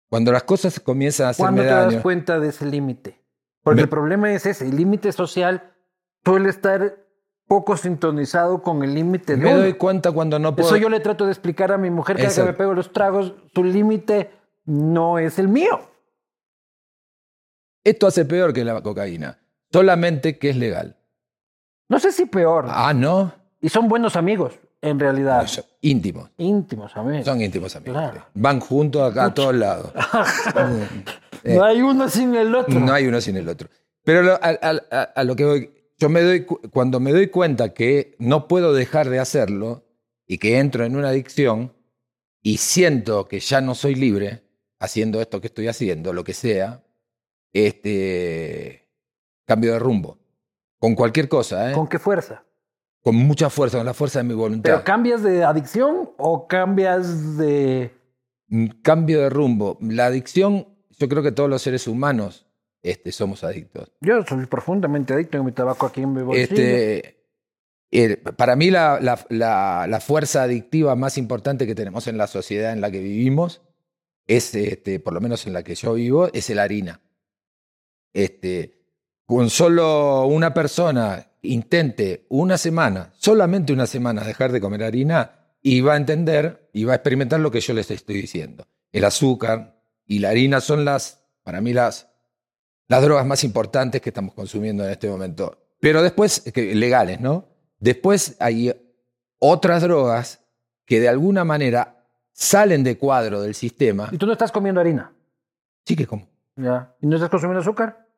Cuando 0.09 0.31
las 0.31 0.43
cosas 0.43 0.79
comienzan 0.79 1.27
a 1.27 1.29
hacerme 1.29 1.63
daño. 1.63 1.69
¿Cuándo 1.69 1.89
te 1.89 1.95
das 1.95 2.03
cuenta 2.03 2.39
de 2.39 2.49
ese 2.49 2.65
límite? 2.65 3.21
Porque 3.63 3.81
el 3.81 3.89
problema 3.89 4.31
es 4.33 4.45
ese, 4.45 4.67
el 4.67 4.75
límite 4.75 5.11
social 5.11 5.73
suele 6.25 6.49
estar 6.49 6.97
poco 7.47 7.77
sintonizado 7.77 8.63
con 8.63 8.83
el 8.83 8.95
límite 8.95 9.35
de 9.35 9.43
Me 9.43 9.53
doy 9.53 9.73
cuenta 9.73 10.11
cuando 10.11 10.39
no 10.39 10.55
puedo... 10.55 10.67
Eso 10.67 10.77
yo 10.77 10.89
le 10.89 10.99
trato 10.99 11.25
de 11.25 11.31
explicar 11.31 11.71
a 11.71 11.77
mi 11.77 11.89
mujer 11.89 12.15
cada 12.15 12.29
vez 12.29 12.35
que 12.35 12.43
me 12.43 12.53
pego 12.53 12.73
los 12.73 12.91
tragos, 12.91 13.35
su 13.53 13.63
límite 13.63 14.31
no 14.65 15.19
es 15.19 15.37
el 15.37 15.47
mío. 15.47 15.81
Esto 17.83 18.07
hace 18.07 18.25
peor 18.25 18.53
que 18.53 18.63
la 18.63 18.81
cocaína, 18.81 19.39
solamente 19.71 20.37
que 20.37 20.49
es 20.49 20.55
legal. 20.55 20.97
No 21.89 21.99
sé 21.99 22.11
si 22.11 22.25
peor. 22.25 22.67
Ah, 22.69 22.93
¿no? 22.93 23.33
Y 23.61 23.69
son 23.69 23.87
buenos 23.87 24.15
amigos. 24.15 24.53
En 24.81 24.99
realidad. 24.99 25.47
íntimos. 25.81 26.31
Íntimos 26.37 26.97
amigos. 26.97 27.25
Son 27.25 27.39
íntimos 27.39 27.75
amigos. 27.75 28.03
Van 28.33 28.59
juntos 28.59 29.11
acá 29.11 29.25
a 29.25 29.33
todos 29.33 29.53
lados. 29.53 29.93
no 31.43 31.63
hay 31.63 31.81
uno 31.81 32.09
sin 32.09 32.33
el 32.33 32.55
otro. 32.55 32.79
No 32.79 32.91
hay 32.91 33.05
uno 33.05 33.21
sin 33.21 33.37
el 33.37 33.47
otro. 33.47 33.69
Pero 34.03 34.39
a, 34.41 35.23
lo 35.23 35.35
que 35.35 35.45
voy, 35.45 35.71
yo 35.99 36.09
me 36.09 36.23
doy, 36.23 36.45
cuando 36.45 36.99
me 36.99 37.11
doy 37.11 37.27
cuenta 37.27 37.75
que 37.75 38.15
no 38.17 38.47
puedo 38.47 38.73
dejar 38.73 39.09
de 39.09 39.19
hacerlo 39.19 39.85
y 40.25 40.39
que 40.39 40.57
entro 40.57 40.83
en 40.83 40.95
una 40.95 41.09
adicción 41.09 41.73
y 42.41 42.57
siento 42.57 43.27
que 43.27 43.39
ya 43.39 43.61
no 43.61 43.75
soy 43.75 43.93
libre 43.93 44.41
haciendo 44.79 45.21
esto 45.21 45.39
que 45.39 45.47
estoy 45.47 45.67
haciendo, 45.67 46.11
lo 46.11 46.23
que 46.23 46.33
sea, 46.33 46.83
este 47.53 48.89
cambio 49.45 49.73
de 49.73 49.79
rumbo. 49.79 50.17
Con 50.79 50.95
cualquier 50.95 51.29
cosa, 51.29 51.69
¿eh? 51.69 51.75
¿Con 51.75 51.87
qué 51.87 51.99
fuerza? 51.99 52.43
Con 53.01 53.15
mucha 53.15 53.49
fuerza, 53.49 53.77
con 53.77 53.85
la 53.85 53.93
fuerza 53.93 54.19
de 54.19 54.23
mi 54.25 54.33
voluntad. 54.33 54.71
¿Pero 54.71 54.83
cambias 54.83 55.23
de 55.23 55.43
adicción 55.43 56.11
o 56.17 56.47
cambias 56.47 57.37
de...? 57.37 57.91
Cambio 58.83 59.21
de 59.21 59.29
rumbo. 59.29 59.77
La 59.81 60.07
adicción, 60.07 60.67
yo 60.99 61.07
creo 61.09 61.23
que 61.23 61.31
todos 61.31 61.49
los 61.49 61.61
seres 61.61 61.87
humanos 61.87 62.45
este, 62.83 63.11
somos 63.11 63.43
adictos. 63.43 63.91
Yo 64.01 64.23
soy 64.27 64.45
profundamente 64.45 65.13
adicto 65.13 65.37
en 65.37 65.45
mi 65.45 65.51
tabaco 65.51 65.85
aquí 65.85 66.01
en 66.01 66.13
mi 66.13 66.21
bolsillo. 66.21 66.43
Este, 66.53 67.17
el- 67.91 68.17
para 68.17 68.55
mí 68.55 68.69
la, 68.71 68.99
la- 69.01 69.25
la- 69.29 69.85
la 69.87 69.99
fuerza 69.99 70.43
adictiva 70.43 70.95
más 70.95 71.17
importante 71.17 71.65
que 71.65 71.75
tenemos 71.75 72.07
en 72.07 72.17
la 72.17 72.27
sociedad 72.27 72.73
en 72.73 72.81
la 72.81 72.91
que 72.91 72.99
vivimos 72.99 73.61
es, 74.27 74.53
este, 74.55 74.99
por 74.99 75.13
lo 75.13 75.21
menos 75.21 75.47
en 75.47 75.53
la 75.53 75.63
que 75.63 75.75
yo 75.75 75.93
vivo, 75.93 76.29
es 76.33 76.49
la 76.51 76.63
harina. 76.63 77.01
Este, 78.13 78.80
con 79.31 79.49
solo 79.49 80.25
una 80.25 80.53
persona 80.53 81.25
intente 81.41 82.25
una 82.27 82.57
semana, 82.57 83.13
solamente 83.17 83.71
una 83.71 83.87
semana, 83.87 84.25
dejar 84.25 84.51
de 84.51 84.59
comer 84.59 84.83
harina, 84.83 85.31
y 85.61 85.79
va 85.79 85.93
a 85.93 85.95
entender 85.95 86.69
y 86.73 86.83
va 86.83 86.91
a 86.91 86.95
experimentar 86.97 87.39
lo 87.39 87.49
que 87.49 87.61
yo 87.61 87.73
les 87.73 87.89
estoy 87.91 88.15
diciendo. 88.15 88.67
El 88.91 89.05
azúcar 89.05 89.81
y 90.05 90.19
la 90.19 90.31
harina 90.31 90.59
son 90.59 90.83
las, 90.83 91.23
para 91.43 91.61
mí, 91.61 91.71
las, 91.71 92.09
las 92.89 93.01
drogas 93.01 93.25
más 93.25 93.45
importantes 93.45 94.01
que 94.01 94.09
estamos 94.09 94.33
consumiendo 94.33 94.83
en 94.83 94.91
este 94.91 95.07
momento. 95.09 95.63
Pero 95.79 96.03
después, 96.03 96.41
que- 96.53 96.75
legales, 96.75 97.21
¿no? 97.21 97.47
Después 97.79 98.35
hay 98.41 98.73
otras 99.39 99.81
drogas 99.81 100.41
que 100.85 100.99
de 100.99 101.07
alguna 101.07 101.45
manera 101.45 102.05
salen 102.33 102.83
de 102.83 102.97
cuadro 102.97 103.41
del 103.41 103.55
sistema. 103.55 104.09
¿Y 104.11 104.17
tú 104.17 104.25
no 104.25 104.33
estás 104.33 104.51
comiendo 104.51 104.81
harina? 104.81 105.13
Sí 105.85 105.95
que 105.95 106.05
como. 106.05 106.27
Ya. 106.57 106.93
¿Y 106.99 107.07
no 107.07 107.15
estás 107.15 107.29
consumiendo 107.29 107.61
azúcar? 107.61 108.10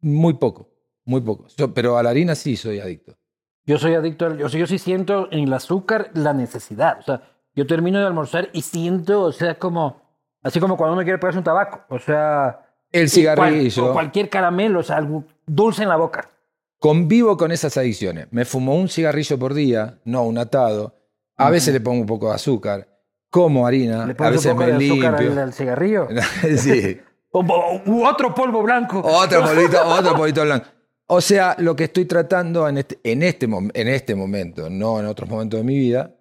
Muy 0.00 0.34
poco, 0.34 0.68
muy 1.04 1.20
poco. 1.20 1.46
Yo- 1.56 1.72
pero 1.74 1.98
a 1.98 2.02
la 2.02 2.10
harina 2.10 2.34
sí 2.34 2.56
soy 2.56 2.80
adicto. 2.80 3.16
Yo 3.64 3.78
soy 3.78 3.94
adicto 3.94 4.26
al... 4.26 4.38
Yo, 4.38 4.46
yo 4.48 4.66
sí 4.66 4.78
siento 4.78 5.28
en 5.32 5.40
el 5.44 5.52
azúcar 5.52 6.10
la 6.14 6.32
necesidad. 6.32 6.98
O 7.00 7.02
sea, 7.02 7.22
yo 7.54 7.66
termino 7.66 7.98
de 7.98 8.06
almorzar 8.06 8.48
y 8.52 8.62
siento, 8.62 9.22
o 9.22 9.32
sea, 9.32 9.58
como... 9.58 10.00
Así 10.42 10.60
como 10.60 10.76
cuando 10.76 10.94
uno 10.94 11.02
quiere 11.02 11.18
pegarse 11.18 11.38
un 11.38 11.44
tabaco. 11.44 11.80
O 11.88 11.98
sea... 11.98 12.60
El 12.92 13.10
cigarrillo. 13.10 13.82
cual- 13.82 13.90
o 13.90 13.92
cualquier 13.94 14.28
caramelo, 14.30 14.80
o 14.80 14.82
sea, 14.84 14.96
algo 14.98 15.24
dulce 15.46 15.82
en 15.82 15.88
la 15.88 15.96
boca. 15.96 16.30
Convivo 16.78 17.36
con 17.36 17.50
esas 17.50 17.76
adicciones. 17.76 18.28
Me 18.30 18.44
fumo 18.44 18.76
un 18.76 18.88
cigarrillo 18.88 19.38
por 19.38 19.54
día, 19.54 19.98
no 20.04 20.22
un 20.22 20.38
atado. 20.38 20.94
A 21.36 21.50
veces 21.50 21.74
le 21.74 21.80
pongo 21.80 22.00
un 22.02 22.06
poco 22.06 22.28
de 22.28 22.34
azúcar. 22.36 22.88
Como 23.30 23.66
harina. 23.66 24.06
Le 24.06 24.14
A 24.16 24.30
veces 24.30 24.46
un 24.46 24.52
poco 24.52 24.64
me 24.70 24.78
de 24.78 24.86
azúcar 24.86 25.38
al 25.38 25.52
cigarrillo. 25.52 26.08
sí. 26.56 27.00
O- 27.38 27.40
o- 27.40 27.82
u 27.86 28.06
otro 28.06 28.34
polvo 28.34 28.62
blanco. 28.62 29.00
Otro 29.04 29.42
polvito, 29.44 29.78
otro 29.86 30.16
polvito 30.16 30.42
blanco. 30.42 30.66
O 31.08 31.20
sea, 31.20 31.54
lo 31.58 31.76
que 31.76 31.84
estoy 31.84 32.04
tratando 32.06 32.68
en 32.68 32.78
este, 32.78 32.98
en, 33.04 33.22
este, 33.22 33.46
en 33.46 33.88
este 33.88 34.14
momento, 34.14 34.68
no 34.70 34.98
en 34.98 35.06
otros 35.06 35.28
momentos 35.28 35.60
de 35.60 35.64
mi 35.64 35.78
vida, 35.78 36.14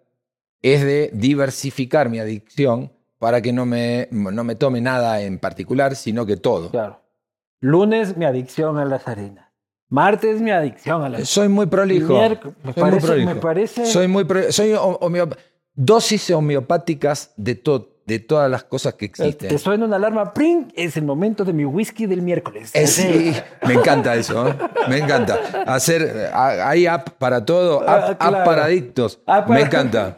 es 0.62 0.84
de 0.84 1.10
diversificar 1.14 2.10
mi 2.10 2.20
adicción 2.20 2.92
para 3.18 3.42
que 3.42 3.52
no 3.54 3.66
me, 3.66 4.08
no 4.12 4.44
me 4.44 4.56
tome 4.56 4.82
nada 4.82 5.22
en 5.22 5.40
particular, 5.40 5.96
sino 5.96 6.26
que 6.26 6.38
todo. 6.38 6.70
Claro. 6.70 7.02
Lunes, 7.62 8.16
mi 8.18 8.26
adicción 8.26 8.78
a 8.78 8.86
las 8.86 9.08
harinas. 9.08 9.46
Martes, 9.90 10.42
mi 10.42 10.52
adicción 10.52 11.04
a 11.04 11.10
las 11.10 11.28
Soy 11.30 11.48
muy 11.48 11.66
prolijo. 11.68 12.14
Me 12.14 12.74
Soy 12.74 12.84
muy 12.92 13.00
prolijo. 13.00 13.30
me 13.30 13.36
parece- 13.38 13.86
Soy 13.86 14.08
muy 14.08 14.24
pro- 14.26 14.52
soy 14.52 14.74
homeop- 14.74 15.38
dosis 15.74 16.30
homeopáticas 16.32 17.34
de, 17.38 17.56
to- 17.56 17.95
de 18.06 18.20
todas 18.20 18.50
las 18.52 18.64
cosas 18.64 18.94
que 18.94 19.06
existen. 19.06 19.50
Te 19.50 19.58
suena 19.58 19.86
una 19.86 19.96
alarma, 19.96 20.32
¡pring! 20.34 20.72
Es 20.76 20.96
el 20.96 21.06
momento 21.06 21.44
de 21.44 21.54
mi 21.54 21.66
whisky 21.66 22.06
del 22.06 22.22
miércoles. 22.22 22.70
Eh, 22.76 22.86
sí, 22.86 23.34
me 23.66 23.74
encanta 23.74 24.14
eso, 24.16 24.48
¿eh? 24.48 24.56
me 24.88 25.00
encanta. 25.00 25.40
Hacer, 25.66 26.02
eh, 26.04 26.30
hay 26.34 26.86
app 26.86 27.10
para 27.18 27.44
todo, 27.46 27.82
app, 27.82 27.88
Ah, 27.90 28.08
app 28.12 28.20
claro. 28.20 28.46
para 28.46 28.66
adictos. 28.66 29.20
App 29.26 29.50
Me 29.50 29.62
encanta, 29.62 30.16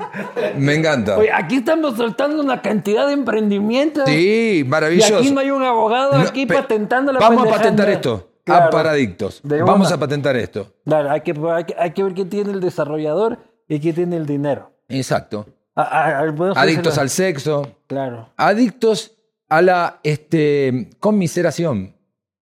me 0.58 0.76
encanta. 0.76 1.18
Oye, 1.18 1.32
aquí 1.32 1.56
estamos 1.58 1.96
soltando 1.96 2.44
una 2.44 2.62
cantidad 2.62 3.08
de 3.08 3.14
emprendimientos. 3.14 4.04
Sí, 4.06 4.60
Y 4.60 4.64
maravilloso. 4.66 5.18
aquí 5.20 5.32
no 5.32 5.40
hay 5.40 5.52
un 5.52 5.64
abogado 5.64 6.18
No, 6.18 6.24
aquí 6.24 6.46
patentando 6.46 7.14
la 7.14 7.20
Vamos 7.20 7.48
a 7.48 7.52
patentar 7.52 7.90
esto, 7.90 8.30
Claro. 8.44 8.66
app 8.66 8.72
para 8.72 8.92
adictos. 8.92 9.40
Vamos 9.44 9.92
a 9.94 9.98
patentar 9.98 10.36
esto. 10.36 10.74
Claro, 10.86 11.10
hay 11.12 11.22
que, 11.22 11.34
hay, 11.54 11.64
que, 11.64 11.76
hay 11.80 11.92
que 11.92 12.04
ver 12.04 12.14
quién 12.14 12.30
tiene 12.30 12.52
el 12.52 12.60
desarrollador 12.60 13.38
y 13.70 13.80
quién 13.80 13.96
tiene 13.96 14.18
el 14.18 14.26
dinero. 14.26 14.72
Exacto. 14.90 15.46
Adictos 15.78 16.98
al 16.98 17.10
sexo, 17.10 17.78
Claro. 17.88 18.30
adictos 18.38 19.18
a 19.50 19.62
la 19.62 20.00
este, 20.04 20.90
conmiseración. 21.00 21.96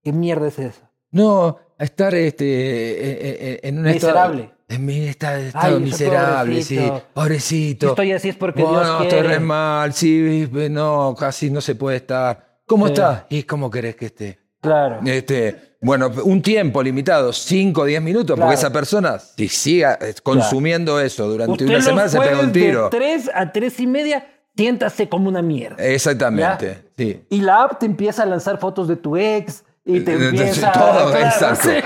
¿Qué 0.04 0.12
mierda 0.14 0.48
es 0.48 0.58
eso? 0.60 0.82
No, 1.12 1.58
a 1.78 1.84
estar 1.84 2.14
este, 2.16 2.46
eh, 2.46 3.18
eh, 3.22 3.60
en 3.64 3.78
un 3.80 3.84
Miserable. 3.86 4.42
estado. 4.44 4.56
En 4.68 4.84
mi 4.84 5.08
estado, 5.08 5.38
estado 5.38 5.80
miserable, 5.80 6.64
sí. 6.64 6.76
pobrecito. 6.78 7.04
Pobrecito. 7.14 7.86
Si 7.86 7.90
estoy 7.92 8.12
así 8.14 8.30
es 8.30 8.36
porque 8.36 8.64
Bueno, 8.64 8.80
Dios 8.80 8.92
estoy 9.04 9.08
quiere. 9.10 9.28
re 9.36 9.40
mal, 9.40 9.94
sí, 9.94 10.50
no, 10.72 11.16
casi 11.18 11.52
no 11.52 11.62
se 11.62 11.76
puede 11.76 11.98
estar. 11.98 12.62
¿Cómo 12.66 12.88
Sí. 12.88 12.94
estás? 12.94 13.26
¿Y 13.30 13.44
cómo 13.44 13.70
querés 13.70 13.96
que 13.96 14.08
esté? 14.08 14.40
Claro. 14.62 15.02
Este, 15.06 15.75
bueno, 15.86 16.12
un 16.24 16.42
tiempo 16.42 16.82
limitado, 16.82 17.32
5 17.32 17.82
o 17.82 17.86
10 17.86 18.02
minutos, 18.02 18.36
Claro. 18.36 18.48
porque 18.50 18.56
esa 18.60 18.72
persona, 18.72 19.20
si 19.20 19.48
siga 19.50 19.98
eh, 20.02 20.16
consumiendo 20.24 21.00
eso 21.00 21.28
durante 21.28 21.52
Usted 21.64 21.68
una 21.68 21.82
semana, 21.82 22.10
se 22.10 22.20
pega 22.20 22.40
un 22.40 22.52
tiro. 22.52 22.90
De 22.90 22.98
3 22.98 23.30
a 23.34 23.52
3 23.52 23.80
y 23.82 23.88
media, 23.88 24.28
siéntase 24.56 25.10
como 25.10 25.28
una 25.30 25.42
mierda. 25.42 25.76
Exactamente, 25.84 26.86
sí. 26.98 27.22
Y 27.30 27.42
la 27.42 27.64
app 27.64 27.80
te 27.80 27.86
empieza 27.86 28.24
a 28.24 28.26
lanzar 28.26 28.58
fotos 28.58 28.88
de 28.88 28.96
tu 28.96 29.18
ex 29.18 29.65
y 29.88 30.00
te 30.00 30.14
Eh, 30.14 30.18
eh, 30.20 30.30
empieza 30.30 30.72
todo, 30.72 31.12
claro, 31.12 31.26
exacto, 31.28 31.70
sí. 31.70 31.70
eh, 31.76 31.84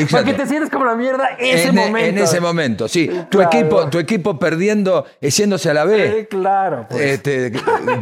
exacto. 0.00 0.06
Para 0.10 0.24
que 0.24 0.34
te 0.34 0.46
sientes 0.46 0.68
como 0.70 0.84
la 0.84 0.96
mierda 0.96 1.28
ese 1.38 1.68
en, 1.68 1.78
e- 1.78 1.86
momento. 1.86 2.08
en 2.08 2.18
ese 2.18 2.40
momento, 2.40 2.88
sí. 2.88 3.06
Tu, 3.30 3.38
Claro. 3.38 3.50
equipo, 3.56 3.88
tu 3.90 3.98
equipo 4.00 4.38
perdiendo, 4.38 5.06
yéndose 5.20 5.70
a 5.70 5.74
la 5.74 5.84
B. 5.84 6.18
Eh, 6.20 6.26
claro, 6.28 6.86
pues. 6.90 7.00
Este, 7.02 7.52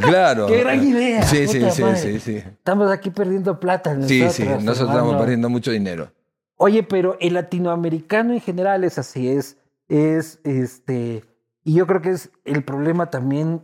claro. 0.01 0.47
Qué 0.49 0.61
gran 0.61 0.83
idea. 0.83 1.23
Sí, 1.25 1.47
sí, 1.47 1.61
sí, 1.71 1.83
sí, 1.97 2.21
sí. 2.21 2.37
Estamos 2.39 2.91
aquí 2.91 3.11
perdiendo 3.11 3.61
plata. 3.61 3.91
Sí, 4.07 4.21
Nosotros, 4.23 4.35
sí, 4.35 4.43
nosotros 4.45 4.79
estamos 4.81 4.97
hermano. 5.03 5.19
perdiendo 5.19 5.49
mucho 5.51 5.71
dinero. 5.71 6.11
Oye, 6.57 6.83
pero 6.83 7.19
el 7.21 7.35
latinoamericano 7.35 8.33
en 8.33 8.41
general 8.41 8.83
es 8.85 8.99
así, 8.99 9.29
es, 9.29 9.59
es 9.89 10.39
este, 10.45 11.23
y 11.65 11.75
yo 11.75 11.87
creo 11.87 12.01
que 12.01 12.11
es 12.13 12.31
el 12.47 12.65
problema 12.65 13.11
también 13.11 13.61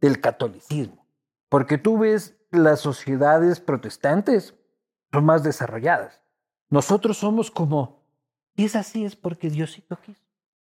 del 0.00 0.20
catolicismo, 0.20 1.06
porque 1.48 1.78
tú 1.78 1.98
ves 1.98 2.34
las 2.50 2.80
sociedades 2.80 3.60
protestantes 3.60 4.54
son 5.16 5.24
más 5.24 5.42
desarrolladas. 5.42 6.20
Nosotros 6.68 7.16
somos 7.16 7.50
como, 7.50 8.02
si 8.54 8.66
es 8.66 8.76
así 8.76 9.06
es 9.06 9.16
porque 9.16 9.48
Diosito 9.48 9.98
quiso. 10.04 10.20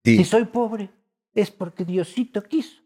Sí. 0.05 0.19
Si 0.19 0.25
soy 0.25 0.45
pobre 0.45 0.89
es 1.35 1.51
porque 1.51 1.85
Diosito 1.85 2.45
quiso. 2.45 2.81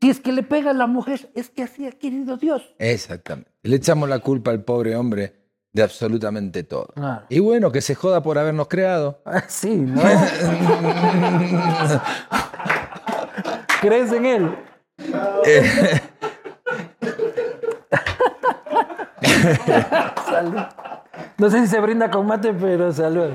Si 0.00 0.10
es 0.10 0.20
que 0.20 0.30
le 0.30 0.44
pega 0.44 0.70
a 0.70 0.74
la 0.74 0.86
mujer 0.86 1.32
es 1.34 1.50
que 1.50 1.64
así 1.64 1.84
ha 1.84 1.90
querido 1.90 2.36
Dios. 2.36 2.76
Exactamente. 2.78 3.50
Le 3.62 3.74
echamos 3.74 4.08
la 4.08 4.20
culpa 4.20 4.52
al 4.52 4.62
pobre 4.62 4.94
hombre 4.94 5.34
de 5.72 5.82
absolutamente 5.82 6.62
todo. 6.62 6.86
Claro. 6.94 7.26
Y 7.28 7.40
bueno, 7.40 7.72
que 7.72 7.80
se 7.80 7.96
joda 7.96 8.22
por 8.22 8.38
habernos 8.38 8.68
creado. 8.68 9.20
Ah, 9.26 9.42
Sí, 9.48 9.74
¿no? 9.74 10.00
¿Crees 13.80 14.12
en 14.12 14.26
él? 14.26 14.56
salud. 20.28 20.60
No 21.38 21.50
sé 21.50 21.60
si 21.62 21.66
se 21.68 21.80
brinda 21.80 22.10
con 22.10 22.26
mate, 22.26 22.52
pero 22.52 22.92
salud. 22.92 23.30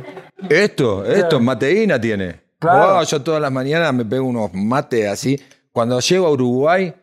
Esto, 0.49 1.05
esto, 1.05 1.39
mateína 1.39 1.99
tiene. 1.99 2.41
Claro. 2.59 2.97
Oh, 2.99 3.03
yo 3.03 3.21
todas 3.21 3.41
las 3.41 3.51
mañanas 3.51 3.93
me 3.93 4.03
pego 4.05 4.25
unos 4.25 4.53
mates 4.53 5.07
así. 5.07 5.39
Cuando 5.71 5.99
llego 5.99 6.27
a 6.27 6.31
Uruguay, 6.31 6.93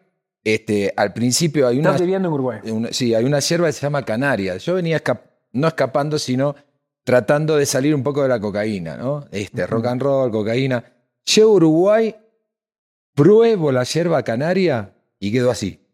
este, 0.45 0.93
al 0.97 1.13
principio 1.13 1.67
hay 1.67 1.79
una, 1.79 1.91
Estás 1.91 2.03
viviendo 2.03 2.29
en 2.29 2.35
Uruguay. 2.35 2.59
una- 2.71 2.93
sí, 2.93 3.15
hay 3.15 3.25
una 3.25 3.39
hierba 3.41 3.67
que 3.69 3.73
se 3.73 3.81
llama 3.83 4.03
canaria. 4.03 4.57
Yo 4.59 4.75
venía 4.75 5.03
escap- 5.03 5.23
no 5.53 5.69
escapando, 5.69 6.19
sino 6.19 6.55
tratando 7.05 7.57
de 7.57 7.65
salir 7.67 7.95
un 7.95 8.03
poco 8.03 8.23
de 8.23 8.29
la 8.29 8.39
cocaína, 8.41 8.97
¿no? 8.97 9.27
Este, 9.31 9.67
rock 9.67 9.87
and 9.87 10.03
roll, 10.03 10.31
cocaína. 10.31 10.85
Llego 11.25 11.51
a 11.51 11.55
Uruguay, 11.55 12.17
pruebo 13.15 13.73
la 13.73 13.85
hierba 13.85 14.23
canaria 14.23 14.93
y 15.19 15.33
quedo 15.33 15.51
así. 15.51 15.86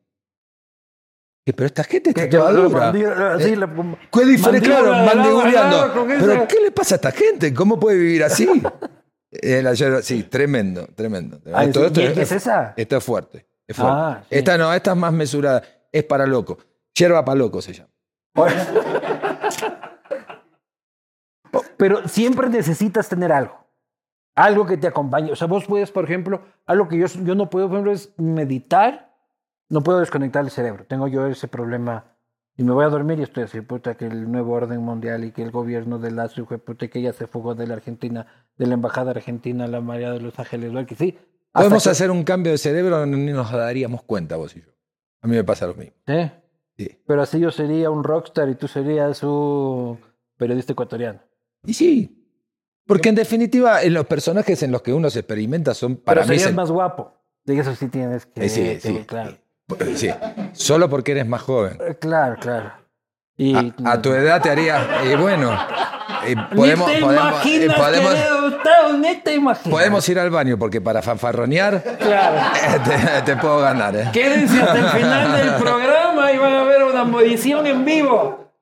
¿Qué, 1.45 1.53
Pero 1.53 1.67
esta 1.67 1.83
gente 1.85 2.11
está 2.11 2.29
toda 2.29 2.53
dura. 2.53 2.89
así, 3.35 3.49
Eh, 3.53 3.57
la- 3.57 3.69
Qué 4.13 4.61
claro, 4.61 4.93
mandiguleando. 5.05 6.07
Pero 6.07 6.47
¿qué 6.49 6.61
le 6.61 6.71
pasa 6.71 6.95
a 6.95 6.97
esta 6.97 7.11
gente? 7.11 7.53
¿Cómo 7.53 7.79
puede 7.81 7.99
vivir 7.99 8.23
así? 8.25 8.47
Eh, 9.35 9.63
la 9.63 9.75
sí, 10.03 10.25
tremendo, 10.25 10.87
tremendo. 10.95 11.41
Ah, 11.55 11.65
Todo 11.73 11.87
¿y- 11.99 12.01
y- 12.05 12.21
es 12.21 12.33
esa? 12.33 12.75
Esto 12.77 12.99
es 12.99 13.03
fuerte. 13.03 13.47
es 13.67 13.75
fuerte. 13.75 13.97
Ah, 13.99 14.21
sí. 14.29 14.35
Esta 14.37 14.59
no, 14.59 14.75
esta 14.75 14.91
es 14.91 14.97
más 14.99 15.11
mesurada. 15.15 15.63
Es 15.91 16.05
para 16.05 16.27
loco. 16.27 16.59
Yerba 16.95 17.25
para 17.25 17.39
loco 17.39 17.63
se 17.63 17.73
llama. 17.73 17.89
Pero 21.77 22.07
siempre 22.09 22.49
necesitas 22.51 23.09
tener 23.09 23.33
algo. 23.33 23.67
Algo 24.35 24.67
que 24.67 24.77
te 24.77 24.87
acompañe. 24.87 25.33
O 25.33 25.37
sea, 25.37 25.47
vos 25.47 25.65
puedes, 25.67 25.91
por 25.91 26.05
ejemplo, 26.05 26.43
algo 26.67 26.87
que 26.89 26.99
yo, 26.99 27.07
yo 27.07 27.35
no 27.35 27.51
puedo, 27.51 27.69
por 27.69 27.77
ejemplo, 27.77 27.93
es 27.93 28.13
meditar. 28.19 29.12
No 29.73 29.83
puedo 29.83 30.01
desconectar 30.01 30.45
el 30.45 30.51
cerebro. 30.51 30.85
Tengo 30.87 31.09
yo 31.09 31.27
ese 31.27 31.49
problema. 31.49 32.05
Y 32.59 32.63
me 32.63 32.73
voy 32.73 32.85
a 32.85 32.89
dormir 32.89 33.19
y 33.19 33.23
estoy 33.23 33.45
así, 33.45 33.63
puta, 33.63 33.95
que 33.97 34.05
el 34.07 34.31
nuevo 34.31 34.53
orden 34.53 34.81
mundial 34.83 35.25
y 35.25 35.33
que 35.33 35.43
el 35.43 35.51
gobierno 35.51 35.99
de 35.99 36.11
de 36.11 36.59
puta, 36.59 36.87
que 36.89 37.01
ya 37.01 37.15
se 37.15 37.27
fugó 37.27 37.55
de 37.55 37.67
la 37.67 37.75
Argentina, 37.75 38.27
de 38.59 38.67
la 38.67 38.75
embajada 38.75 39.13
argentina, 39.13 39.67
la 39.67 39.81
María 39.81 40.13
de 40.13 40.21
los 40.21 40.39
Ángeles, 40.39 40.71
que 40.87 40.95
sí. 40.95 41.19
Podemos 41.53 41.85
que- 41.85 41.89
hacer 41.91 42.11
un 42.11 42.23
cambio 42.25 42.53
de 42.53 42.59
cerebro, 42.59 43.07
ni 43.07 43.33
nos 43.33 43.51
daríamos 43.51 44.03
cuenta 44.03 44.37
vos 44.37 44.55
y 44.55 44.61
yo. 44.61 44.67
A 45.23 45.27
mí 45.27 45.35
me 45.37 45.45
pasa 45.45 45.67
lo 45.67 45.75
mismo. 45.75 45.95
¿Eh? 46.07 46.31
Sí. 46.77 46.99
Pero 47.07 47.23
así 47.23 47.41
yo 47.41 47.51
sería 47.51 47.89
un 47.91 48.05
rockstar 48.05 48.51
y 48.51 48.55
tú 48.57 48.69
serías 48.69 49.23
un 49.23 49.99
periodista 50.37 50.75
ecuatoriano. 50.75 51.21
Y 51.65 51.73
sí. 51.73 52.19
Porque 52.87 53.09
en 53.09 53.15
definitiva, 53.15 53.83
en 53.83 53.95
los 53.95 54.05
personajes 54.05 54.63
en 54.63 54.73
los 54.73 54.83
que 54.83 54.93
uno 54.93 55.09
se 55.09 55.21
experimenta 55.21 55.73
son 55.73 55.97
para 55.97 56.21
Pero 56.23 56.33
mí. 56.33 56.39
serías 56.39 56.51
se- 56.51 56.57
más 56.57 56.71
guapo. 56.71 57.15
De 57.45 57.59
eso 57.59 57.75
sí 57.75 57.89
tienes 57.89 58.27
que... 58.27 58.45
Eh, 58.45 58.49
sí, 58.51 58.61
que- 58.61 58.81
sí. 58.81 59.05
Claro, 59.07 59.37
Sí. 59.95 60.11
Solo 60.53 60.89
porque 60.89 61.13
eres 61.13 61.27
más 61.27 61.43
joven. 61.43 61.79
Eh, 61.81 61.97
claro, 62.01 62.37
claro. 62.41 62.73
Y, 63.37 63.55
A, 63.57 63.93
a 63.93 64.03
tu 64.03 64.13
edad 64.13 64.41
te 64.43 64.51
haría. 64.51 65.03
Y 65.11 65.17
bueno, 65.17 65.53
eh, 66.27 66.37
podemos, 66.55 66.89
Ni 66.89 66.95
te 66.95 67.01
podemos, 67.01 67.35
eh, 68.15 68.29
podemos, 69.71 70.01
ni 70.05 70.05
te 70.05 70.13
ir 70.13 70.19
al 70.19 70.31
baño 70.31 70.59
porque 70.59 70.81
para 70.81 71.03
fanfarronear 71.03 71.83
Claro. 71.99 72.37
eh, 72.57 72.81
te, 72.85 73.23
te 73.35 73.37
puedo 73.41 73.59
ganar. 73.61 73.97
¿eh? 73.97 74.09
Quédense 74.13 74.61
hasta 74.61 74.79
el 74.79 74.89
final 75.03 75.33
del 75.37 75.55
programa 75.55 76.33
y 76.33 76.39
van 76.39 76.53
a 76.55 76.63
ver 76.65 76.85
una 76.85 77.01
audición 77.01 77.67
en 77.67 77.85
vivo. 77.85 78.53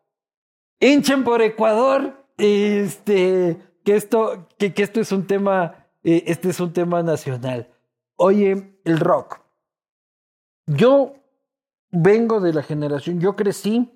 Hinchen 0.79 1.25
por 1.25 1.43
Ecuador. 1.43 2.15
Este, 2.39 3.59
que 3.85 3.97
esto, 3.97 4.49
que, 4.59 4.73
que 4.73 4.83
esto 4.83 5.01
es 5.01 5.13
un 5.13 5.27
tema, 5.27 5.75
eh, 6.05 6.25
este 6.27 6.49
es 6.51 6.61
un 6.61 6.73
tema 6.73 7.03
nacional. 7.03 7.69
Oye, 8.17 8.79
el 8.85 8.99
rock. 8.99 9.40
Yo 10.73 11.15
vengo 11.91 12.39
de 12.39 12.53
la 12.53 12.63
generación, 12.63 13.19
yo 13.19 13.35
crecí 13.35 13.91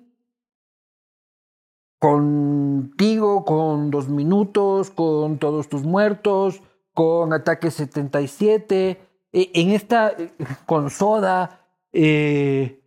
contigo, 1.99 3.45
con 3.45 3.91
Dos 3.91 4.09
Minutos, 4.09 4.91
con 4.91 5.37
Todos 5.37 5.69
Tus 5.69 5.83
Muertos, 5.83 6.61
con 6.93 7.31
Ataque 7.31 7.71
77, 7.71 8.89
eh, 9.31 9.51
en 9.53 9.69
esta, 9.71 10.09
eh, 10.09 10.33
con 10.65 10.89
Soda, 10.89 11.61
eh, 11.93 12.81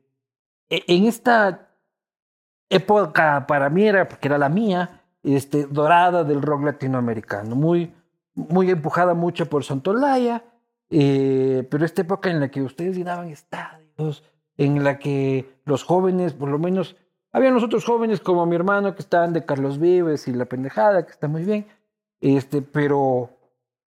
eh, 0.68 0.84
en 0.86 1.07
esta 1.07 1.70
época 2.68 3.47
para 3.47 3.70
mí 3.70 3.84
era, 3.84 4.07
porque 4.07 4.28
era 4.28 4.36
la 4.36 4.51
mía, 4.51 5.01
este, 5.22 5.64
dorada 5.64 6.24
del 6.24 6.43
rock 6.43 6.64
latinoamericano, 6.64 7.57
muy, 7.57 7.95
muy 8.34 8.70
empujada 8.70 9.14
mucho 9.14 9.49
por 9.49 9.64
Santolaya, 9.64 10.45
eh, 10.91 11.66
pero 11.70 11.84
esta 11.84 12.03
época 12.03 12.30
en 12.30 12.41
la 12.41 12.51
que 12.51 12.62
ustedes 12.62 12.97
llenaban 12.97 13.28
estadios, 13.28 14.24
en 14.57 14.82
la 14.84 14.99
que 14.99 15.61
los 15.64 15.84
jóvenes, 15.84 16.32
por 16.34 16.49
lo 16.49 16.59
menos, 16.59 16.97
había 17.32 17.51
los 17.51 17.62
otros 17.62 17.84
jóvenes 17.84 18.20
como 18.20 18.47
mi 18.47 18.57
hermano 18.57 18.95
que 18.95 19.03
estaban 19.03 19.32
de 19.32 19.45
Carlos 19.45 19.78
Vives 19.78 20.26
y 20.28 20.32
La 20.32 20.47
Pendejada, 20.47 21.05
que 21.05 21.12
está 21.12 21.28
muy 21.28 21.45
bien, 21.45 21.66
este, 22.20 22.62
pero 22.62 23.30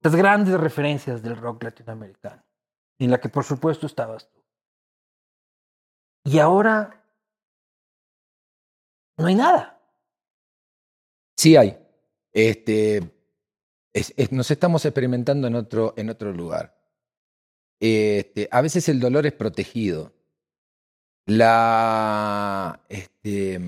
las 0.02 0.16
grandes 0.16 0.60
referencias 0.60 1.22
del 1.22 1.38
rock 1.38 1.64
latinoamericano, 1.64 2.44
en 3.00 3.12
la 3.12 3.20
que 3.20 3.30
por 3.30 3.44
supuesto 3.44 3.86
estabas 3.88 4.30
tú. 4.30 4.42
Y 6.24 6.38
ahora 6.40 7.04
no 9.18 9.26
hay 9.26 9.36
nada. 9.36 9.80
Sí 11.38 11.56
hay. 11.56 11.78
Este, 12.32 12.98
es- 13.94 14.14
es- 14.16 14.32
nos 14.32 14.50
estamos 14.52 14.86
experimentando 14.86 15.48
en 15.48 15.56
otro, 15.56 15.94
en 15.98 16.10
otro 16.10 16.32
lugar. 16.32 16.80
Este, 17.84 18.48
a 18.52 18.62
veces 18.62 18.88
el 18.90 19.00
dolor 19.00 19.26
es 19.26 19.34
protegido. 19.34 20.14
La, 21.26 22.80
este, 22.90 23.60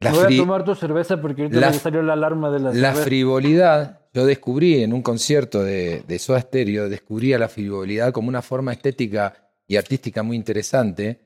la, 0.00 0.12
Voy 0.12 0.34
a 0.34 0.36
tomar 0.38 0.64
tu 0.64 0.74
cerveza 0.74 1.20
porque 1.20 1.42
ahorita 1.42 1.60
la- 1.60 1.70
me 1.70 1.78
salió 1.78 2.02
la 2.02 2.14
alarma 2.14 2.50
de 2.50 2.60
la, 2.60 2.72
la 2.72 2.94
frivolidad, 2.94 4.00
yo 4.14 4.24
descubrí 4.26 4.82
en 4.82 4.92
un 4.94 5.02
concierto 5.02 5.62
de, 5.62 6.02
de 6.06 6.18
Soda 6.18 6.40
Stereo, 6.40 6.88
descubrí 6.88 7.32
a 7.34 7.38
la 7.38 7.48
frivolidad 7.48 8.12
como 8.12 8.28
una 8.28 8.42
forma 8.42 8.72
estética 8.72 9.34
y 9.66 9.76
artística 9.76 10.22
muy 10.22 10.36
interesante, 10.36 11.20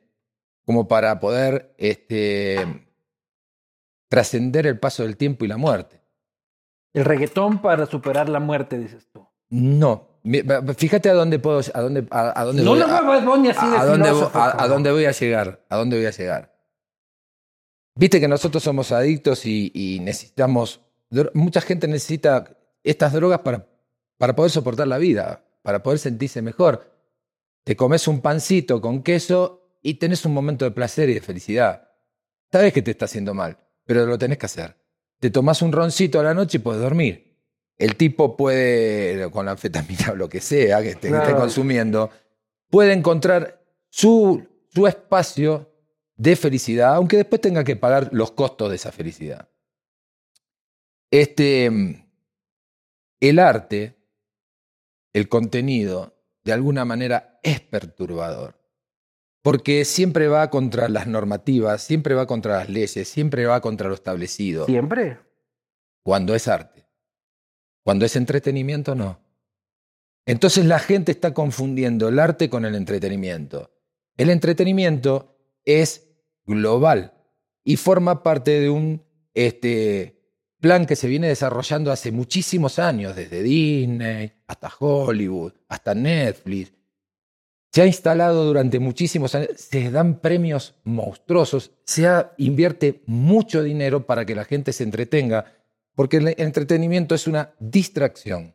como 0.64 0.88
para 0.88 1.18
poder 1.20 1.74
este, 1.78 2.58
trascender 4.08 4.66
el 4.66 4.78
paso 4.78 5.02
del 5.04 5.16
tiempo 5.16 5.44
y 5.44 5.48
la 5.48 5.56
muerte. 5.56 6.00
El 6.92 7.04
reggaetón 7.04 7.60
para 7.62 7.86
superar 7.86 8.28
la 8.28 8.40
muerte, 8.40 8.78
dices 8.78 9.08
tú. 9.12 9.26
No. 9.50 10.08
Fíjate 10.78 11.10
a 11.10 11.14
dónde 11.14 11.38
puedo, 11.38 11.60
a 11.74 11.80
dónde, 11.82 12.06
a, 12.10 12.40
a 12.40 12.44
dónde 12.44 12.62
No 12.62 12.70
voy, 12.70 12.80
lo 12.80 12.86
Bad 12.88 13.24
Bunny 13.24 13.48
así 13.50 13.68
de 13.70 13.76
a 13.76 13.84
dónde, 13.84 14.08
a- 14.08 14.68
dónde 14.68 14.90
voy 14.90 15.04
a 15.04 15.10
llegar, 15.12 15.64
a 15.68 15.76
dónde 15.76 15.96
voy 15.98 16.06
a 16.06 16.10
llegar. 16.10 16.54
Viste 17.96 18.20
que 18.20 18.26
nosotros 18.28 18.62
somos 18.62 18.90
adictos 18.90 19.44
y, 19.46 19.70
y 19.74 20.00
necesitamos, 20.00 20.80
mucha 21.34 21.60
gente 21.60 21.86
necesita 21.86 22.56
estas 22.82 23.12
drogas 23.12 23.40
para, 23.40 23.66
para 24.18 24.34
poder 24.34 24.50
soportar 24.50 24.88
la 24.88 24.98
vida, 24.98 25.44
para 25.62 25.82
poder 25.82 25.98
sentirse 25.98 26.42
mejor. 26.42 26.90
Te 27.62 27.76
comes 27.76 28.08
un 28.08 28.20
pancito 28.20 28.80
con 28.80 29.02
queso 29.02 29.78
y 29.82 29.94
tenés 29.94 30.24
un 30.24 30.32
momento 30.32 30.64
de 30.64 30.70
placer 30.70 31.08
y 31.10 31.14
de 31.14 31.20
felicidad. 31.20 31.90
Sabes 32.50 32.72
que 32.72 32.82
te 32.82 32.92
está 32.92 33.04
haciendo 33.04 33.34
mal, 33.34 33.58
pero 33.84 34.06
lo 34.06 34.18
tenés 34.18 34.38
que 34.38 34.46
hacer. 34.46 34.76
Te 35.20 35.30
tomás 35.30 35.62
un 35.62 35.70
roncito 35.72 36.18
a 36.18 36.22
la 36.24 36.34
noche 36.34 36.56
y 36.58 36.60
puedes 36.60 36.82
dormir. 36.82 37.33
El 37.76 37.96
tipo 37.96 38.36
puede, 38.36 39.30
con 39.30 39.46
la 39.46 39.52
anfetamina 39.52 40.12
o 40.12 40.16
lo 40.16 40.28
que 40.28 40.40
sea 40.40 40.82
que 40.82 40.90
esté, 40.90 41.10
que 41.10 41.16
esté 41.16 41.34
consumiendo, 41.34 42.10
puede 42.70 42.92
encontrar 42.92 43.60
su, 43.88 44.46
su 44.68 44.86
espacio 44.86 45.70
de 46.16 46.36
felicidad, 46.36 46.94
aunque 46.94 47.16
después 47.16 47.40
tenga 47.40 47.64
que 47.64 47.76
pagar 47.76 48.10
los 48.12 48.30
costos 48.32 48.70
de 48.70 48.76
esa 48.76 48.92
felicidad. 48.92 49.48
Este, 51.10 51.70
el 53.20 53.38
arte, 53.38 53.96
el 55.12 55.28
contenido, 55.28 56.14
de 56.44 56.52
alguna 56.52 56.84
manera 56.84 57.38
es 57.42 57.60
perturbador, 57.60 58.58
porque 59.42 59.84
siempre 59.84 60.28
va 60.28 60.50
contra 60.50 60.88
las 60.88 61.06
normativas, 61.06 61.82
siempre 61.82 62.14
va 62.14 62.26
contra 62.26 62.58
las 62.58 62.68
leyes, 62.68 63.08
siempre 63.08 63.46
va 63.46 63.60
contra 63.60 63.88
lo 63.88 63.94
establecido, 63.94 64.66
Siempre. 64.66 65.18
cuando 66.02 66.34
es 66.34 66.48
arte. 66.48 66.83
Cuando 67.84 68.04
es 68.06 68.16
entretenimiento, 68.16 68.94
no. 68.96 69.20
Entonces 70.26 70.64
la 70.64 70.78
gente 70.78 71.12
está 71.12 71.34
confundiendo 71.34 72.08
el 72.08 72.18
arte 72.18 72.48
con 72.50 72.64
el 72.64 72.74
entretenimiento. 72.74 73.70
El 74.16 74.30
entretenimiento 74.30 75.36
es 75.64 76.08
global 76.46 77.14
y 77.62 77.76
forma 77.76 78.22
parte 78.22 78.58
de 78.58 78.70
un 78.70 79.04
este, 79.34 80.14
plan 80.60 80.86
que 80.86 80.96
se 80.96 81.08
viene 81.08 81.28
desarrollando 81.28 81.92
hace 81.92 82.10
muchísimos 82.10 82.78
años, 82.78 83.14
desde 83.14 83.42
Disney 83.42 84.32
hasta 84.46 84.72
Hollywood, 84.78 85.52
hasta 85.68 85.94
Netflix. 85.94 86.72
Se 87.70 87.82
ha 87.82 87.86
instalado 87.86 88.46
durante 88.46 88.78
muchísimos 88.78 89.34
años, 89.34 89.50
se 89.56 89.90
dan 89.90 90.20
premios 90.20 90.74
monstruosos, 90.84 91.72
se 91.84 92.08
invierte 92.38 93.02
mucho 93.06 93.62
dinero 93.62 94.06
para 94.06 94.24
que 94.24 94.34
la 94.34 94.44
gente 94.44 94.72
se 94.72 94.84
entretenga, 94.84 95.52
porque 95.94 96.18
el 96.18 96.34
entretenimiento 96.38 97.14
es 97.14 97.26
una 97.26 97.54
distracción. 97.58 98.54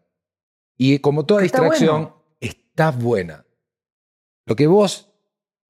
Y 0.78 1.00
como 1.00 1.26
toda 1.26 1.44
Está 1.44 1.62
distracción, 1.62 2.04
bueno. 2.04 2.24
está 2.40 2.92
buena. 2.92 3.46
Lo 4.46 4.56
que 4.56 4.68
vos 4.68 5.12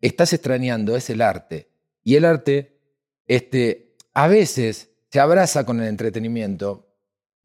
estás 0.02 0.34
extrañando 0.34 0.96
es 0.96 1.10
el 1.10 1.22
arte. 1.22 1.70
Y 2.04 2.16
el 2.16 2.26
arte, 2.26 2.80
este, 3.28 3.96
a 4.14 4.28
veces 4.28 4.92
se 5.12 5.20
abraza 5.20 5.66
con 5.66 5.82
el 5.82 5.88
entretenimiento. 5.88 6.96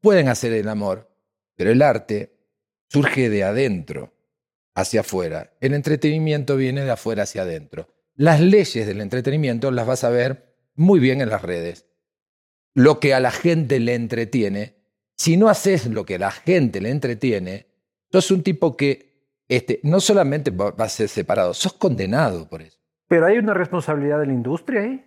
Pueden 0.01 0.27
hacer 0.27 0.53
el 0.53 0.69
amor, 0.69 1.11
pero 1.55 1.71
el 1.71 1.81
arte 1.81 2.37
surge 2.89 3.29
de 3.29 3.43
adentro 3.43 4.13
hacia 4.75 5.01
afuera. 5.01 5.53
El 5.59 5.73
entretenimiento 5.73 6.55
viene 6.55 6.83
de 6.83 6.91
afuera 6.91 7.23
hacia 7.23 7.41
adentro. 7.41 7.93
Las 8.15 8.39
leyes 8.39 8.85
del 8.85 9.01
entretenimiento 9.01 9.71
las 9.71 9.87
vas 9.87 10.03
a 10.03 10.09
ver 10.09 10.55
muy 10.75 10.99
bien 10.99 11.21
en 11.21 11.29
las 11.29 11.41
redes. 11.41 11.85
Lo 12.75 12.99
que 12.99 13.15
a 13.15 13.19
la 13.19 13.31
gente 13.31 13.79
le 13.79 13.95
entretiene, 13.95 14.75
si 15.15 15.37
no 15.37 15.49
haces 15.49 15.87
lo 15.87 16.05
que 16.05 16.15
a 16.15 16.19
la 16.19 16.31
gente 16.31 16.79
le 16.81 16.91
entretiene, 16.91 17.67
sos 18.11 18.29
un 18.29 18.43
tipo 18.43 18.77
que 18.77 19.15
este, 19.47 19.79
no 19.83 19.99
solamente 19.99 20.51
va 20.51 20.73
a 20.77 20.89
ser 20.89 21.09
separado, 21.09 21.53
sos 21.53 21.73
condenado 21.73 22.47
por 22.47 22.61
eso. 22.61 22.77
Pero 23.07 23.25
hay 23.25 23.37
una 23.37 23.53
responsabilidad 23.53 24.19
de 24.19 24.27
la 24.27 24.33
industria 24.33 24.81
ahí. 24.81 25.05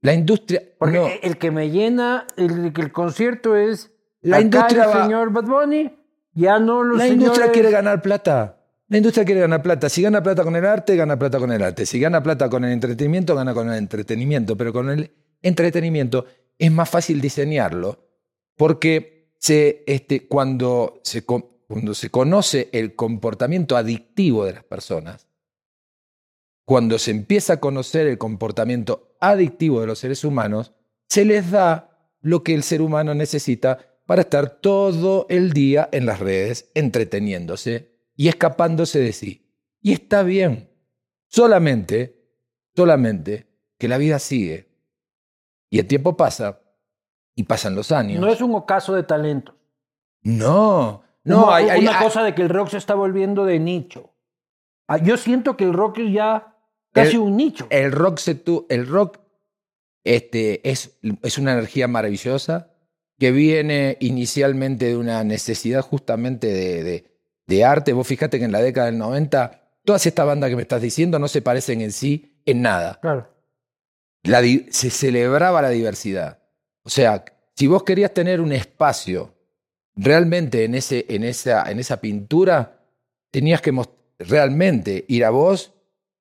La 0.00 0.14
industria... 0.14 0.62
Porque 0.78 0.98
no, 0.98 1.08
el 1.22 1.38
que 1.38 1.50
me 1.50 1.70
llena 1.70 2.26
el, 2.36 2.72
el 2.76 2.92
concierto 2.92 3.54
es 3.54 3.92
La 4.20 4.40
industria 4.40 4.84
el 4.84 5.02
señor 5.02 5.32
Bad 5.32 5.44
Bunny. 5.44 5.96
Ya 6.34 6.58
no 6.58 6.82
los 6.82 6.98
La 6.98 7.08
industria 7.08 7.52
quiere 7.52 7.70
ganar 7.70 8.02
plata. 8.02 8.58
La 8.88 8.96
industria 8.96 9.24
quiere 9.24 9.40
ganar 9.40 9.62
plata. 9.62 9.88
Si 9.88 10.02
gana 10.02 10.22
plata 10.22 10.44
con 10.44 10.56
el 10.56 10.64
arte, 10.64 10.96
gana 10.96 11.18
plata 11.18 11.38
con 11.38 11.52
el 11.52 11.62
arte. 11.62 11.86
Si 11.86 12.00
gana 12.00 12.22
plata 12.22 12.48
con 12.50 12.64
el 12.64 12.72
entretenimiento, 12.72 13.34
gana 13.34 13.54
con 13.54 13.70
el 13.70 13.76
entretenimiento. 13.76 14.56
Pero 14.56 14.72
con 14.72 14.90
el 14.90 15.10
entretenimiento 15.40 16.26
es 16.66 16.72
más 16.72 16.88
fácil 16.88 17.20
diseñarlo 17.20 18.08
porque 18.56 19.32
se, 19.38 19.82
este, 19.86 20.28
cuando, 20.28 21.00
se, 21.02 21.24
co- 21.24 21.64
cuando 21.66 21.94
se 21.94 22.10
conoce 22.10 22.68
el 22.72 22.94
comportamiento 22.94 23.76
adictivo 23.76 24.44
de 24.44 24.52
las 24.52 24.64
personas, 24.64 25.26
cuando 26.64 26.98
se 26.98 27.10
empieza 27.10 27.54
a 27.54 27.60
conocer 27.60 28.06
el 28.06 28.18
comportamiento 28.18 29.16
adictivo 29.20 29.80
de 29.80 29.86
los 29.88 29.98
seres 29.98 30.24
humanos, 30.24 30.72
se 31.08 31.24
les 31.24 31.50
da 31.50 32.08
lo 32.20 32.44
que 32.44 32.54
el 32.54 32.62
ser 32.62 32.80
humano 32.80 33.14
necesita 33.14 33.98
para 34.06 34.22
estar 34.22 34.60
todo 34.60 35.26
el 35.28 35.52
día 35.52 35.88
en 35.92 36.06
las 36.06 36.20
redes 36.20 36.70
entreteniéndose 36.74 37.98
y 38.14 38.28
escapándose 38.28 39.00
de 39.00 39.12
sí. 39.12 39.50
Y 39.80 39.92
está 39.92 40.22
bien. 40.22 40.70
Solamente, 41.26 42.28
solamente 42.76 43.48
que 43.78 43.88
la 43.88 43.98
vida 43.98 44.20
sigue. 44.20 44.71
Y 45.72 45.78
el 45.78 45.86
tiempo 45.86 46.16
pasa 46.18 46.60
y 47.34 47.44
pasan 47.44 47.74
los 47.74 47.90
años. 47.92 48.20
No 48.20 48.28
es 48.28 48.42
un 48.42 48.54
ocaso 48.54 48.92
de 48.94 49.04
talento. 49.04 49.54
No, 50.22 51.02
no, 51.24 51.44
una, 51.46 51.56
hay, 51.56 51.68
hay- 51.70 51.80
una 51.80 51.98
hay- 51.98 52.04
cosa 52.04 52.22
de 52.22 52.34
que 52.34 52.42
el 52.42 52.50
rock 52.50 52.68
se 52.68 52.76
está 52.76 52.94
volviendo 52.94 53.46
de 53.46 53.58
nicho. 53.58 54.10
Ah, 54.86 54.98
Yo 54.98 55.16
siento 55.16 55.56
que 55.56 55.64
el 55.64 55.72
rock 55.72 55.98
es 56.00 56.12
ya 56.12 56.56
casi 56.92 57.12
El- 57.16 57.20
un 57.20 57.36
nicho. 57.38 57.66
el 57.70 57.90
rock 57.90 58.18
se 58.18 58.34
tu- 58.34 58.66
el 58.68 58.86
rock 58.86 59.18
este, 60.04 60.68
es, 60.68 60.98
es 61.22 61.38
una 61.38 61.52
energía 61.52 61.88
maravillosa 61.88 62.70
que 63.18 63.30
viene 63.30 63.96
inicialmente 64.00 64.86
de 64.86 64.96
una 64.96 65.22
necesidad 65.24 65.80
justamente 65.80 66.48
de, 66.48 66.82
de- 66.82 67.04
de 67.46 67.64
arte. 67.64 67.92
Vos 67.92 68.06
fíjate 68.06 68.38
que 68.38 68.44
en 68.44 68.52
la 68.52 68.60
década 68.60 68.86
del 68.86 68.98
90, 68.98 69.70
todas 69.84 70.04
estas 70.04 70.26
bandas 70.26 70.50
que 70.50 70.56
me 70.56 70.62
estás 70.62 70.82
diciendo 70.82 71.18
no 71.18 71.28
se 71.28 71.40
parecen 71.40 71.80
en 71.80 71.92
sí 71.92 72.42
en 72.44 72.60
nada. 72.62 72.98
Claro. 73.00 73.28
La 74.22 74.40
se 74.70 74.90
celebraba 74.90 75.62
la 75.62 75.70
diversidad. 75.70 76.38
O 76.82 76.90
sea, 76.90 77.24
si 77.56 77.66
vos 77.66 77.82
querías 77.82 78.14
tener 78.14 78.40
un 78.40 78.52
espacio 78.52 79.34
realmente 79.94 80.64
en, 80.64 80.74
ese, 80.74 81.06
en, 81.08 81.24
esa, 81.24 81.70
en 81.70 81.78
esa 81.78 82.00
pintura, 82.00 82.80
tenías 83.30 83.60
que 83.60 83.72
realmente 84.18 85.04
ir 85.08 85.24
a 85.24 85.30
vos 85.30 85.72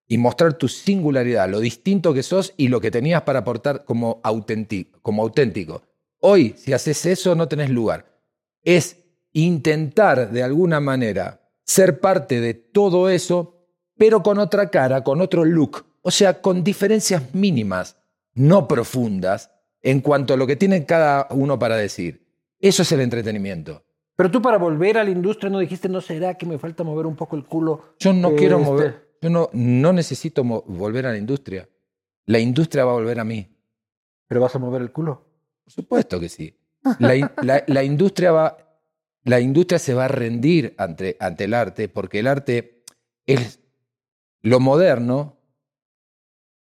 y 0.08 0.18
mostrar 0.18 0.56
tu 0.56 0.68
singularidad, 0.68 1.50
lo 1.50 1.60
distinto 1.60 2.14
que 2.14 2.24
sos 2.24 2.54
y 2.58 2.68
lo 2.68 2.82
que 2.82 2.92
tenías 2.92 3.22
para 3.22 3.40
aportar 3.40 3.86
como. 3.86 4.20
Como 5.02 5.24
auténtico. 5.24 5.84
Hoy, 6.20 6.54
si 6.58 6.74
haces 6.74 7.06
eso, 7.06 7.34
no 7.34 7.48
tenés 7.48 7.70
lugar. 7.70 8.06
Es 8.62 8.98
intentar 9.34 10.32
de 10.32 10.44
alguna 10.44 10.80
manera 10.80 11.42
ser 11.64 12.00
parte 12.00 12.42
de 12.42 12.54
todo 12.54 13.10
eso, 13.10 13.66
pero 13.98 14.22
con 14.22 14.38
otra 14.38 14.70
cara, 14.70 15.04
con 15.04 15.22
otro 15.22 15.46
look. 15.46 15.86
O 16.02 16.12
sea, 16.12 16.42
con 16.42 16.64
diferencias 16.64 17.34
mínimas, 17.34 17.98
no 18.34 18.68
profundas, 18.68 19.52
en 19.82 20.02
cuanto 20.02 20.34
a 20.34 20.38
lo 20.38 20.46
que 20.48 20.56
tiene 20.56 20.86
cada 20.86 21.28
uno 21.32 21.58
para 21.58 21.76
decir. 21.76 22.28
Eso 22.60 22.84
es 22.84 22.92
el 22.92 23.02
entretenimiento. 23.02 23.84
Pero 24.16 24.30
tú 24.30 24.42
para 24.42 24.58
volver 24.58 24.98
a 24.98 25.04
la 25.04 25.10
industria 25.10 25.50
no 25.50 25.60
dijiste, 25.60 25.90
¿no 25.90 26.02
será 26.02 26.36
que 26.36 26.46
me 26.46 26.60
falta 26.60 26.84
mover 26.84 27.08
un 27.08 27.16
poco 27.16 27.36
el 27.36 27.46
culo? 27.46 27.96
Yo 28.00 28.14
no 28.14 28.30
Eh, 28.30 28.36
quiero 28.36 28.58
este, 28.58 28.70
mover, 28.70 29.10
yo 29.22 29.30
no, 29.32 29.50
no 29.54 29.94
necesito 29.94 30.44
volver 30.44 31.08
a 31.08 31.12
la 31.12 31.18
industria. 31.18 31.68
La 32.28 32.38
industria 32.40 32.86
va 32.86 32.92
a 32.92 32.96
volver 32.96 33.20
a 33.20 33.24
mí. 33.24 33.48
Pero 34.28 34.42
vas 34.42 34.56
a 34.56 34.60
mover 34.60 34.82
el 34.84 34.92
culo. 34.92 35.26
Por 35.64 35.74
supuesto 35.74 36.20
que 36.20 36.30
sí. 36.30 36.56
La, 37.00 37.16
in- 37.16 37.30
la- 37.42 37.64
la 37.68 37.84
industria 37.84 38.32
va, 38.32 38.58
la 39.24 39.40
industria 39.40 39.80
se 39.80 39.94
va 39.96 40.06
a 40.06 40.10
rendir 40.10 40.76
ante, 40.78 41.18
ante 41.20 41.46
el 41.46 41.54
arte 41.56 41.90
porque 41.90 42.20
el 42.20 42.28
arte 42.28 42.84
es 43.26 43.60
lo 44.42 44.60
moderno 44.60 45.41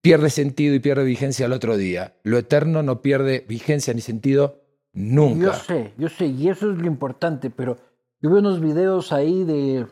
pierde 0.03 0.31
sentido 0.31 0.75
y 0.75 0.81
pierde 0.81 1.05
vigencia 1.05 1.47
al 1.47 1.53
otro 1.53 1.77
día. 1.77 2.17
Lo 2.25 2.37
eterno 2.37 2.83
no 2.83 3.01
pierde 3.01 3.47
vigencia 3.49 3.95
ni 3.95 4.01
sentido 4.01 4.61
nunca. 4.93 5.47
Yo 5.47 5.55
sé, 5.55 5.95
yo 5.97 6.09
sé, 6.09 6.27
y 6.27 6.49
eso 6.49 6.71
es 6.71 6.79
lo 6.79 6.87
importante, 6.87 7.49
pero 7.49 7.79
yo 8.21 8.31
veo 8.31 8.41
unos 8.41 8.61
videos 8.61 9.13
ahí 9.13 9.45
de 9.45 9.87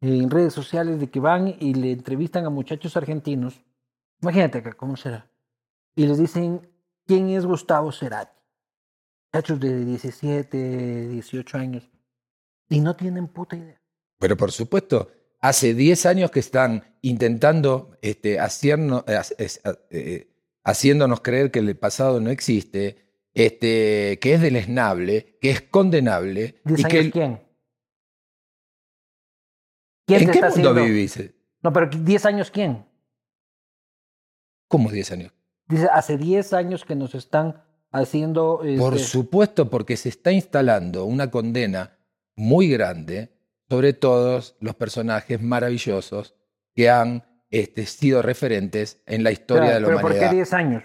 en 0.00 0.30
redes 0.30 0.54
sociales 0.54 1.00
de 1.00 1.10
que 1.10 1.20
van 1.20 1.48
y 1.60 1.74
le 1.74 1.92
entrevistan 1.92 2.46
a 2.46 2.50
muchachos 2.50 2.96
argentinos. 2.96 3.60
Imagínate 4.22 4.58
acá, 4.58 4.72
¿cómo 4.74 4.96
será? 4.96 5.30
Y 5.94 6.06
les 6.06 6.18
dicen, 6.18 6.68
¿quién 7.06 7.28
es 7.30 7.44
Gustavo 7.44 7.92
Cerati? 7.92 8.32
Muchachos 9.32 9.60
de 9.60 9.84
17, 9.84 11.08
18 11.08 11.58
años. 11.58 11.90
Y 12.68 12.80
no 12.80 12.96
tienen 12.96 13.28
puta 13.28 13.56
idea. 13.56 13.80
Pero 14.18 14.36
por 14.36 14.52
supuesto, 14.52 15.10
hace 15.40 15.74
10 15.74 16.06
años 16.06 16.30
que 16.30 16.40
están 16.40 16.96
intentando 17.02 17.96
este, 18.02 18.38
hacernos- 18.40 19.04
eh, 19.06 19.48
eh, 19.90 20.34
haciéndonos 20.64 21.20
creer 21.20 21.50
que 21.50 21.60
el 21.60 21.76
pasado 21.76 22.20
no 22.20 22.30
existe, 22.30 23.06
este, 23.34 24.18
que 24.20 24.34
es 24.34 24.40
deleznable, 24.40 25.38
que 25.40 25.50
es 25.50 25.62
condenable. 25.62 26.60
¿10 26.64 26.78
y 26.78 26.84
años 26.84 26.90
que 26.90 27.10
quién? 27.10 27.40
¿Quién 30.06 30.20
¿En 30.20 30.26
te 30.26 30.32
qué 30.32 30.38
está 30.38 30.50
mundo 30.50 30.70
haciendo? 30.70 30.84
vivís? 30.84 31.34
No, 31.62 31.72
pero 31.72 31.90
¿10 31.90 32.24
años 32.26 32.50
quién? 32.50 32.86
¿Cómo 34.68 34.90
10 34.90 35.12
años? 35.12 35.32
Dice, 35.66 35.88
hace 35.92 36.16
10 36.16 36.52
años 36.52 36.84
que 36.84 36.94
nos 36.96 37.14
están 37.14 37.62
haciendo... 37.90 38.58
Por 38.78 38.94
este, 38.94 39.06
supuesto, 39.06 39.68
porque 39.70 39.96
se 39.96 40.08
está 40.08 40.32
instalando 40.32 41.04
una 41.04 41.30
condena 41.30 41.98
muy 42.36 42.68
grande 42.68 43.37
sobre 43.68 43.92
todos 43.92 44.56
los 44.60 44.74
personajes 44.74 45.40
maravillosos 45.42 46.34
que 46.74 46.88
han 46.90 47.24
este, 47.50 47.86
sido 47.86 48.22
referentes 48.22 49.02
en 49.06 49.22
la 49.24 49.30
historia 49.32 49.64
Claro, 49.64 49.74
de 49.74 49.80
la 49.80 49.86
pero 49.88 50.00
¿por 50.00 50.10
humanidad. 50.12 50.30
qué 50.30 50.36
10 50.36 50.52
años? 50.54 50.82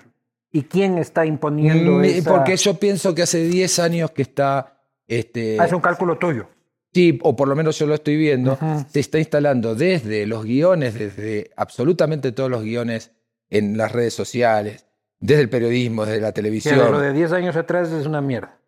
¿Y 0.51 0.63
quién 0.63 0.97
está 0.97 1.25
imponiendo 1.25 1.93
Mm, 1.93 2.03
esa... 2.05 2.29
Porque 2.29 2.55
yo 2.57 2.75
pienso 2.75 3.15
que 3.15 3.23
hace 3.23 3.43
10 3.45 3.79
años 3.79 4.11
que 4.11 4.21
está... 4.21 4.79
Este, 5.07 5.57
Ah, 5.59 5.65
es 5.65 5.73
un 5.73 5.81
cálculo 5.81 6.17
tuyo. 6.17 6.47
Sí, 6.93 7.19
o 7.23 7.35
por 7.35 7.47
lo 7.47 7.55
menos 7.55 7.77
yo 7.79 7.87
lo 7.87 7.95
estoy 7.95 8.15
viendo, 8.17 8.57
se 8.91 8.99
está 8.99 9.17
instalando 9.17 9.73
desde 9.73 10.27
los 10.27 10.43
guiones, 10.45 10.93
desde 10.93 11.49
absolutamente 11.55 12.31
todos 12.31 12.51
los 12.51 12.61
guiones 12.63 13.11
en 13.49 13.77
las 13.77 13.91
redes 13.91 14.13
sociales, 14.13 14.85
desde 15.19 15.41
el 15.41 15.49
periodismo, 15.49 16.05
desde 16.05 16.21
la 16.21 16.31
televisión. 16.33 16.77
lo 16.77 16.99
de 16.99 17.11
10 17.13 17.31
años 17.31 17.55
atrás 17.55 17.91
es 17.91 18.05
una 18.05 18.21
mierda. 18.21 18.59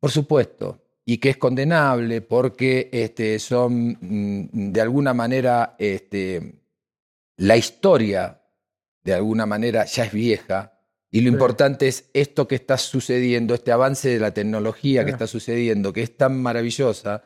Por 0.00 0.10
supuesto, 0.10 0.81
y 1.04 1.18
que 1.18 1.30
es 1.30 1.36
condenable 1.36 2.20
porque 2.20 2.88
este, 2.92 3.38
son 3.38 3.98
mm, 4.00 4.72
de 4.72 4.80
alguna 4.80 5.14
manera, 5.14 5.74
este, 5.78 6.62
la 7.36 7.56
historia 7.56 8.40
de 9.04 9.14
alguna 9.14 9.46
manera 9.46 9.84
ya 9.84 10.04
es 10.04 10.12
vieja 10.12 10.78
y 11.10 11.20
lo 11.22 11.28
Sí. 11.28 11.32
importante 11.34 11.88
es 11.88 12.08
esto 12.14 12.46
que 12.46 12.54
está 12.54 12.78
sucediendo, 12.78 13.54
este 13.54 13.72
avance 13.72 14.08
de 14.08 14.20
la 14.20 14.32
tecnología 14.32 15.04
que 15.04 15.10
está 15.10 15.26
sucediendo, 15.26 15.92
que 15.92 16.02
es 16.02 16.16
tan 16.16 16.40
maravillosa. 16.40 17.24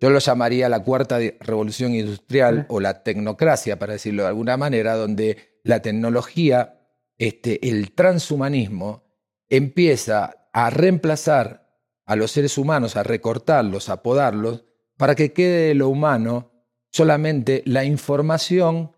Yo 0.00 0.10
lo 0.10 0.18
llamaría 0.18 0.68
la 0.68 0.82
cuarta 0.82 1.18
revolución 1.40 1.94
industrial 1.94 2.60
Sí. 2.60 2.64
o 2.68 2.80
la 2.80 3.02
tecnocracia, 3.04 3.78
para 3.78 3.92
decirlo 3.92 4.22
de 4.22 4.28
alguna 4.30 4.56
manera, 4.56 4.94
donde 4.96 5.60
la 5.62 5.80
tecnología, 5.82 6.80
este, 7.18 7.68
el 7.68 7.92
transhumanismo, 7.92 9.04
empieza 9.48 10.48
a 10.52 10.70
reemplazar 10.70 11.61
a 12.04 12.16
los 12.16 12.30
seres 12.30 12.58
humanos, 12.58 12.96
a 12.96 13.02
recortarlos, 13.02 13.88
a 13.88 14.02
podarlos, 14.02 14.64
para 14.96 15.14
que 15.14 15.32
quede 15.32 15.68
de 15.68 15.74
lo 15.74 15.88
humano 15.88 16.50
solamente 16.90 17.62
la 17.66 17.84
información 17.84 18.92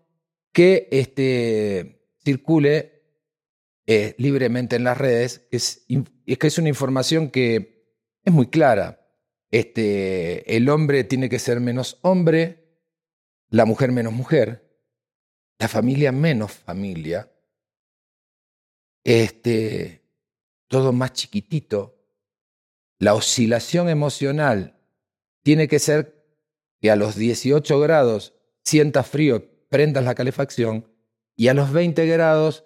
que 0.51 0.87
este, 0.91 2.09
circule 2.23 3.03
eh, 3.87 4.15
libremente 4.17 4.75
en 4.75 4.83
las 4.83 4.97
redes, 4.97 5.47
es, 5.51 5.85
es 6.25 6.37
que 6.37 6.47
es 6.47 6.57
una 6.57 6.69
información 6.69 7.29
que 7.29 7.93
es 8.23 8.33
muy 8.33 8.47
clara. 8.47 9.01
Este, 9.51 10.55
el 10.57 10.69
hombre 10.69 11.03
tiene 11.03 11.29
que 11.29 11.39
ser 11.39 11.59
menos 11.59 11.99
hombre, 12.01 12.81
la 13.49 13.65
mujer 13.65 13.91
menos 13.91 14.11
mujer, 14.11 14.79
la 15.59 15.67
familia 15.67 16.11
menos 16.11 16.51
familia, 16.51 17.31
este, 19.03 20.01
todo 20.67 20.91
más 20.91 21.13
chiquitito. 21.13 21.94
La 23.05 23.13
oscilación 23.13 23.87
emocional 23.87 24.79
tiene 25.43 25.67
que 25.67 25.77
ser 25.77 26.25
que 26.81 26.89
a 26.89 26.95
los 26.95 27.15
18 27.15 27.79
grados 27.79 28.33
sientas 28.63 29.05
frío, 29.05 29.47
prendas 29.69 30.03
la 30.03 30.15
calefacción, 30.15 30.89
y 31.35 31.49
a 31.49 31.53
los 31.53 31.71
20 31.71 32.03
grados 32.07 32.65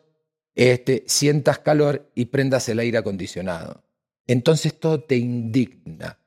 este, 0.56 1.04
sientas 1.08 1.60
calor 1.60 2.10
y 2.16 2.28
prendas 2.28 2.70
el 2.70 2.80
aire 2.80 3.00
acondicionado. 3.00 3.84
Entonces 4.28 4.80
todo 4.80 5.04
te 5.04 5.18
indigna, 5.18 6.20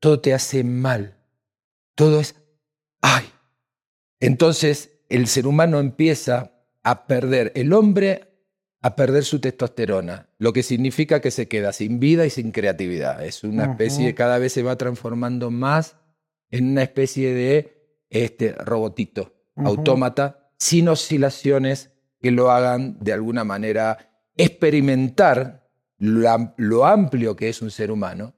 todo 0.00 0.18
te 0.18 0.34
hace 0.34 0.64
mal, 0.64 1.16
todo 1.94 2.18
es, 2.18 2.34
ay. 3.00 3.26
Entonces 4.18 4.98
el 5.08 5.28
ser 5.28 5.46
humano 5.46 5.78
empieza 5.78 6.50
a 6.82 7.06
perder, 7.06 7.52
el 7.54 7.72
hombre 7.74 8.25
a 8.86 8.94
perder 8.94 9.24
su 9.24 9.40
testosterona, 9.40 10.28
lo 10.38 10.52
que 10.52 10.62
significa 10.62 11.20
que 11.20 11.32
se 11.32 11.48
queda 11.48 11.72
sin 11.72 11.98
vida 11.98 12.24
y 12.24 12.30
sin 12.30 12.52
creatividad. 12.52 13.24
Es 13.24 13.42
una 13.42 13.64
especie, 13.64 14.14
cada 14.14 14.38
vez 14.38 14.52
se 14.52 14.62
va 14.62 14.78
transformando 14.78 15.50
más 15.50 15.96
en 16.52 16.70
una 16.70 16.84
especie 16.84 17.34
de 17.34 18.04
este, 18.10 18.52
robotito, 18.52 19.34
autómata, 19.56 20.52
sin 20.56 20.86
oscilaciones 20.86 21.90
que 22.20 22.30
lo 22.30 22.52
hagan 22.52 22.96
de 23.00 23.12
alguna 23.12 23.42
manera 23.42 24.22
experimentar 24.36 25.68
lo, 25.98 26.54
lo 26.56 26.86
amplio 26.86 27.34
que 27.34 27.48
es 27.48 27.62
un 27.62 27.72
ser 27.72 27.90
humano, 27.90 28.34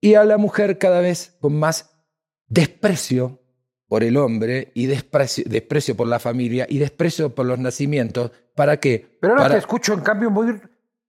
y 0.00 0.14
a 0.14 0.22
la 0.22 0.38
mujer 0.38 0.78
cada 0.78 1.00
vez 1.00 1.36
con 1.40 1.58
más 1.58 1.98
desprecio 2.46 3.42
por 3.88 4.04
el 4.04 4.16
hombre 4.18 4.70
y 4.74 4.86
desprecio, 4.86 5.44
desprecio 5.46 5.96
por 5.96 6.06
la 6.06 6.18
familia 6.18 6.66
y 6.68 6.78
desprecio 6.78 7.34
por 7.34 7.46
los 7.46 7.58
nacimientos. 7.58 8.30
¿Para 8.54 8.78
qué? 8.78 9.16
Pero 9.20 9.32
ahora 9.32 9.44
Para- 9.44 9.54
te 9.54 9.58
escucho, 9.60 9.94
en 9.94 10.00
cambio, 10.00 10.30
muy 10.30 10.60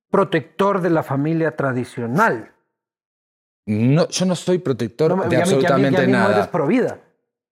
protector 0.09 0.81
de 0.81 0.89
la 0.89 1.03
familia 1.03 1.55
tradicional. 1.55 2.53
No, 3.65 4.07
yo 4.07 4.25
no 4.25 4.35
soy 4.35 4.57
protector 4.59 5.15
No, 5.15 5.23
de 5.25 5.35
y 5.35 5.39
a 5.39 5.45
mí- 5.45 5.51
y 5.51 5.53
a 5.53 5.57
mí- 5.57 5.61
y 5.61 5.65
a 5.65 5.67
absolutamente 5.67 6.05
mí 6.07 6.11
no 6.13 6.17
eres 6.23 6.35
nada. 6.37 6.51
pro 6.51 6.65
vida. 6.67 7.01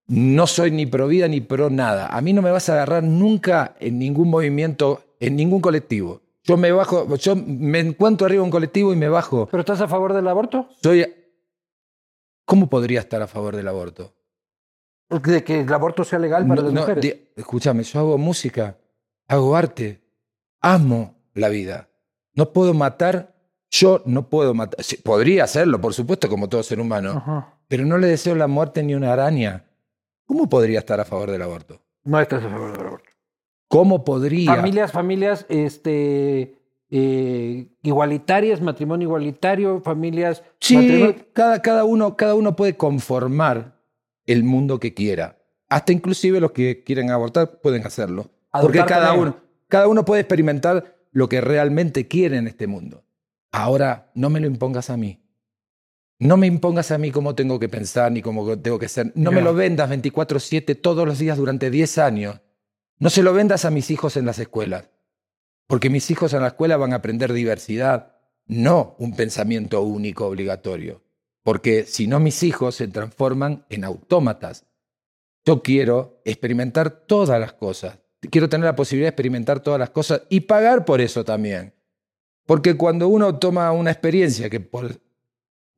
no 0.09 0.47
soy 0.47 0.71
ni 0.71 0.85
pro 0.85 1.07
vida 1.07 1.27
ni 1.27 1.41
pro 1.41 1.69
nada. 1.69 2.07
A 2.07 2.21
mí 2.21 2.31
no 2.31 2.41
me 2.41 2.49
vas 2.49 2.69
a 2.69 2.73
agarrar 2.73 3.03
nunca 3.03 3.75
en 3.81 3.99
ningún 3.99 4.29
movimiento, 4.29 5.03
en 5.19 5.35
ningún 5.35 5.59
colectivo. 5.59 6.21
Yo 6.45 6.55
me 6.55 6.71
bajo, 6.71 7.13
yo 7.17 7.35
me 7.35 7.79
encuentro 7.81 8.25
arriba 8.25 8.39
de 8.41 8.45
un 8.45 8.51
colectivo 8.51 8.93
y 8.93 8.95
me 8.95 9.09
bajo. 9.09 9.47
¿Pero 9.51 9.59
estás 9.59 9.81
a 9.81 9.87
favor 9.89 10.13
del 10.13 10.25
aborto? 10.29 10.69
Soy. 10.81 11.05
¿Cómo 12.45 12.69
podría 12.69 13.01
estar 13.01 13.21
a 13.21 13.27
favor 13.27 13.55
del 13.57 13.67
aborto? 13.67 14.13
De 15.09 15.43
que 15.43 15.61
el 15.61 15.73
aborto 15.73 16.03
sea 16.03 16.19
legal 16.19 16.45
para 16.47 16.61
No, 16.61 16.65
las 16.65 16.73
no, 16.73 16.81
mujeres. 16.81 17.17
escúchame, 17.35 17.83
yo 17.83 17.99
hago 17.99 18.17
música, 18.17 18.77
hago 19.27 19.55
arte, 19.55 20.01
amo 20.61 21.15
la 21.33 21.47
vida. 21.49 21.89
No 22.33 22.51
puedo 22.51 22.73
matar, 22.73 23.33
yo 23.71 24.01
no 24.05 24.29
puedo 24.29 24.53
matar. 24.53 24.83
Sí, 24.83 24.97
podría 24.97 25.45
hacerlo, 25.45 25.79
por 25.79 25.93
supuesto, 25.93 26.27
como 26.27 26.49
todo 26.49 26.61
ser 26.61 26.79
humano, 26.81 27.11
Ajá. 27.11 27.53
pero 27.69 27.85
no 27.85 27.97
le 27.97 28.07
deseo 28.07 28.35
la 28.35 28.47
muerte 28.47 28.83
ni 28.83 28.95
una 28.95 29.13
araña. 29.13 29.65
¿Cómo 30.25 30.49
podría 30.49 30.79
estar 30.79 30.99
a 30.99 31.05
favor 31.05 31.31
del 31.31 31.41
aborto? 31.41 31.79
No 32.03 32.19
estás 32.19 32.43
a 32.43 32.49
favor 32.49 32.77
del 32.77 32.85
aborto. 32.87 33.09
¿Cómo 33.69 34.03
podría? 34.03 34.55
Familias, 34.55 34.91
familias, 34.91 35.45
este, 35.47 36.57
eh, 36.89 37.67
igualitarias, 37.81 38.61
matrimonio 38.61 39.07
igualitario, 39.07 39.79
familias. 39.81 40.43
Sí, 40.59 40.75
matrimonio- 40.75 41.15
cada, 41.33 41.61
cada, 41.61 41.83
uno, 41.85 42.17
cada 42.17 42.35
uno 42.35 42.55
puede 42.57 42.75
conformar 42.75 43.76
el 44.27 44.43
mundo 44.43 44.79
que 44.79 44.93
quiera. 44.93 45.39
Hasta 45.69 45.91
inclusive 45.91 46.39
los 46.39 46.51
que 46.51 46.83
quieren 46.83 47.09
abortar 47.09 47.59
pueden 47.61 47.85
hacerlo. 47.85 48.29
Porque 48.51 48.85
cada 48.85 49.07
también. 49.07 49.27
uno, 49.29 49.37
cada 49.67 49.87
uno 49.87 50.05
puede 50.05 50.21
experimentar 50.21 50.97
lo 51.11 51.27
que 51.27 51.41
realmente 51.41 52.07
quiere 52.07 52.37
en 52.37 52.47
este 52.47 52.67
mundo. 52.67 53.03
Ahora, 53.51 54.11
no 54.13 54.29
me 54.29 54.39
lo 54.39 54.47
impongas 54.47 54.89
a 54.89 54.97
mí. 54.97 55.23
No 56.19 56.37
me 56.37 56.47
impongas 56.47 56.91
a 56.91 56.97
mí 56.97 57.11
cómo 57.11 57.35
tengo 57.35 57.59
que 57.59 57.69
pensar 57.69 58.11
ni 58.11 58.21
cómo 58.21 58.57
tengo 58.59 58.79
que 58.79 58.87
ser. 58.87 59.11
No 59.15 59.31
me 59.31 59.41
lo 59.41 59.53
vendas 59.53 59.89
24/7 59.89 60.75
todos 60.75 61.05
los 61.05 61.19
días 61.19 61.37
durante 61.37 61.69
10 61.69 61.97
años. 61.99 62.41
No 62.99 63.09
se 63.09 63.21
lo 63.21 63.33
vendas 63.33 63.65
a 63.65 63.71
mis 63.71 63.91
hijos 63.91 64.17
en 64.17 64.25
las 64.25 64.39
escuelas. 64.39 64.89
Porque 65.67 65.89
mis 65.89 66.09
hijos 66.09 66.33
en 66.33 66.41
la 66.41 66.47
escuela 66.47 66.77
van 66.77 66.93
a 66.93 66.97
aprender 66.97 67.33
diversidad, 67.33 68.15
no 68.47 68.95
un 68.97 69.15
pensamiento 69.15 69.81
único 69.81 70.25
obligatorio. 70.25 71.03
Porque 71.47 71.85
si 71.85 72.07
no, 72.07 72.19
mis 72.19 72.43
hijos 72.43 72.75
se 72.75 72.89
transforman 72.89 73.65
en 73.69 73.85
autómatas. 73.85 74.65
Yo 75.45 75.63
quiero 75.63 76.19
experimentar 76.25 76.89
todas 76.89 77.39
las 77.39 77.53
cosas. 77.53 77.99
Quiero 78.19 78.49
tener 78.49 78.65
la 78.65 78.75
posibilidad 78.75 79.05
de 79.05 79.11
experimentar 79.11 79.61
todas 79.61 79.79
las 79.79 79.91
cosas 79.91 80.23
y 80.27 80.41
pagar 80.41 80.83
por 80.83 80.99
eso 80.99 81.23
también. 81.23 81.73
Porque 82.45 82.75
cuando 82.75 83.07
uno 83.07 83.39
toma 83.39 83.71
una 83.71 83.91
experiencia 83.91 84.49
que, 84.49 84.69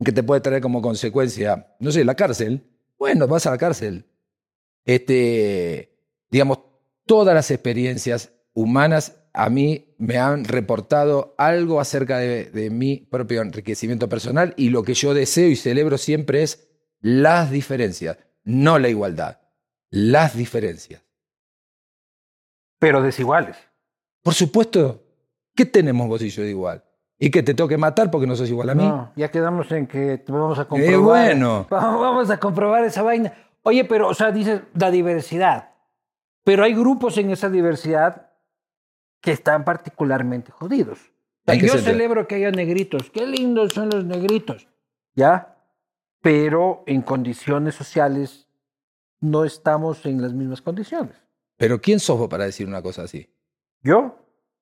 que 0.04 0.12
te 0.12 0.24
puede 0.24 0.42
traer 0.42 0.60
como 0.60 0.82
consecuencia, 0.82 1.76
no 1.78 1.92
sé, 1.92 2.04
la 2.04 2.16
cárcel, 2.16 2.64
bueno, 2.98 3.28
vas 3.28 3.46
a 3.46 3.52
la 3.52 3.60
cárcel. 3.60 4.08
Este, 4.86 5.96
digamos, 6.32 6.62
todas 7.06 7.36
las 7.36 7.52
experiencias 7.52 8.32
humanas 8.54 9.18
a 9.34 9.50
mí 9.50 9.94
me 9.98 10.18
han 10.18 10.46
reportado 10.46 11.36
algo 11.38 11.80
acerca 11.80 12.18
de, 12.18 12.46
de 12.46 12.70
mi 12.70 12.98
propio 12.98 13.42
enriquecimiento 13.42 14.10
personal 14.10 14.54
y 14.58 14.70
lo 14.70 14.84
que 14.84 14.94
yo 14.94 15.14
deseo 15.14 15.50
y 15.50 15.56
celebro 15.56 15.98
siempre 15.98 16.44
es 16.44 16.70
las 17.02 17.52
diferencias, 17.52 18.18
no 18.44 18.80
la 18.80 18.90
igualdad, 18.90 19.40
las 19.90 20.36
diferencias. 20.36 21.02
Pero 22.80 23.02
desiguales. 23.02 23.58
Por 24.24 24.34
supuesto, 24.34 25.04
¿qué 25.56 25.66
tenemos 25.66 26.08
vos 26.08 26.22
y 26.22 26.30
yo 26.30 26.44
de 26.44 26.50
igual? 26.50 26.84
¿Y 27.18 27.32
que 27.32 27.44
te 27.44 27.54
tengo 27.54 27.68
que 27.68 27.78
matar 27.78 28.10
porque 28.10 28.26
no 28.26 28.36
sos 28.36 28.50
igual 28.50 28.70
a 28.70 28.76
mí? 28.76 28.88
No, 28.88 29.12
ya 29.18 29.30
quedamos 29.30 29.70
en 29.74 29.88
que 29.88 30.24
vamos 30.28 30.58
a 30.58 30.66
comprobar. 30.66 30.94
Eh, 30.94 30.98
bueno. 30.98 31.68
Vamos 31.70 32.30
a 32.30 32.38
comprobar 32.38 32.86
esa 32.86 33.02
vaina. 33.02 33.34
Oye, 33.64 33.84
pero, 33.84 34.08
o 34.08 34.14
sea, 34.14 34.32
dices 34.32 34.62
la 34.74 34.90
diversidad. 34.90 35.72
Pero 36.46 36.64
hay 36.64 36.74
grupos 36.74 37.18
en 37.18 37.30
esa 37.32 37.50
diversidad 37.50 38.29
que 39.22 39.32
están 39.32 39.66
particularmente 39.66 40.52
jodidos. 40.52 41.00
O 41.00 41.44
sea, 41.46 41.56
¿En 41.56 41.62
qué 41.62 41.68
yo 41.68 41.78
celebro 41.78 42.28
que 42.28 42.36
haya 42.36 42.52
negritos. 42.52 43.10
Qué 43.10 43.26
lindos 43.26 43.74
son 43.74 43.90
los 43.90 44.06
negritos. 44.06 44.68
¿Ya? 45.16 45.58
Pero 46.22 46.84
en 46.86 47.02
condiciones 47.02 47.76
sociales 47.76 48.48
no 49.20 49.46
estamos 49.46 50.06
en 50.06 50.22
las 50.22 50.34
mismas 50.34 50.62
condiciones. 50.62 51.16
Pero 51.58 51.82
¿quién 51.82 52.00
sos 52.00 52.18
vos 52.18 52.30
para 52.30 52.46
decir 52.46 52.68
una 52.68 52.82
cosa 52.82 53.04
así? 53.04 53.30
Yo, 53.82 54.18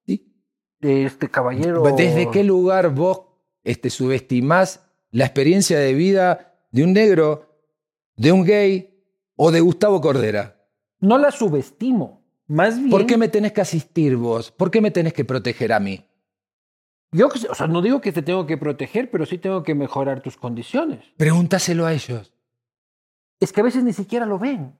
¿Sí? 0.05 0.33
este 0.81 1.29
caballero. 1.29 1.83
¿Desde 1.95 2.29
qué 2.31 2.43
lugar 2.43 2.93
vos 2.93 3.21
este, 3.63 3.89
subestimás 3.89 4.87
la 5.11 5.25
experiencia 5.25 5.79
de 5.79 5.93
vida 5.93 6.55
de 6.71 6.83
un 6.83 6.93
negro, 6.93 7.59
de 8.15 8.31
un 8.31 8.43
gay 8.43 9.03
o 9.35 9.51
de 9.51 9.59
Gustavo 9.59 10.01
Cordera? 10.01 10.67
No 10.99 11.17
la 11.17 11.31
subestimo. 11.31 12.16
Más 12.47 12.77
bien. 12.77 12.89
¿Por 12.89 13.05
qué 13.05 13.17
me 13.17 13.27
tenés 13.27 13.51
que 13.51 13.61
asistir 13.61 14.15
vos? 14.15 14.51
¿Por 14.51 14.71
qué 14.71 14.81
me 14.81 14.91
tenés 14.91 15.13
que 15.13 15.25
proteger 15.25 15.73
a 15.73 15.79
mí? 15.79 16.05
Yo, 17.11 17.27
o 17.27 17.55
sea, 17.55 17.67
no 17.67 17.81
digo 17.81 18.01
que 18.01 18.11
te 18.11 18.21
tengo 18.21 18.45
que 18.45 18.57
proteger, 18.57 19.09
pero 19.11 19.25
sí 19.25 19.37
tengo 19.37 19.63
que 19.63 19.75
mejorar 19.75 20.21
tus 20.21 20.35
condiciones. 20.37 20.99
Pregúntaselo 21.17 21.85
a 21.85 21.93
ellos. 21.93 22.33
Es 23.39 23.53
que 23.53 23.61
a 23.61 23.63
veces 23.63 23.83
ni 23.83 23.93
siquiera 23.93 24.25
lo 24.25 24.39
ven. 24.39 24.77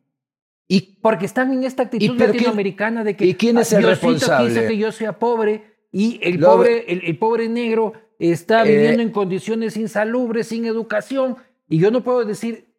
¿Y 0.68 0.98
Porque 1.02 1.26
están 1.26 1.54
en 1.54 1.64
esta 1.64 1.84
actitud 1.84 2.16
¿Y 2.16 2.18
latinoamericana 2.18 3.04
de 3.06 3.16
que 3.16 3.26
y 3.26 3.36
quién 3.36 3.58
es 3.58 3.72
"Ah, 3.72 3.78
el 3.78 3.84
Diosito 3.84 4.08
responsable?" 4.10 4.50
quiso 4.54 4.68
que 4.68 4.78
yo 4.78 4.92
sea 4.92 5.18
pobre 5.20 5.78
y 5.92 6.20
el 6.22 6.42
Lo- 6.42 6.48
pobre, 6.52 6.92
el, 6.92 7.06
el 7.06 7.18
pobre 7.18 7.48
negro 7.48 7.94
está 8.20 8.66
Eh, 8.66 8.72
viviendo 8.74 9.02
en 9.04 9.12
condiciones 9.12 9.78
insalubres, 9.78 10.48
sin 10.48 10.66
educación, 10.66 11.38
y 11.70 11.78
yo 11.80 11.92
no 11.92 12.04
puedo 12.04 12.26
decir, 12.26 12.74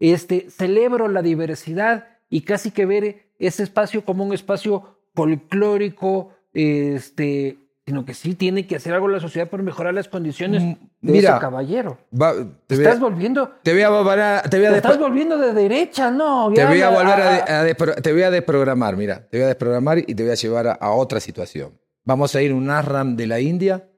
este, 0.00 0.50
celebro 0.50 1.08
la 1.08 1.22
diversidad 1.22 2.18
y 2.28 2.42
casi 2.42 2.70
que 2.72 2.84
ver 2.84 3.29
ese 3.40 3.62
espacio 3.64 4.04
como 4.04 4.24
un 4.24 4.32
espacio 4.32 4.98
folclórico, 5.14 6.30
este, 6.52 7.56
sino 7.86 8.04
que 8.04 8.14
sí 8.14 8.34
tiene 8.34 8.66
que 8.66 8.76
hacer 8.76 8.92
algo 8.94 9.08
la 9.08 9.18
sociedad 9.18 9.48
por 9.48 9.62
mejorar 9.62 9.94
las 9.94 10.08
condiciones 10.08 10.62
Mm, 10.62 10.72
de 11.00 11.12
mira, 11.12 11.30
ese 11.32 11.40
caballero. 11.40 11.98
Va- 12.14 12.34
Te 12.66 12.74
a, 12.76 12.78
estás 12.78 13.00
volviendo, 13.00 13.50
te 13.62 13.72
voy 13.72 13.82
a 13.82 13.90
volver- 13.90 14.48
te 14.48 14.56
voy 14.58 14.66
a 14.66 14.70
te 14.70 14.76
estás 14.76 14.98
volviendo 14.98 15.38
de 15.38 15.52
derecha, 15.52 16.10
¿no? 16.10 16.52
te 16.52 16.64
voy 16.64 16.80
a 16.82 16.90
volver 16.90 17.20
a, 17.20 17.74
te 18.02 18.12
voy 18.12 18.22
a 18.22 18.30
desprogramar, 18.30 18.96
mira, 18.96 19.26
te 19.28 19.38
voy 19.38 19.44
a 19.44 19.48
desprogramar 19.48 19.98
y 19.98 20.14
te 20.14 20.22
voy 20.22 20.32
a 20.32 20.36
llevar 20.36 20.78
a, 20.80 20.90
otra 20.92 21.18
situación. 21.20 21.78
Vamos 22.04 22.34
a 22.36 22.42
ir 22.42 22.52
a 22.52 22.54
un 22.54 22.70
ashram 22.70 23.16
de 23.16 23.26
la 23.26 23.40
India. 23.40 23.88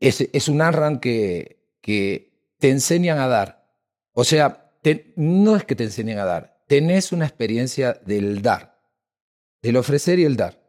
Es, 0.00 0.20
es 0.32 0.48
un 0.48 0.60
ashram 0.60 1.00
que, 1.00 1.64
que 1.80 2.30
te 2.58 2.70
enseñan 2.70 3.18
a 3.18 3.26
dar. 3.28 3.64
O 4.12 4.24
sea, 4.24 4.70
te- 4.82 5.12
no 5.16 5.56
es 5.56 5.64
que 5.64 5.74
te 5.74 5.84
enseñen 5.84 6.18
a 6.18 6.24
dar, 6.24 6.53
tenés 6.66 7.12
una 7.12 7.26
experiencia 7.26 7.94
del 8.04 8.42
dar, 8.42 8.80
del 9.62 9.76
ofrecer 9.76 10.18
y 10.18 10.24
el 10.24 10.36
dar. 10.36 10.62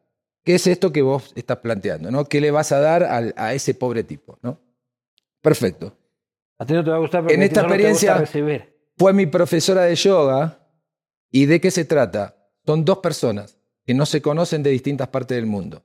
¿Qué 0.43 0.55
es 0.55 0.67
esto 0.67 0.91
que 0.91 1.01
vos 1.01 1.33
estás 1.35 1.57
planteando? 1.57 2.11
¿no? 2.11 2.25
¿Qué 2.25 2.39
le 2.39 2.51
vas 2.51 2.71
a 2.71 2.79
dar 2.79 3.03
al- 3.03 3.33
a 3.37 3.53
ese 3.53 3.73
pobre 3.73 4.03
tipo? 4.03 4.37
¿no? 4.41 4.61
Perfecto. 5.41 5.97
A 6.59 6.65
ti 6.65 6.73
no 6.73 6.83
te 6.83 6.89
va 6.91 6.97
a 6.97 6.99
gustar 6.99 7.21
porque 7.21 7.33
En 7.35 7.41
esta 7.43 7.61
te 7.61 7.67
experiencia- 7.67 8.17
recibir. 8.17 8.75
fue 8.97 9.11
mi 9.13 9.25
profesora 9.25 9.83
de 9.83 9.95
yoga. 9.95 10.61
¿Y 11.31 11.47
de 11.47 11.59
qué 11.59 11.69
se 11.71 11.83
trata? 11.83 12.37
Son 12.65 12.85
dos 12.85 12.99
personas 12.99 13.57
que 13.85 13.93
no 13.93 14.05
se 14.05 14.21
conocen 14.21 14.63
de 14.63 14.69
distintas 14.69 15.09
partes 15.09 15.35
del 15.35 15.45
mundo. 15.47 15.83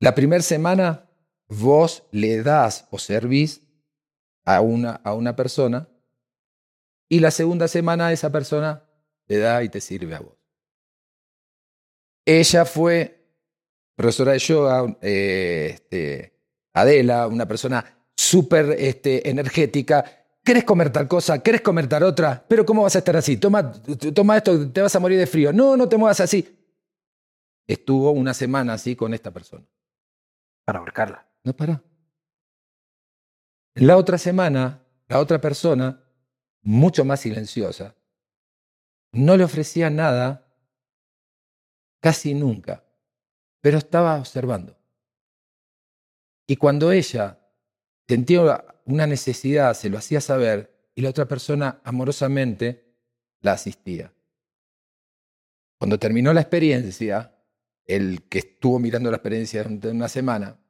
La 0.00 0.14
primera 0.14 0.42
semana 0.42 1.08
vos 1.48 2.04
le 2.10 2.42
das 2.42 2.86
o 2.90 2.98
servís 2.98 3.62
a 4.44 4.60
una, 4.60 4.92
a 5.04 5.14
una 5.14 5.34
persona 5.36 5.88
y 7.08 7.20
la 7.20 7.30
segunda 7.30 7.68
semana 7.68 8.12
esa 8.12 8.30
persona 8.30 8.84
te 9.26 9.38
da 9.38 9.62
y 9.62 9.68
te 9.68 9.80
sirve 9.80 10.14
a 10.14 10.20
vos. 10.20 10.36
Ella 12.24 12.64
fue 12.64 13.18
profesora 13.94 14.32
de 14.32 14.38
yoga, 14.38 14.98
eh, 15.00 15.70
este, 15.74 16.38
Adela, 16.74 17.26
una 17.26 17.46
persona 17.48 17.84
súper 18.14 18.76
este, 18.78 19.28
energética. 19.28 20.04
¿Querés 20.44 20.64
comer 20.64 20.90
tal 20.90 21.08
cosa? 21.08 21.42
¿Querés 21.42 21.62
comer 21.62 21.88
tal 21.88 22.02
otra? 22.02 22.44
Pero 22.46 22.64
¿cómo 22.64 22.82
vas 22.82 22.94
a 22.96 22.98
estar 22.98 23.16
así? 23.16 23.36
Toma, 23.36 23.72
toma 24.14 24.36
esto, 24.36 24.70
te 24.70 24.82
vas 24.82 24.94
a 24.94 25.00
morir 25.00 25.18
de 25.18 25.26
frío. 25.26 25.52
No, 25.52 25.76
no 25.76 25.88
te 25.88 25.96
muevas 25.96 26.20
así. 26.20 26.56
Estuvo 27.66 28.10
una 28.12 28.32
semana 28.32 28.74
así 28.74 28.96
con 28.96 29.12
esta 29.14 29.30
persona. 29.30 29.66
Para 30.64 30.78
ahorcarla. 30.78 31.26
No 31.44 31.54
para. 31.54 31.82
La 33.74 33.96
otra 33.96 34.18
semana, 34.18 34.82
la 35.06 35.18
otra 35.18 35.40
persona, 35.40 36.02
mucho 36.68 37.02
más 37.02 37.20
silenciosa, 37.20 37.96
no 39.12 39.38
le 39.38 39.44
ofrecía 39.44 39.88
nada 39.88 40.54
casi 41.98 42.34
nunca, 42.34 42.84
pero 43.62 43.78
estaba 43.78 44.18
observando. 44.18 44.76
Y 46.46 46.56
cuando 46.56 46.92
ella 46.92 47.40
sentía 48.06 48.66
una 48.84 49.06
necesidad, 49.06 49.72
se 49.72 49.88
lo 49.88 49.96
hacía 49.96 50.20
saber 50.20 50.90
y 50.94 51.00
la 51.00 51.08
otra 51.08 51.26
persona 51.26 51.80
amorosamente 51.84 52.84
la 53.40 53.52
asistía. 53.52 54.12
Cuando 55.78 55.98
terminó 55.98 56.34
la 56.34 56.42
experiencia, 56.42 57.34
el 57.86 58.28
que 58.28 58.40
estuvo 58.40 58.78
mirando 58.78 59.10
la 59.10 59.16
experiencia 59.16 59.62
durante 59.62 59.88
una 59.88 60.08
semana, 60.08 60.60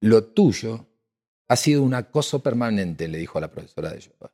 lo 0.00 0.24
tuyo 0.24 0.88
ha 1.48 1.56
sido 1.56 1.82
un 1.82 1.94
acoso 1.94 2.42
permanente, 2.42 3.08
le 3.08 3.18
dijo 3.18 3.38
a 3.38 3.42
la 3.42 3.50
profesora 3.50 3.90
de 3.90 4.00
yoga. 4.00 4.32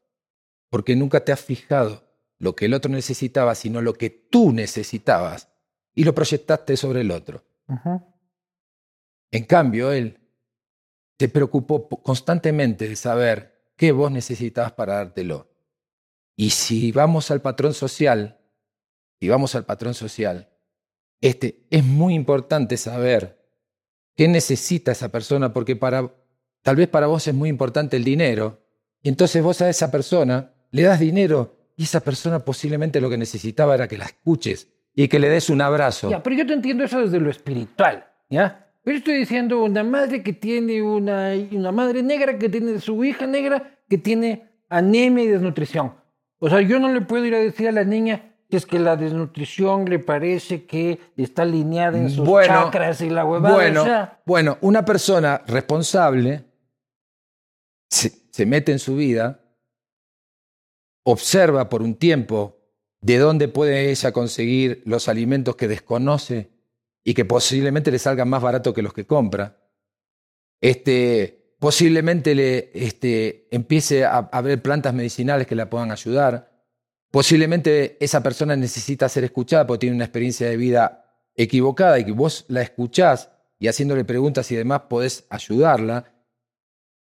porque 0.70 0.96
nunca 0.96 1.22
te 1.22 1.32
has 1.32 1.40
fijado 1.40 2.02
lo 2.38 2.56
que 2.56 2.64
el 2.64 2.72
otro 2.72 2.90
necesitaba, 2.90 3.54
sino 3.54 3.82
lo 3.82 3.92
que 3.92 4.08
tú 4.08 4.52
necesitabas 4.52 5.48
y 5.94 6.04
lo 6.04 6.14
proyectaste 6.14 6.78
sobre 6.78 7.02
el 7.02 7.10
otro. 7.10 7.44
En 9.30 9.44
cambio, 9.44 9.92
él 9.92 10.18
se 11.18 11.28
preocupó 11.28 11.88
constantemente 11.88 12.88
de 12.88 12.96
saber 12.96 13.70
qué 13.76 13.92
vos 13.92 14.10
necesitabas 14.10 14.72
para 14.72 14.94
dártelo. 14.94 15.50
Y 16.36 16.50
si 16.50 16.90
vamos 16.90 17.30
al 17.30 17.42
patrón 17.42 17.74
social, 17.74 18.40
si 19.20 19.28
vamos 19.28 19.54
al 19.54 19.64
patrón 19.64 19.94
social, 19.94 20.50
este, 21.20 21.66
es 21.70 21.84
muy 21.84 22.14
importante 22.14 22.76
saber 22.76 23.40
qué 24.16 24.26
necesita 24.26 24.92
esa 24.92 25.10
persona, 25.10 25.52
porque 25.52 25.76
para, 25.76 26.12
tal 26.62 26.76
vez 26.76 26.88
para 26.88 27.06
vos 27.06 27.26
es 27.26 27.34
muy 27.34 27.48
importante 27.48 27.96
el 27.96 28.04
dinero, 28.04 28.60
y 29.02 29.08
entonces 29.08 29.42
vos 29.42 29.60
a 29.60 29.68
esa 29.68 29.90
persona 29.90 30.52
le 30.70 30.82
das 30.82 31.00
dinero 31.00 31.56
y 31.76 31.84
esa 31.84 32.00
persona 32.00 32.38
posiblemente 32.40 33.00
lo 33.00 33.10
que 33.10 33.18
necesitaba 33.18 33.74
era 33.74 33.88
que 33.88 33.98
la 33.98 34.04
escuches 34.04 34.68
y 34.94 35.08
que 35.08 35.18
le 35.18 35.28
des 35.28 35.50
un 35.50 35.60
abrazo. 35.60 36.10
Ya, 36.10 36.22
pero 36.22 36.36
yo 36.36 36.46
te 36.46 36.52
entiendo 36.52 36.84
eso 36.84 37.00
desde 37.00 37.18
lo 37.18 37.30
espiritual, 37.30 38.06
¿ya? 38.28 38.68
Yo 38.84 38.92
estoy 38.92 39.16
diciendo 39.16 39.62
una 39.62 39.84
madre 39.84 40.22
que 40.22 40.32
tiene 40.32 40.82
una, 40.82 41.32
una 41.52 41.72
madre 41.72 42.02
negra 42.02 42.38
que 42.38 42.48
tiene 42.48 42.80
su 42.80 43.04
hija 43.04 43.26
negra 43.26 43.78
que 43.88 43.98
tiene 43.98 44.50
anemia 44.68 45.24
y 45.24 45.28
desnutrición. 45.28 45.94
O 46.38 46.48
sea, 46.48 46.60
yo 46.60 46.80
no 46.80 46.92
le 46.92 47.02
puedo 47.02 47.24
ir 47.24 47.34
a 47.34 47.38
decir 47.38 47.68
a 47.68 47.72
la 47.72 47.84
niña 47.84 48.32
que 48.50 48.56
es 48.56 48.66
que 48.66 48.78
la 48.78 48.96
desnutrición 48.96 49.84
le 49.86 49.98
parece 49.98 50.66
que 50.66 50.98
está 51.16 51.42
alineada 51.42 51.96
en 51.96 52.10
sus 52.10 52.28
chakras 52.44 53.00
y 53.00 53.08
la 53.08 53.24
huevada. 53.24 53.54
Bueno, 53.54 53.84
bueno, 54.26 54.58
una 54.60 54.84
persona 54.84 55.42
responsable 55.46 56.44
se 57.92 58.46
mete 58.46 58.72
en 58.72 58.78
su 58.78 58.96
vida, 58.96 59.42
observa 61.04 61.68
por 61.68 61.82
un 61.82 61.96
tiempo 61.96 62.58
de 63.00 63.18
dónde 63.18 63.48
puede 63.48 63.90
ella 63.90 64.12
conseguir 64.12 64.82
los 64.86 65.08
alimentos 65.08 65.56
que 65.56 65.68
desconoce 65.68 66.50
y 67.04 67.14
que 67.14 67.24
posiblemente 67.24 67.90
le 67.90 67.98
salgan 67.98 68.28
más 68.28 68.42
barato 68.42 68.72
que 68.72 68.82
los 68.82 68.94
que 68.94 69.06
compra. 69.06 69.58
Este, 70.60 71.56
posiblemente 71.58 72.34
le 72.34 72.70
este, 72.74 73.48
empiece 73.50 74.04
a, 74.04 74.18
a 74.18 74.40
ver 74.40 74.62
plantas 74.62 74.94
medicinales 74.94 75.48
que 75.48 75.56
la 75.56 75.68
puedan 75.68 75.90
ayudar. 75.90 76.50
Posiblemente 77.10 78.02
esa 78.02 78.22
persona 78.22 78.54
necesita 78.54 79.08
ser 79.08 79.24
escuchada 79.24 79.66
porque 79.66 79.80
tiene 79.80 79.96
una 79.96 80.04
experiencia 80.04 80.48
de 80.48 80.56
vida 80.56 81.04
equivocada 81.34 81.98
y 81.98 82.04
que 82.04 82.12
vos 82.12 82.44
la 82.48 82.62
escuchás 82.62 83.30
y 83.58 83.66
haciéndole 83.66 84.04
preguntas 84.04 84.50
y 84.52 84.56
demás 84.56 84.82
podés 84.88 85.26
ayudarla. 85.28 86.12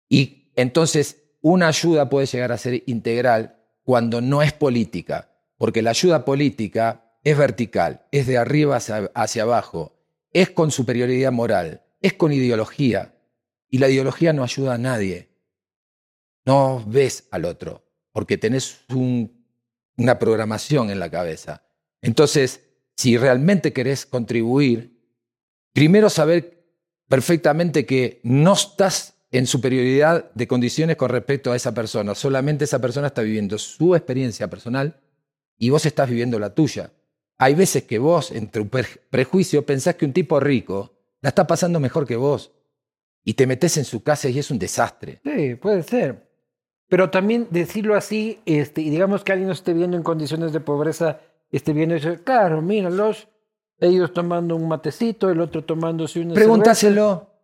Y 0.09 0.46
entonces 0.57 1.23
una 1.41 1.69
ayuda 1.69 2.09
puede 2.09 2.27
llegar 2.27 2.51
a 2.51 2.59
ser 2.59 2.83
integral 2.87 3.63
cuando 3.85 4.21
no 4.21 4.43
es 4.43 4.53
política, 4.53 5.31
porque 5.59 5.83
la 5.83 5.91
ayuda 5.91 6.25
política 6.25 7.15
es 7.23 7.39
vertical, 7.39 8.07
es 8.11 8.27
de 8.27 8.39
arriba 8.39 8.77
hacia, 8.77 9.43
abajo, 9.43 9.99
es 10.33 10.51
con 10.51 10.71
superioridad 10.71 11.31
moral, 11.31 11.85
es 12.01 12.15
con 12.15 12.33
ideología, 12.33 13.15
y 13.69 13.79
la 13.79 13.89
ideología 13.89 14.33
no 14.33 14.43
ayuda 14.43 14.75
a 14.75 14.79
nadie. 14.79 15.29
No 16.45 16.85
ves 16.87 17.29
al 17.31 17.45
otro, 17.45 17.85
porque 18.13 18.39
tenés 18.39 18.81
una 18.89 20.19
programación 20.19 20.91
en 20.91 21.01
la 21.01 21.11
cabeza. 21.11 21.65
Entonces, 22.01 22.63
si 22.97 23.17
realmente 23.17 23.73
querés 23.73 24.07
contribuir, 24.07 25.01
primero 25.73 26.09
saber 26.11 26.65
perfectamente 27.09 27.87
que 27.87 28.21
no 28.23 28.53
estás 28.53 29.16
en 29.31 29.47
superioridad 29.47 30.31
de 30.35 30.47
condiciones 30.47 30.97
con 30.97 31.11
respecto 31.11 31.53
a 31.53 31.57
esa 31.57 31.75
persona. 31.75 32.15
Solamente 32.15 32.65
esa 32.65 32.81
persona 32.81 33.09
está 33.09 33.23
viviendo 33.23 33.59
su 33.59 33.95
experiencia 33.95 34.49
personal 34.49 35.01
y 35.59 35.71
vos 35.71 35.85
estás 35.87 36.09
viviendo 36.09 36.39
la 36.39 36.55
tuya. 36.55 36.93
Hay 37.39 37.55
veces 37.55 37.85
que 37.85 37.99
vos, 37.99 38.31
entre 38.31 38.63
un 38.63 38.71
prejuicio, 39.11 39.67
pensás 39.67 39.97
que 39.97 40.05
un 40.05 40.13
tipo 40.13 40.41
rico 40.41 40.95
la 41.21 41.31
está 41.31 41.47
pasando 41.47 41.81
mejor 41.81 42.07
que 42.07 42.17
vos 42.17 42.53
y 43.25 43.35
te 43.35 43.47
metes 43.47 43.77
en 43.77 43.85
su 43.85 44.03
casa 44.03 44.29
y 44.29 44.39
es 44.39 44.51
un 44.51 44.59
desastre. 44.59 45.21
Sí, 45.25 45.57
puede 45.57 45.83
ser. 45.83 46.27
Pero 46.89 47.11
también 47.11 47.49
decirlo 47.51 47.97
así, 47.97 48.39
este, 48.47 48.81
y 48.81 48.91
digamos 48.91 49.25
que 49.25 49.33
alguien 49.33 49.49
no 49.49 49.53
esté 49.53 49.75
viendo 49.75 49.97
en 49.97 50.05
condiciones 50.05 50.53
de 50.53 50.61
pobreza, 50.61 51.21
esté 51.51 51.73
viendo 51.73 51.97
y 51.97 51.99
dice, 51.99 52.23
claro, 52.23 52.63
míralos, 52.63 53.29
ellos 53.79 54.13
tomando 54.13 54.55
un 54.55 54.69
matecito, 54.69 55.29
el 55.29 55.41
otro 55.41 55.65
tomándose 55.65 56.21
una 56.21 56.35
Pregúntaselo. 56.35 57.36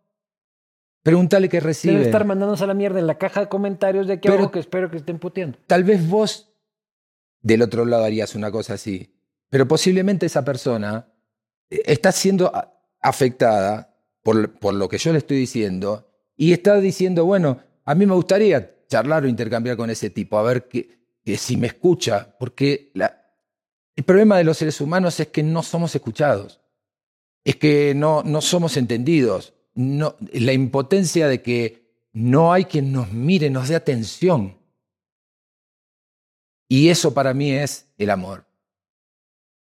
Pregúntale 1.03 1.49
qué 1.49 1.59
recibe. 1.59 1.93
Debe 1.93 2.05
estar 2.05 2.25
mandándonos 2.25 2.61
a 2.61 2.67
la 2.67 2.73
mierda 2.73 2.99
en 2.99 3.07
la 3.07 3.17
caja 3.17 3.41
de 3.41 3.49
comentarios 3.49 4.07
de 4.07 4.19
que 4.19 4.29
Pero, 4.29 4.49
que 4.49 4.59
espero 4.59 4.89
que 4.89 4.97
estén 4.97 5.19
puteando. 5.19 5.59
Tal 5.67 5.83
vez 5.83 6.07
vos 6.07 6.53
del 7.41 7.61
otro 7.61 7.85
lado 7.85 8.05
harías 8.05 8.35
una 8.35 8.49
cosa 8.51 8.75
así. 8.75 9.13
Pero 9.49 9.67
posiblemente 9.67 10.25
esa 10.25 10.43
persona 10.43 11.07
eh, 11.69 11.81
está 11.85 12.11
siendo 12.11 12.51
afectada 13.01 13.93
por, 14.23 14.57
por 14.57 14.73
lo 14.73 14.87
que 14.87 14.97
yo 14.97 15.11
le 15.11 15.17
estoy 15.17 15.37
diciendo 15.37 16.09
y 16.37 16.53
está 16.53 16.79
diciendo, 16.79 17.25
bueno, 17.25 17.59
a 17.85 17.95
mí 17.95 18.05
me 18.05 18.15
gustaría 18.15 18.73
charlar 18.87 19.23
o 19.23 19.27
intercambiar 19.27 19.75
con 19.75 19.89
ese 19.89 20.09
tipo, 20.09 20.37
a 20.37 20.43
ver 20.43 20.67
que, 20.67 20.99
si 21.37 21.57
me 21.57 21.67
escucha, 21.67 22.35
porque 22.39 22.91
la, 22.93 23.33
el 23.95 24.03
problema 24.03 24.37
de 24.37 24.43
los 24.43 24.57
seres 24.57 24.79
humanos 24.81 25.19
es 25.19 25.27
que 25.27 25.43
no 25.43 25.63
somos 25.63 25.95
escuchados, 25.95 26.61
es 27.43 27.55
que 27.57 27.93
no, 27.95 28.23
no 28.23 28.41
somos 28.41 28.77
entendidos 28.77 29.53
no, 29.75 30.15
la 30.31 30.53
impotencia 30.53 31.27
de 31.27 31.41
que 31.41 31.83
no 32.13 32.53
hay 32.53 32.65
quien 32.65 32.91
nos 32.91 33.11
mire, 33.11 33.49
nos 33.49 33.69
dé 33.69 33.75
atención. 33.75 34.57
Y 36.69 36.89
eso 36.89 37.13
para 37.13 37.33
mí 37.33 37.51
es 37.51 37.87
el 37.97 38.09
amor. 38.09 38.45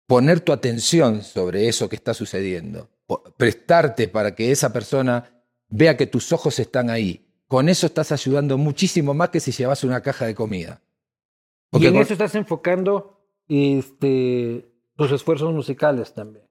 Poner 0.07 0.41
tu 0.41 0.53
atención 0.53 1.23
sobre 1.23 1.69
eso 1.69 1.89
que 1.89 1.97
está 1.97 2.15
sucediendo, 2.15 2.91
prestarte 3.37 4.09
para 4.09 4.35
que 4.35 4.51
esa 4.51 4.73
persona 4.73 5.45
vea 5.69 5.97
que 5.97 6.07
tus 6.07 6.33
ojos 6.33 6.59
están 6.59 6.91
ahí. 6.91 7.27
Con 7.47 7.69
eso 7.69 7.87
estás 7.87 8.13
ayudando 8.13 8.59
muchísimo 8.59 9.15
más 9.15 9.31
que 9.31 9.41
si 9.41 9.53
llevas 9.53 9.85
una 9.85 10.03
caja 10.03 10.27
de 10.27 10.35
comida. 10.35 10.83
y 11.73 11.87
en 11.87 11.97
eso 11.97 12.13
estás 12.13 12.35
enfocando 12.35 13.25
este, 13.49 14.73
tus 14.97 15.13
esfuerzos 15.13 15.53
musicales 15.53 16.13
también. 16.13 16.50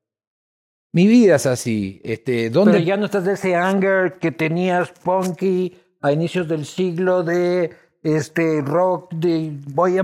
Mi 0.91 1.07
vida 1.07 1.35
es 1.35 1.45
así. 1.45 2.01
Este, 2.03 2.49
¿dónde... 2.49 2.73
Pero 2.73 2.83
ya 2.83 2.97
no 2.97 3.05
estás 3.05 3.25
de 3.25 3.33
ese 3.33 3.55
anger 3.55 4.17
que 4.19 4.31
tenías 4.31 4.91
punky 4.91 5.77
a 6.01 6.11
inicios 6.11 6.47
del 6.47 6.65
siglo 6.65 7.23
de 7.23 7.71
este 8.01 8.61
rock 8.61 9.13
de 9.13 9.51
voy 9.67 9.97
a 9.97 10.03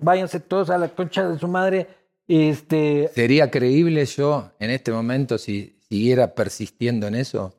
váyanse 0.00 0.40
todos 0.40 0.70
a 0.70 0.78
la 0.78 0.88
concha 0.88 1.28
de 1.28 1.38
su 1.38 1.46
madre. 1.46 1.86
Este... 2.26 3.08
¿Sería 3.14 3.50
creíble 3.50 4.04
yo 4.06 4.50
en 4.58 4.70
este 4.70 4.90
momento 4.90 5.38
si 5.38 5.78
siguiera 5.88 6.34
persistiendo 6.34 7.06
en 7.06 7.14
eso? 7.14 7.54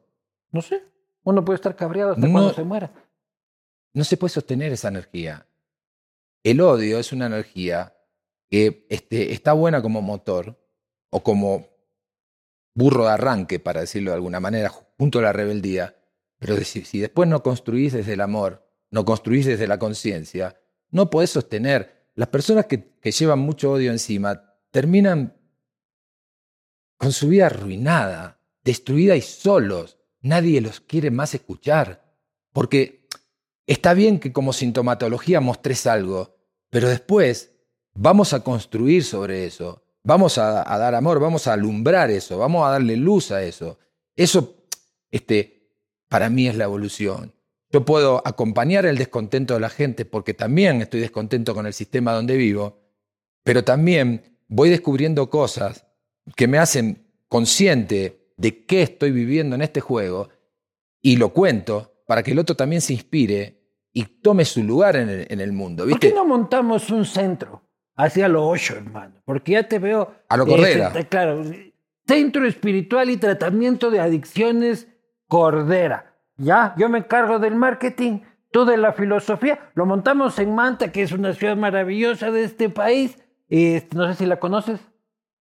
No 0.52 0.62
sé. 0.62 0.84
Uno 1.24 1.46
puede 1.46 1.56
estar 1.56 1.76
cabreado 1.76 2.12
hasta 2.12 2.32
cuando 2.32 2.54
se 2.54 2.64
muera. 2.64 2.92
No 3.94 4.04
se 4.04 4.18
puede 4.18 4.34
sostener 4.34 4.72
esa 4.72 4.90
energía. 4.90 5.46
El 6.44 6.62
odio 6.62 7.00
es 7.00 7.12
una 7.12 7.28
energía 7.28 7.94
que 8.50 8.86
este, 8.90 9.34
está 9.34 9.54
buena 9.54 9.82
como 9.82 10.02
motor 10.02 10.58
o 11.10 11.24
como 11.24 11.68
burro 12.78 13.06
de 13.06 13.12
arranque, 13.12 13.60
para 13.60 13.82
decirlo 13.82 14.12
de 14.12 14.16
alguna 14.16 14.40
manera, 14.40 14.70
junto 14.70 15.18
a 15.18 15.24
la 15.24 15.34
rebeldía. 15.34 15.96
Pero 16.38 16.56
si, 16.64 17.00
después 17.00 17.28
no 17.28 17.42
construís 17.42 17.94
desde 17.94 18.14
el 18.14 18.22
amor, 18.22 18.70
no 18.92 19.04
construís 19.04 19.48
desde 19.48 19.68
la 19.68 19.80
conciencia, 19.80 20.62
no 20.92 21.10
podés 21.10 21.32
sostener. 21.32 22.12
Las 22.14 22.28
personas 22.28 22.68
que, 22.68 22.94
que 23.02 23.12
llevan 23.12 23.40
mucho 23.40 23.72
odio 23.72 23.92
encima 23.92 24.54
terminan 24.70 25.36
con 26.98 27.12
su 27.12 27.30
vida 27.30 27.48
arruinada, 27.48 28.42
destruida 28.64 29.16
y 29.16 29.22
solos. 29.22 29.98
Nadie 30.22 30.62
los 30.62 30.80
quiere 30.80 31.10
más 31.10 31.34
escuchar. 31.34 32.14
Porque 32.54 33.08
está 33.66 33.96
bien 33.96 34.20
que 34.20 34.32
como 34.32 34.54
sintomatología 34.54 35.42
mostres 35.42 35.88
algo, 35.88 36.38
pero 36.70 36.90
después 36.90 37.56
vamos 37.96 38.34
a 38.34 38.44
construir 38.44 39.04
sobre 39.04 39.48
eso. 39.48 39.84
Vamos 40.08 40.38
a, 40.38 40.64
dar 40.64 40.96
amor, 40.96 41.20
vamos 41.20 41.48
a 41.48 41.54
alumbrar 41.54 42.10
eso, 42.10 42.38
vamos 42.38 42.66
a 42.66 42.72
darle 42.72 42.96
luz 42.96 43.30
a 43.34 43.44
eso. 43.44 43.78
Eso, 44.16 44.56
este, 45.12 45.70
para 46.08 46.30
mí 46.30 46.48
es 46.48 46.56
la 46.56 46.64
evolución. 46.64 47.34
Yo 47.74 47.84
puedo 47.84 48.22
acompañar 48.26 48.86
el 48.86 48.98
descontento 48.98 49.56
de 49.56 49.60
la 49.60 49.68
gente 49.68 50.06
porque 50.06 50.34
también 50.34 50.82
estoy 50.82 51.02
descontento 51.02 51.54
con 51.54 51.66
el 51.66 51.74
sistema 51.74 52.14
donde 52.14 52.38
vivo, 52.38 52.80
pero 53.44 53.66
también 53.66 54.40
voy 54.48 54.70
descubriendo 54.70 55.30
cosas 55.30 55.86
que 56.38 56.48
me 56.48 56.58
hacen 56.58 57.12
consciente 57.28 58.32
de 58.38 58.66
qué 58.66 58.84
estoy 58.84 59.12
viviendo 59.12 59.58
en 59.58 59.62
este 59.62 59.82
juego 59.82 60.30
y 61.02 61.18
lo 61.18 61.34
cuento 61.34 62.02
para 62.08 62.24
que 62.24 62.32
el 62.32 62.40
otro 62.40 62.56
también 62.56 62.82
se 62.82 62.94
inspire 62.94 63.62
y 63.92 64.04
tome 64.04 64.46
su 64.46 64.64
lugar 64.64 64.96
en 64.96 65.10
el, 65.10 65.28
en 65.30 65.42
el 65.42 65.52
mundo. 65.52 65.86
¿viste? 65.86 66.08
¿Por 66.08 66.16
qué 66.16 66.16
no 66.16 66.26
montamos 66.26 66.90
un 66.92 67.04
centro? 67.04 67.67
Hacia 67.98 68.30
lo 68.30 68.48
ocho, 68.48 68.76
hermano. 68.78 69.16
Porque 69.26 69.54
ya 69.54 69.68
te 69.68 69.80
veo. 69.80 70.14
A 70.30 70.38
lo 70.38 70.46
Cordera. 70.46 70.92
claro. 71.10 71.44
Centro 72.08 72.48
Espiritual 72.48 73.10
y 73.10 73.18
Tratamiento 73.18 73.92
de 73.92 74.00
Adicciones 74.00 74.88
Cordera. 75.28 76.14
Ya, 76.38 76.74
yo 76.78 76.88
me 76.88 77.00
encargo 77.00 77.40
del 77.40 77.56
marketing, 77.56 78.22
tú 78.52 78.64
de 78.64 78.78
la 78.78 78.94
filosofía. 78.94 79.72
Lo 79.74 79.86
montamos 79.86 80.40
en 80.40 80.56
Manta, 80.56 80.92
que 80.92 81.02
es 81.02 81.12
una 81.12 81.34
ciudad 81.34 81.58
maravillosa 81.58 82.32
de 82.32 82.44
este 82.46 82.70
país. 82.70 83.18
Este, 83.50 83.98
no 83.98 84.08
sé 84.08 84.14
si 84.16 84.26
la 84.26 84.40
conoces. 84.40 84.80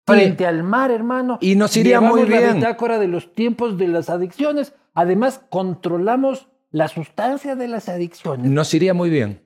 Frente 0.05 0.45
al 0.47 0.65
mar, 0.65 0.91
hermano. 0.91 1.39
Y 1.41 1.55
nos 1.55 1.77
iría 1.77 2.01
Llevamos 2.01 2.19
muy 2.21 2.29
la 2.29 2.39
bien. 2.39 2.55
bitácora 2.57 2.99
de 2.99 3.07
los 3.09 3.33
tiempos 3.33 3.79
de 3.79 3.87
las 3.89 4.11
adicciones. 4.11 4.75
Además, 4.93 5.41
controlamos 5.49 6.49
la 6.71 6.89
sustancia 6.89 7.55
de 7.55 7.69
las 7.69 7.89
adicciones. 7.89 8.51
Nos 8.51 8.75
iría 8.75 8.93
muy 8.95 9.09
bien. 9.11 9.41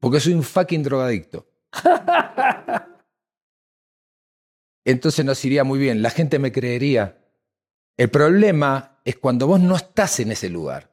Porque 0.00 0.20
soy 0.20 0.32
un 0.32 0.42
fucking 0.42 0.82
drogadicto. 0.82 1.46
Entonces 4.84 5.24
nos 5.24 5.44
iría 5.44 5.64
muy 5.64 5.78
bien. 5.78 6.02
La 6.02 6.10
gente 6.10 6.38
me 6.38 6.52
creería. 6.52 7.18
El 7.96 8.10
problema 8.10 8.98
es 9.04 9.16
cuando 9.16 9.46
vos 9.46 9.60
no 9.60 9.76
estás 9.76 10.20
en 10.20 10.32
ese 10.32 10.50
lugar. 10.50 10.90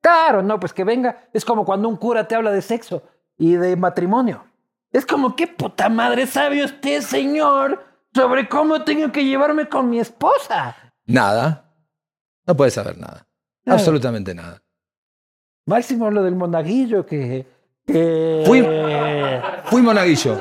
Claro, 0.00 0.42
no, 0.42 0.58
pues 0.58 0.72
que 0.72 0.84
venga. 0.84 1.28
Es 1.32 1.44
como 1.44 1.64
cuando 1.64 1.88
un 1.88 1.96
cura 1.96 2.26
te 2.26 2.34
habla 2.34 2.52
de 2.52 2.62
sexo 2.62 3.02
y 3.36 3.56
de 3.56 3.76
matrimonio. 3.76 4.46
Es 4.92 5.04
como, 5.06 5.36
¿qué 5.36 5.46
puta 5.46 5.88
madre 5.88 6.26
sabe 6.26 6.64
usted, 6.64 7.02
señor, 7.02 7.84
sobre 8.14 8.48
cómo 8.48 8.82
tengo 8.82 9.12
que 9.12 9.24
llevarme 9.24 9.68
con 9.68 9.88
mi 9.90 10.00
esposa? 10.00 10.76
Nada. 11.06 11.72
No 12.46 12.56
puedes 12.56 12.74
saber 12.74 12.98
nada. 12.98 13.26
Nada. 13.64 13.78
Absolutamente 13.78 14.34
nada. 14.34 14.62
Máximo 15.66 16.10
lo 16.10 16.22
del 16.22 16.34
monaguillo 16.34 17.04
que... 17.06 17.59
que... 17.92 18.42
Fui- 18.46 18.64
Fui 19.64 19.82
monaguillo. 19.82 20.36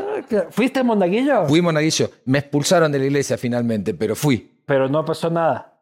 ¿Fuiste 0.52 0.84
monaguillo? 0.84 1.48
Fui 1.48 1.62
monaguillo. 1.62 2.10
Me 2.26 2.40
expulsaron 2.40 2.92
de 2.92 3.00
la 3.00 3.06
iglesia 3.06 3.38
finalmente, 3.38 3.94
pero 3.94 4.16
fui. 4.16 4.60
Pero 4.66 4.88
no 4.90 5.04
pasó 5.06 5.30
nada. 5.30 5.80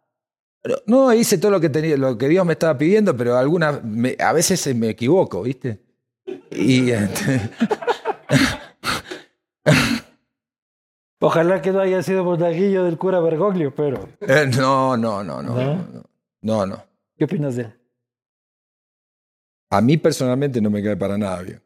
No, 0.85 1.13
hice 1.13 1.37
todo 1.37 1.51
lo 1.51 1.59
que 1.61 1.69
tenía, 1.69 1.95
lo 1.97 2.17
que 2.17 2.27
Dios 2.27 2.45
me 2.45 2.53
estaba 2.53 2.77
pidiendo, 2.77 3.15
pero 3.15 3.37
alguna, 3.37 3.79
me- 3.83 4.15
a 4.19 4.33
veces 4.33 4.75
me 4.75 4.89
equivoco, 4.89 5.41
¿viste? 5.43 5.79
Y 6.51 6.89
este, 6.91 7.49
Ojalá 11.19 11.61
que 11.61 11.71
no 11.71 11.79
haya 11.79 12.03
sido 12.03 12.23
monaguillo 12.23 12.83
del 12.83 12.97
cura 12.97 13.19
Bergoglio, 13.19 13.73
pero... 13.75 14.07
eh, 14.21 14.49
no, 14.57 14.95
no, 14.97 15.23
no, 15.23 15.41
no, 15.41 15.53
¿No? 15.53 15.63
no, 15.63 16.03
no, 16.41 16.65
no. 16.65 16.83
¿Qué 17.17 17.25
opinas 17.25 17.55
de 17.55 17.63
él? 17.63 17.76
A 19.69 19.81
mí 19.81 19.97
personalmente 19.97 20.61
no 20.61 20.69
me 20.69 20.83
cae 20.83 20.95
para 20.95 21.17
nada 21.17 21.41
bien. 21.41 21.61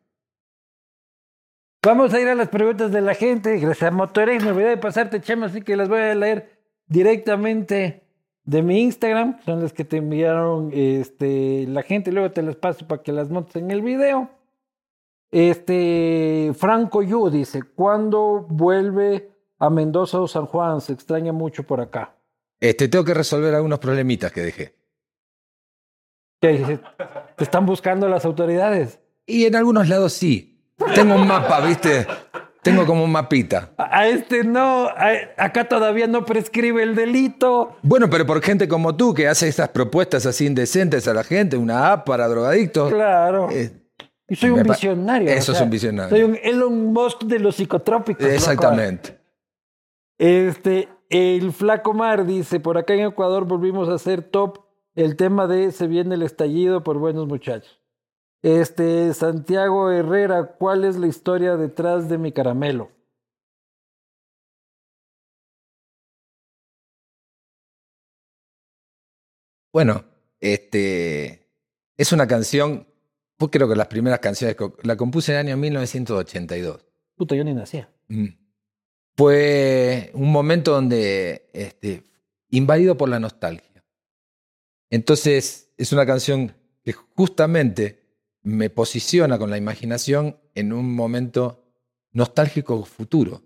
Vamos 1.84 2.14
a 2.14 2.22
ir 2.22 2.28
a 2.28 2.36
las 2.36 2.50
preguntas 2.50 2.92
de 2.92 3.02
la 3.02 3.16
gente. 3.16 3.58
Gracias 3.58 3.92
a 3.92 3.92
Motorex. 3.92 4.44
Me 4.44 4.52
olvidé 4.52 4.70
de 4.70 4.78
pasarte, 4.78 5.20
Chema, 5.20 5.48
así 5.48 5.62
que 5.62 5.76
las 5.76 5.90
voy 5.90 6.00
a 6.00 6.14
leer 6.14 6.60
directamente 6.88 8.04
de 8.44 8.62
mi 8.62 8.82
Instagram. 8.82 9.40
Son 9.44 9.62
las 9.62 9.74
que 9.74 9.84
te 9.84 9.98
enviaron 9.98 10.70
este, 10.74 11.66
la 11.68 11.82
gente. 11.82 12.12
Luego 12.12 12.32
te 12.32 12.44
las 12.44 12.56
paso 12.56 12.88
para 12.88 13.02
que 13.02 13.12
las 13.12 13.30
montes 13.30 13.56
en 13.56 13.72
el 13.72 13.82
video. 13.82 14.30
Este, 15.32 16.52
Franco 16.56 17.02
Yu 17.02 17.30
dice, 17.30 17.64
¿cuándo 17.64 18.46
vuelve 18.48 19.32
a 19.58 19.70
Mendoza 19.70 20.20
o 20.20 20.28
San 20.28 20.46
Juan? 20.46 20.82
Se 20.82 20.94
extraña 20.94 21.32
mucho 21.32 21.64
por 21.64 21.82
acá. 21.82 22.16
Este, 22.60 22.90
tengo 22.90 23.06
que 23.06 23.14
resolver 23.14 23.56
algunos 23.56 23.80
problemitas 23.80 24.32
que 24.32 24.42
dejé. 24.42 24.76
¿Te 27.42 27.46
están 27.46 27.66
buscando 27.66 28.08
las 28.08 28.24
autoridades? 28.24 29.00
Y 29.26 29.46
en 29.48 29.56
algunos 29.56 29.90
lados 29.90 30.14
sí. 30.14 30.62
Tengo 30.94 31.16
un 31.16 31.26
mapa, 31.26 31.60
¿viste? 31.62 32.06
Tengo 32.62 32.86
como 32.86 33.04
un 33.04 33.12
mapita. 33.12 33.72
A 33.80 34.06
este 34.06 34.44
no, 34.44 34.86
a- 34.90 35.14
acá 35.44 35.68
todavía 35.68 36.06
no 36.06 36.24
prescribe 36.24 36.84
el 36.84 36.94
delito. 36.94 37.78
Bueno, 37.82 38.12
pero 38.12 38.28
por 38.28 38.44
gente 38.44 38.68
como 38.68 38.96
tú 38.96 39.16
que 39.16 39.28
hace 39.28 39.48
estas 39.48 39.70
propuestas 39.70 40.28
así 40.28 40.46
indecentes 40.46 41.08
a 41.08 41.16
la 41.16 41.24
gente, 41.24 41.58
una 41.58 41.92
app 41.92 42.06
para 42.06 42.28
drogadictos. 42.28 42.94
Claro. 42.94 43.50
eh, 43.50 43.72
Y 44.30 44.36
soy 44.36 44.52
un 44.52 44.62
visionario. 44.62 45.28
Eso 45.28 45.54
es 45.54 45.62
un 45.62 45.72
visionario. 45.72 46.12
Soy 46.16 46.22
un 46.24 46.38
Elon 46.44 46.94
Musk 46.94 47.24
de 47.24 47.40
los 47.40 47.56
psicotrópicos. 47.56 48.24
exactamente. 48.24 49.18
Este, 50.20 50.90
el 51.10 51.52
Flaco 51.54 51.96
Mar 51.96 52.24
dice, 52.28 52.60
por 52.60 52.78
acá 52.78 52.94
en 52.94 53.00
Ecuador 53.08 53.46
volvimos 53.46 53.90
a 53.90 53.96
hacer 53.96 54.22
top 54.22 54.60
el 54.96 55.16
tema 55.16 55.48
de 55.48 55.72
se 55.72 55.88
viene 55.88 56.16
el 56.16 56.24
estallido 56.24 56.84
por 56.84 56.98
buenos 56.98 57.28
muchachos. 57.28 57.80
Este, 58.42 59.14
Santiago 59.14 59.92
Herrera, 59.92 60.56
¿cuál 60.58 60.84
es 60.84 60.98
la 60.98 61.08
historia 61.08 61.58
detrás 61.58 62.10
de 62.10 62.18
mi 62.18 62.32
caramelo? 62.32 62.92
Bueno, 69.72 70.04
este 70.40 71.48
es 71.96 72.12
una 72.12 72.28
canción, 72.28 72.88
pues 73.38 73.52
creo 73.52 73.70
que 73.70 73.76
las 73.76 73.88
primeras 73.88 74.20
canciones 74.20 74.58
que 74.58 74.70
la 74.84 74.98
compuse 74.98 75.32
en 75.32 75.40
el 75.40 75.48
año 75.48 75.58
1982. 75.58 76.86
Puta, 77.16 77.36
yo 77.36 77.44
ni 77.44 77.54
nacía. 77.54 77.90
Mm. 78.10 78.28
Fue 79.16 80.10
un 80.14 80.32
momento 80.32 80.72
donde 80.72 81.50
este, 81.54 82.04
invadido 82.50 82.98
por 82.98 83.08
la 83.08 83.20
nostalgia. 83.20 83.71
Entonces 84.92 85.74
es 85.78 85.92
una 85.94 86.06
canción 86.06 86.54
que 86.84 86.94
justamente 86.94 88.02
me 88.44 88.70
posiciona 88.70 89.40
con 89.40 89.50
la 89.50 89.58
imaginación 89.58 90.38
en 90.54 90.74
un 90.74 90.94
momento 90.94 91.64
nostálgico 92.12 92.84
futuro. 92.84 93.42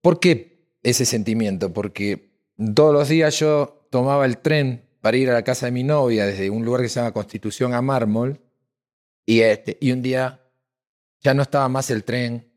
¿Por 0.00 0.20
qué 0.20 0.78
ese 0.82 1.04
sentimiento? 1.04 1.72
Porque 1.72 2.40
todos 2.74 2.94
los 2.94 3.08
días 3.08 3.38
yo 3.40 3.88
tomaba 3.90 4.26
el 4.26 4.38
tren 4.38 4.88
para 5.00 5.16
ir 5.16 5.28
a 5.28 5.34
la 5.34 5.42
casa 5.42 5.66
de 5.66 5.72
mi 5.72 5.82
novia 5.82 6.24
desde 6.24 6.50
un 6.50 6.64
lugar 6.64 6.82
que 6.82 6.88
se 6.88 7.00
llama 7.00 7.12
Constitución 7.12 7.74
a 7.74 7.82
Mármol 7.82 8.40
y, 9.26 9.40
este, 9.40 9.76
y 9.80 9.90
un 9.90 10.02
día 10.02 10.40
ya 11.20 11.34
no 11.34 11.42
estaba 11.42 11.68
más 11.68 11.90
el 11.90 12.04
tren 12.04 12.48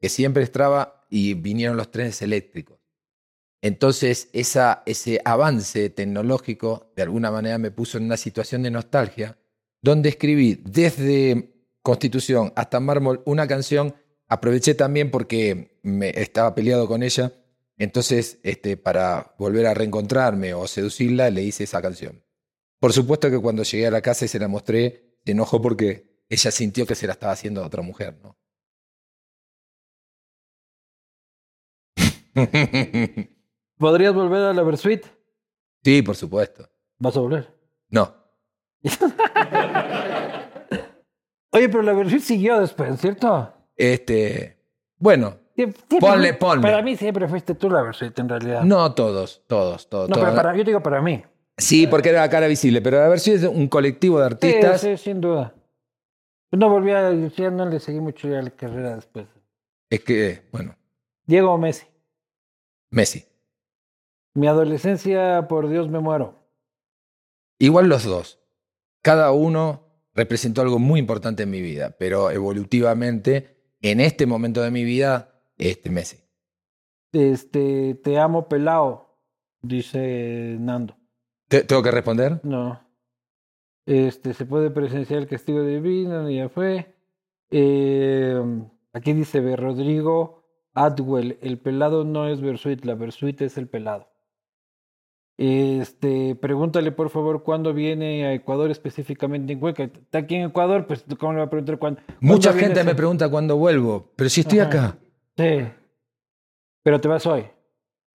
que 0.00 0.08
siempre 0.08 0.42
estaba 0.42 1.06
y 1.08 1.34
vinieron 1.34 1.76
los 1.76 1.92
trenes 1.92 2.20
eléctricos. 2.22 2.79
Entonces 3.62 4.28
ese 4.32 5.20
avance 5.24 5.90
tecnológico 5.90 6.92
de 6.96 7.02
alguna 7.02 7.30
manera 7.30 7.58
me 7.58 7.70
puso 7.70 7.98
en 7.98 8.04
una 8.04 8.16
situación 8.16 8.62
de 8.62 8.70
nostalgia 8.70 9.36
donde 9.82 10.08
escribí 10.08 10.62
desde 10.64 11.54
Constitución 11.82 12.52
hasta 12.56 12.80
Mármol 12.80 13.22
una 13.26 13.46
canción. 13.46 13.94
Aproveché 14.28 14.74
también 14.74 15.10
porque 15.10 15.78
me 15.82 16.10
estaba 16.10 16.54
peleado 16.54 16.86
con 16.86 17.02
ella, 17.02 17.32
entonces 17.76 18.38
este, 18.42 18.76
para 18.76 19.34
volver 19.38 19.66
a 19.66 19.74
reencontrarme 19.74 20.54
o 20.54 20.66
seducirla 20.68 21.30
le 21.30 21.42
hice 21.42 21.64
esa 21.64 21.82
canción. 21.82 22.22
Por 22.78 22.92
supuesto 22.92 23.30
que 23.30 23.38
cuando 23.38 23.62
llegué 23.62 23.86
a 23.86 23.90
la 23.90 24.02
casa 24.02 24.24
y 24.24 24.28
se 24.28 24.38
la 24.38 24.48
mostré, 24.48 25.18
se 25.24 25.32
enojó 25.32 25.60
porque 25.60 26.24
ella 26.28 26.50
sintió 26.50 26.86
que 26.86 26.94
se 26.94 27.06
la 27.06 27.14
estaba 27.14 27.32
haciendo 27.32 27.62
a 27.62 27.66
otra 27.66 27.82
mujer, 27.82 28.16
¿no? 28.22 28.36
¿Podrías 33.80 34.12
volver 34.14 34.42
a 34.42 34.52
la 34.52 34.62
Versuit? 34.62 35.04
sí, 35.82 36.02
por 36.02 36.14
supuesto. 36.14 36.68
Vas 36.98 37.16
a 37.16 37.20
volver. 37.20 37.48
No. 37.88 38.14
Oye, 41.52 41.68
pero 41.68 41.82
la 41.82 41.92
Versuit 41.94 42.20
siguió 42.20 42.60
después, 42.60 43.00
¿cierto? 43.00 43.52
Este, 43.76 44.56
bueno, 44.98 45.36
siempre 45.56 45.80
Ponle, 45.98 46.34
ponle. 46.34 46.62
Para 46.62 46.82
mí 46.82 46.94
siempre 46.96 47.26
fuiste 47.26 47.54
tú 47.54 47.68
la 47.70 47.82
Versuit, 47.82 48.16
en 48.18 48.28
realidad. 48.28 48.62
no 48.62 48.92
todos, 48.94 49.42
todos, 49.46 49.88
todos. 49.88 50.08
No, 50.10 50.14
todos. 50.16 50.28
pero 50.28 50.36
para, 50.42 50.56
yo 50.56 50.62
digo 50.62 50.82
para 50.82 51.00
mí. 51.00 51.24
Sí, 51.56 51.86
porque 51.86 52.10
era 52.10 52.20
la 52.20 52.30
cara 52.30 52.46
visible, 52.46 52.80
pero 52.82 53.00
a 53.02 53.08
ver 53.08 53.18
si 53.18 53.32
es 53.32 53.42
un 53.44 53.66
colectivo 53.68 54.20
de 54.20 54.28
Sí, 54.28 54.32
artistas. 54.34 54.80
sí, 54.82 54.96
sin 54.98 55.20
duda. 55.20 55.54
No 56.52 56.68
volví 56.68 56.90
a, 56.92 57.12
ya 57.12 57.50
no 57.50 57.64
le 57.66 57.80
seguí 57.80 58.00
mucho 58.00 58.28
ya 58.28 58.42
la 58.42 58.50
carrera 58.50 58.94
después. 58.96 59.26
Es 59.88 60.04
que, 60.04 60.42
bueno, 60.52 60.76
Diego 61.24 61.52
o 61.52 61.58
Messi. 61.58 61.86
Messi. 62.90 63.24
Mi 64.34 64.46
adolescencia, 64.46 65.46
por 65.48 65.68
Dios 65.68 65.88
me 65.88 65.98
muero. 66.00 66.38
Igual 67.58 67.88
los 67.88 68.04
dos. 68.04 68.40
Cada 69.02 69.32
uno 69.32 69.86
representó 70.14 70.62
algo 70.62 70.78
muy 70.78 71.00
importante 71.00 71.42
en 71.44 71.50
mi 71.50 71.60
vida, 71.60 71.96
pero 71.98 72.30
evolutivamente, 72.30 73.56
en 73.80 74.00
este 74.00 74.26
momento 74.26 74.62
de 74.62 74.70
mi 74.70 74.84
vida, 74.84 75.32
este 75.58 75.90
Messi. 75.90 76.18
Este, 77.12 77.94
te 77.96 78.18
amo 78.18 78.48
pelao, 78.48 79.18
dice 79.62 80.56
Nando. 80.60 80.96
¿Te- 81.48 81.64
¿Tengo 81.64 81.82
que 81.82 81.90
responder? 81.90 82.40
No. 82.44 82.80
Este, 83.86 84.34
se 84.34 84.44
puede 84.46 84.70
presenciar 84.70 85.20
el 85.20 85.26
castigo 85.26 85.64
divino, 85.64 86.30
ya 86.30 86.48
fue. 86.48 86.94
Eh, 87.50 88.40
aquí 88.92 89.12
dice 89.12 89.40
B. 89.40 89.56
Rodrigo 89.56 90.44
Atwell, 90.74 91.38
el 91.42 91.58
pelado 91.58 92.04
no 92.04 92.28
es 92.28 92.40
Versuit, 92.40 92.84
la 92.84 92.94
Versuit 92.94 93.40
es 93.42 93.58
el 93.58 93.66
pelado. 93.68 94.08
Este, 95.42 96.34
pregúntale 96.34 96.92
por 96.92 97.08
favor 97.08 97.42
cuándo 97.42 97.72
viene 97.72 98.26
a 98.26 98.34
Ecuador 98.34 98.70
específicamente 98.70 99.54
en 99.54 99.58
Cuenca. 99.58 99.84
Está 99.84 100.18
aquí 100.18 100.34
en 100.34 100.42
Ecuador, 100.50 100.86
pues 100.86 101.02
¿cómo 101.18 101.32
le 101.32 101.38
va 101.38 101.44
a 101.46 101.48
preguntar 101.48 101.78
cuándo? 101.78 102.02
Mucha 102.20 102.50
¿Cuándo 102.50 102.66
gente 102.66 102.84
me 102.84 102.94
pregunta 102.94 103.26
cuándo 103.30 103.56
vuelvo, 103.56 104.12
pero 104.16 104.28
si 104.28 104.42
estoy 104.42 104.58
Ajá. 104.58 104.68
acá. 104.68 104.98
Sí. 105.38 105.66
Pero 106.82 107.00
te 107.00 107.08
vas 107.08 107.24
hoy. 107.26 107.46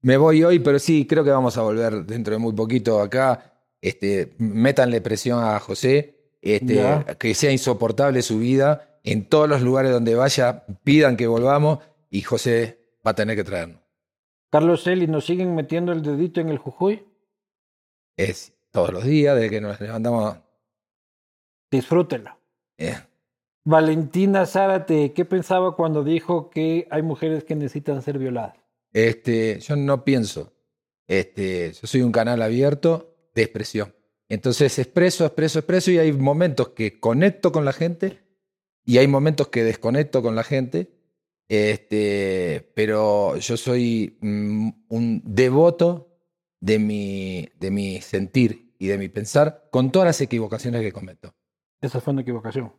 Me 0.01 0.17
voy 0.17 0.43
hoy, 0.43 0.59
pero 0.59 0.78
sí, 0.78 1.07
creo 1.07 1.23
que 1.23 1.32
vamos 1.32 1.57
a 1.57 1.63
volver 1.63 2.05
dentro 2.05 2.34
de 2.34 2.38
muy 2.38 2.53
poquito 2.53 3.01
acá. 3.01 3.53
Este, 3.82 4.36
métanle 4.38 5.01
presión 5.01 5.43
a 5.43 5.59
José. 5.59 6.36
este, 6.43 6.80
que 7.17 7.34
sea 7.34 7.51
insoportable 7.51 8.21
su 8.21 8.38
vida. 8.38 8.99
En 9.03 9.28
todos 9.28 9.49
los 9.49 9.63
lugares 9.63 9.91
donde 9.91 10.13
vaya, 10.13 10.63
pidan 10.84 11.17
que 11.17 11.26
volvamos 11.26 11.80
y 12.11 12.21
José 12.21 12.78
va 13.05 13.11
a 13.11 13.15
tener 13.15 13.36
que 13.36 13.43
traernos. 13.43 13.82
Carlos 14.51 14.86
Eli, 14.86 15.07
¿nos 15.07 15.26
siguen 15.26 15.55
metiendo 15.55 15.91
el 15.91 16.03
dedito 16.03 16.39
en 16.39 16.49
el 16.49 16.59
Jujuy? 16.59 17.03
Es 18.18 18.53
todos 18.72 18.91
los 18.91 19.03
días, 19.03 19.36
desde 19.36 19.49
que 19.49 19.61
nos 19.61 19.80
levantamos. 19.80 20.38
Disfrútelo. 21.72 22.38
eh, 22.78 22.97
Valentina 23.66 24.45
Zárate, 24.45 25.11
¿qué 25.13 25.26
pensaba 25.26 25.76
cuando 25.76 26.03
dijo 26.03 26.49
que 26.51 26.88
hay 26.91 27.01
mujeres 27.01 27.43
que 27.43 27.55
necesitan 27.55 28.01
ser 28.03 28.20
violadas? 28.20 28.55
Este, 28.93 29.59
yo 29.59 29.76
no 29.76 30.03
pienso. 30.03 30.53
Este, 31.07 31.74
yo 31.74 31.88
soy 31.88 32.01
un 32.01 32.11
canal 32.11 32.41
abierto 32.41 33.16
de 33.34 33.41
expresión. 33.41 33.93
Entonces 34.30 34.78
expreso, 34.80 35.26
expreso, 35.26 35.59
expreso 35.59 35.91
y 35.91 35.97
hay 35.97 36.11
momentos 36.13 36.70
que 36.70 36.99
conecto 36.99 37.51
con 37.51 37.66
la 37.66 37.74
gente 37.74 38.22
y 38.84 38.99
hay 38.99 39.07
momentos 39.07 39.47
que 39.49 39.63
desconecto 39.63 40.22
con 40.22 40.36
la 40.36 40.43
gente. 40.43 40.91
Este, 41.47 42.72
pero 42.76 43.38
yo 43.38 43.57
soy 43.57 44.18
mm, 44.22 44.70
un 44.89 45.22
devoto 45.26 46.14
de 46.59 46.79
mi, 46.79 47.49
de 47.59 47.71
mi 47.71 48.01
sentir 48.01 48.73
y 48.77 48.87
de 48.87 48.97
mi 48.97 49.09
pensar 49.09 49.67
con 49.71 49.91
todas 49.91 50.07
las 50.07 50.21
equivocaciones 50.21 50.81
que 50.81 50.91
cometo. 50.91 51.33
Esa 51.81 52.01
fue 52.01 52.13
una 52.13 52.21
equivocación. 52.21 52.73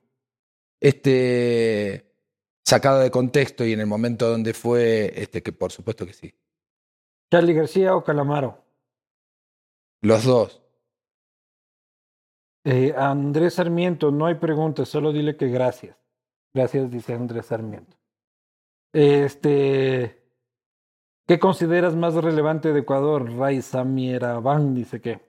Este, 0.80 2.12
sacado 2.64 3.00
de 3.00 3.10
contexto 3.10 3.64
y 3.64 3.72
en 3.72 3.80
el 3.80 3.86
momento 3.86 4.28
donde 4.28 4.52
fue, 4.52 5.12
este, 5.20 5.42
que 5.42 5.52
por 5.52 5.72
supuesto 5.72 6.04
que 6.04 6.12
sí. 6.12 6.34
Charlie 7.30 7.54
García 7.54 7.94
o 7.94 8.04
Calamaro. 8.04 8.64
Los 10.02 10.24
dos. 10.24 10.62
Eh, 12.64 12.92
Andrés 12.96 13.54
Sarmiento, 13.54 14.10
no 14.10 14.26
hay 14.26 14.34
preguntas, 14.34 14.88
solo 14.88 15.12
dile 15.12 15.36
que 15.36 15.48
gracias. 15.48 15.96
Gracias, 16.52 16.90
dice 16.90 17.14
Andrés 17.14 17.46
Sarmiento. 17.46 17.96
Este, 18.92 20.25
¿qué 21.26 21.38
consideras 21.38 21.94
más 21.94 22.14
relevante 22.14 22.72
de 22.72 22.80
Ecuador? 22.80 23.28
Mieraban 23.84 24.74
dice 24.74 25.00
que. 25.00 25.20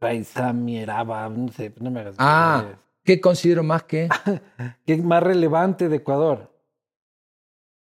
Raiza 0.00 0.52
Mieraban, 0.52 1.46
no 1.46 1.52
sé, 1.52 1.72
no 1.80 1.90
me 1.90 2.00
hagas. 2.00 2.16
Ah. 2.18 2.64
¿Qué 3.02 3.20
considero 3.20 3.62
más 3.62 3.82
que? 3.84 4.08
¿Qué 4.86 4.94
es 4.94 5.04
más 5.04 5.22
relevante 5.22 5.88
de 5.88 5.96
Ecuador? 5.96 6.50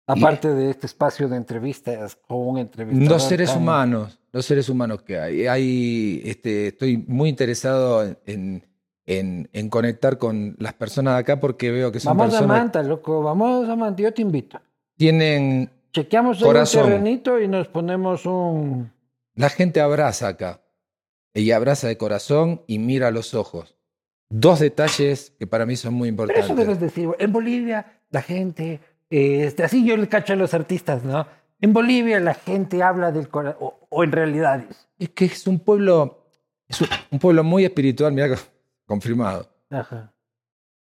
Aparte 0.08 0.50
de 0.54 0.70
este 0.70 0.86
espacio 0.86 1.28
de 1.28 1.38
entrevistas 1.38 2.16
con 2.16 2.38
un 2.48 2.58
entrevistador. 2.60 3.10
Los 3.12 3.24
seres 3.24 3.50
tan- 3.50 3.62
humanos, 3.62 4.20
los 4.32 4.46
seres 4.46 4.70
humanos 4.70 5.02
que 5.02 5.20
hay. 5.20 5.48
hay 5.48 6.22
este, 6.26 6.68
estoy 6.68 6.98
muy 7.08 7.30
interesado 7.30 8.04
en, 8.26 8.64
en, 9.08 9.50
en 9.52 9.70
conectar 9.70 10.20
con 10.20 10.56
las 10.60 10.74
personas 10.74 11.16
de 11.16 11.20
acá 11.22 11.40
porque 11.40 11.72
veo 11.72 11.92
que 11.92 12.00
son 12.00 12.16
Vamos 12.16 12.36
a 12.36 12.38
personas 12.40 12.58
Manta, 12.60 12.84
loco, 12.84 13.24
vamos 13.24 13.68
a 13.68 13.76
Manta, 13.76 14.04
yo 14.04 14.14
te 14.14 14.22
invito. 14.22 14.60
Tienen... 14.98 15.72
Chequeamos 15.94 16.44
Corazón. 16.44 16.84
un 16.84 16.90
terrenito 16.90 17.40
y 17.40 17.48
nos 17.48 17.68
ponemos 17.68 18.26
un... 18.26 18.92
La 19.36 19.50
gente 19.50 19.80
abraza 19.82 20.28
acá. 20.28 20.62
Y 21.34 21.52
abraza 21.52 21.88
de 21.88 21.98
corazón 21.98 22.62
y 22.68 22.80
mira 22.80 23.08
a 23.08 23.12
los 23.12 23.34
ojos. 23.34 23.76
Dos 24.30 24.60
detalles 24.60 25.32
que 25.38 25.48
para 25.48 25.66
mí 25.66 25.76
son 25.76 25.94
muy 25.94 26.10
Pero 26.12 26.24
importantes. 26.24 26.46
eso 26.46 26.56
debes 26.56 26.80
decir, 26.80 27.10
en 27.20 27.32
Bolivia 27.34 28.02
la 28.10 28.22
gente, 28.22 28.80
este, 29.10 29.64
así 29.64 29.86
yo 29.86 29.98
le 29.98 30.08
cacho 30.08 30.34
a 30.34 30.36
los 30.38 30.54
artistas, 30.54 31.04
¿no? 31.04 31.28
En 31.62 31.74
Bolivia 31.74 32.20
la 32.20 32.34
gente 32.34 32.82
habla 32.82 33.12
del 33.12 33.28
corazón, 33.30 33.58
o, 33.62 33.88
o 33.90 34.04
en 34.04 34.12
realidades. 34.12 34.88
Es 34.98 35.10
que 35.10 35.26
es 35.26 35.46
un 35.48 35.60
pueblo, 35.60 36.26
es 36.68 36.80
un 37.12 37.20
pueblo 37.20 37.44
muy 37.44 37.66
espiritual, 37.66 38.14
mira, 38.14 38.36
confirmado. 38.86 39.48
Ajá. 39.70 40.14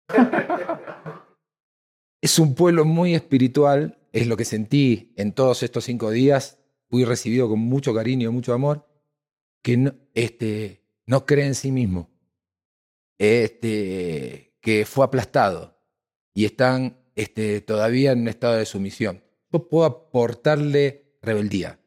Es 2.21 2.37
un 2.37 2.53
pueblo 2.53 2.83
muy 2.83 3.15
espiritual, 3.15 3.97
es 4.11 4.27
lo 4.27 4.35
que 4.35 4.45
sentí 4.45 5.13
en 5.15 5.31
todos 5.33 5.63
estos 5.63 5.85
cinco 5.85 6.11
días. 6.11 6.57
Fui 6.89 7.05
recibido 7.05 7.47
con 7.47 7.59
mucho 7.59 7.93
cariño, 7.93 8.31
mucho 8.31 8.53
amor, 8.53 8.87
que 9.61 9.77
no, 9.77 9.93
este, 10.13 10.83
no 11.05 11.25
cree 11.25 11.45
en 11.45 11.55
sí 11.55 11.71
mismo, 11.71 12.09
este, 13.17 14.55
que 14.61 14.85
fue 14.85 15.05
aplastado 15.05 15.77
y 16.33 16.45
están 16.45 16.97
este, 17.15 17.61
todavía 17.61 18.11
en 18.11 18.21
un 18.21 18.27
estado 18.27 18.55
de 18.55 18.65
sumisión. 18.65 19.23
Yo 19.51 19.67
puedo 19.69 19.85
aportarle 19.85 21.15
rebeldía. 21.21 21.79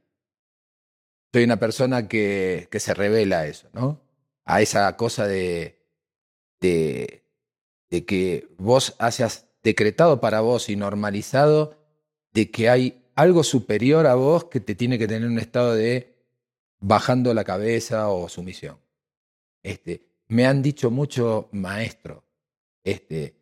Soy 1.33 1.45
una 1.45 1.59
persona 1.59 2.09
que, 2.09 2.69
que 2.71 2.81
se 2.81 2.95
revela 2.95 3.41
a 3.41 3.47
eso, 3.47 3.69
¿no? 3.73 4.03
A 4.45 4.61
esa 4.61 4.97
cosa 4.97 5.27
de, 5.27 5.83
de, 6.61 7.25
de 7.91 8.05
que 8.05 8.49
vos 8.59 8.95
hayas 8.99 9.52
decretado 9.63 10.21
para 10.21 10.41
vos 10.41 10.69
y 10.69 10.77
normalizado 10.77 11.77
de 12.33 12.51
que 12.51 12.69
hay 12.69 13.05
algo 13.15 13.45
superior 13.45 14.07
a 14.07 14.15
vos 14.15 14.45
que 14.45 14.61
te 14.61 14.75
tiene 14.75 14.99
que 14.99 15.07
tener 15.07 15.29
un 15.29 15.39
estado 15.39 15.75
de 15.75 16.15
bajando 16.81 17.33
la 17.35 17.45
cabeza 17.45 18.09
o 18.09 18.29
sumisión. 18.29 18.79
Este, 19.63 20.09
me 20.29 20.47
han 20.47 20.63
dicho 20.63 20.91
mucho 20.91 21.49
maestro. 21.53 22.25
Este, 22.83 23.35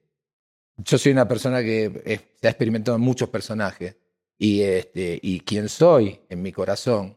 yo 0.77 0.99
soy 0.99 1.12
una 1.12 1.29
persona 1.29 1.62
que 1.62 2.21
se 2.41 2.47
ha 2.47 2.51
experimentado 2.51 2.97
en 2.97 3.03
muchos 3.03 3.29
personajes 3.29 3.97
y, 4.37 4.62
este, 4.62 5.18
y 5.23 5.41
quien 5.41 5.68
soy 5.68 6.21
en 6.29 6.43
mi 6.43 6.53
corazón 6.53 7.16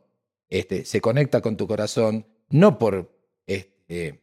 este, 0.49 0.85
se 0.85 1.01
conecta 1.01 1.41
con 1.41 1.57
tu 1.57 1.67
corazón 1.67 2.27
no 2.49 2.77
por, 2.77 3.11
este, 3.47 4.22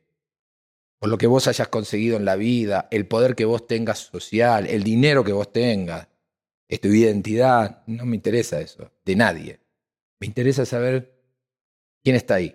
por 1.00 1.08
lo 1.08 1.16
que 1.18 1.26
vos 1.26 1.48
hayas 1.48 1.68
conseguido 1.68 2.18
en 2.18 2.26
la 2.26 2.36
vida, 2.36 2.86
el 2.90 3.06
poder 3.06 3.34
que 3.34 3.46
vos 3.46 3.66
tengas 3.66 3.98
social, 3.98 4.66
el 4.66 4.84
dinero 4.84 5.24
que 5.24 5.32
vos 5.32 5.50
tengas, 5.50 6.06
es 6.68 6.80
tu 6.80 6.88
identidad, 6.88 7.82
no 7.86 8.04
me 8.04 8.16
interesa 8.16 8.60
eso, 8.60 8.92
de 9.04 9.16
nadie. 9.16 9.60
Me 10.20 10.26
interesa 10.26 10.66
saber 10.66 11.18
quién 12.04 12.16
está 12.16 12.34
ahí. 12.34 12.54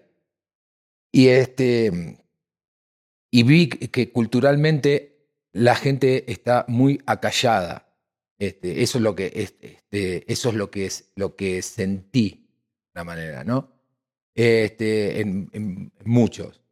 Y 1.11 1.29
este 1.29 2.19
y 3.31 3.43
vi 3.43 3.67
que 3.67 4.11
culturalmente 4.11 5.27
la 5.51 5.75
gente 5.75 6.31
está 6.31 6.65
muy 6.67 7.01
acallada. 7.07 7.89
Este, 8.37 8.83
eso 8.83 8.99
es 8.99 9.03
lo 9.03 9.15
que 9.15 9.31
este, 9.33 10.31
eso 10.31 10.49
es 10.49 10.55
lo 10.55 10.69
que 10.69 10.85
es 10.85 11.11
lo 11.15 11.35
que 11.35 11.63
sentí 11.63 12.47
de 12.93 13.01
una 13.01 13.03
manera, 13.05 13.43
¿no? 13.43 13.71
Este, 14.35 15.19
en, 15.21 15.49
en 15.51 15.91
muchos. 16.05 16.64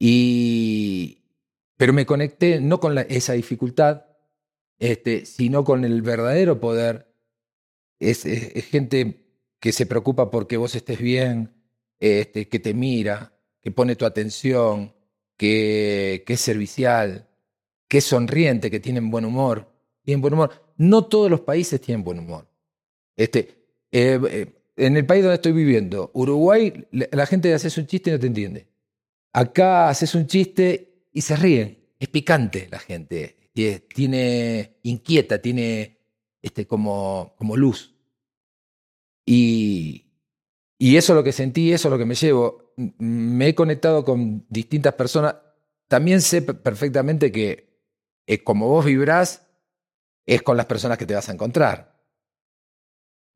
Y 0.00 1.18
pero 1.76 1.92
me 1.92 2.04
conecté 2.06 2.60
no 2.60 2.80
con 2.80 2.98
esa 2.98 3.34
dificultad, 3.34 4.06
este, 4.78 5.24
sino 5.24 5.62
con 5.62 5.84
el 5.84 6.02
verdadero 6.02 6.58
poder. 6.58 7.14
Es, 8.00 8.24
gente 8.70 9.26
que 9.60 9.72
se 9.72 9.86
preocupa 9.86 10.30
porque 10.30 10.56
vos 10.56 10.74
estés 10.74 10.98
bien, 10.98 11.54
este, 12.00 12.48
que 12.48 12.58
te 12.58 12.74
mira, 12.74 13.32
que 13.62 13.70
pone 13.70 13.94
tu 13.94 14.04
atención, 14.04 14.94
que, 15.36 16.24
que 16.26 16.32
es 16.32 16.40
servicial, 16.40 17.28
que 17.88 17.98
es 17.98 18.04
sonriente, 18.04 18.70
que 18.70 18.80
tienen 18.80 19.10
buen 19.10 19.24
humor. 19.24 19.72
Tienen 20.02 20.20
buen 20.20 20.34
humor. 20.34 20.50
No 20.76 21.06
todos 21.06 21.30
los 21.30 21.42
países 21.42 21.80
tienen 21.80 22.04
buen 22.04 22.18
humor. 22.18 22.48
Este, 23.16 23.40
eh, 23.92 24.20
eh, 24.30 24.46
en 24.76 24.96
el 24.96 25.04
país 25.04 25.22
donde 25.22 25.34
estoy 25.36 25.52
viviendo, 25.52 26.10
Uruguay, 26.14 26.86
la, 26.90 27.26
gente 27.26 27.52
haces 27.52 27.76
un 27.76 27.86
chiste 27.86 28.10
y 28.10 28.12
no 28.14 28.18
te 28.18 28.26
entiende. 28.26 28.66
Acá 29.32 29.88
haces 29.88 30.14
un 30.14 30.26
chiste 30.26 31.06
y 31.12 31.20
se 31.22 31.36
ríen. 31.36 31.78
Es 31.98 32.08
picante 32.08 32.68
la 32.70 32.78
gente. 32.78 33.36
Tiene, 33.94 34.78
inquieta, 34.82 35.40
tiene 35.40 35.98
este, 36.42 36.66
como, 36.66 37.34
luz. 37.56 37.94
Y, 39.26 40.12
y 40.78 40.96
eso 40.96 41.12
es 41.12 41.16
lo 41.16 41.24
que 41.24 41.32
sentí, 41.32 41.72
eso 41.72 41.88
es 41.88 41.92
lo 41.92 41.98
que 41.98 42.06
me 42.06 42.14
llevo. 42.14 42.72
Me 42.98 43.48
he 43.48 43.54
conectado 43.54 44.04
con 44.04 44.46
distintas 44.48 44.94
personas. 44.94 45.36
También 45.88 46.20
sé 46.22 46.42
pe- 46.42 46.54
perfectamente 46.54 47.30
que 47.30 47.70
eh, 48.26 48.42
como 48.42 48.68
vos 48.68 48.84
vibrás, 48.84 49.46
es 50.26 50.42
con 50.42 50.56
las 50.56 50.66
personas 50.66 50.98
que 50.98 51.06
te 51.06 51.14
vas 51.14 51.28
a 51.28 51.32
encontrar. 51.32 52.00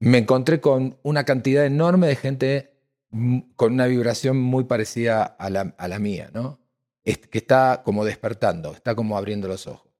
Me 0.01 0.19
encontré 0.19 0.61
con 0.61 0.99
una 1.03 1.25
cantidad 1.25 1.65
enorme 1.65 2.07
de 2.07 2.17
gente 2.17 2.74
con 3.57 3.73
una 3.75 3.87
vibración 3.87 4.39
muy 4.39 4.65
parecida 4.65 5.23
a 5.25 5.51
la, 5.51 5.75
a 5.79 5.89
la 5.89 5.99
mía, 5.99 6.31
¿no? 6.33 6.61
Es- 7.05 7.19
que 7.19 7.39
está 7.39 7.83
como 7.85 8.05
despertando, 8.05 8.73
está 8.75 8.95
como 8.95 9.17
abriendo 9.17 9.49
los 9.49 9.67
ojos. 9.67 9.93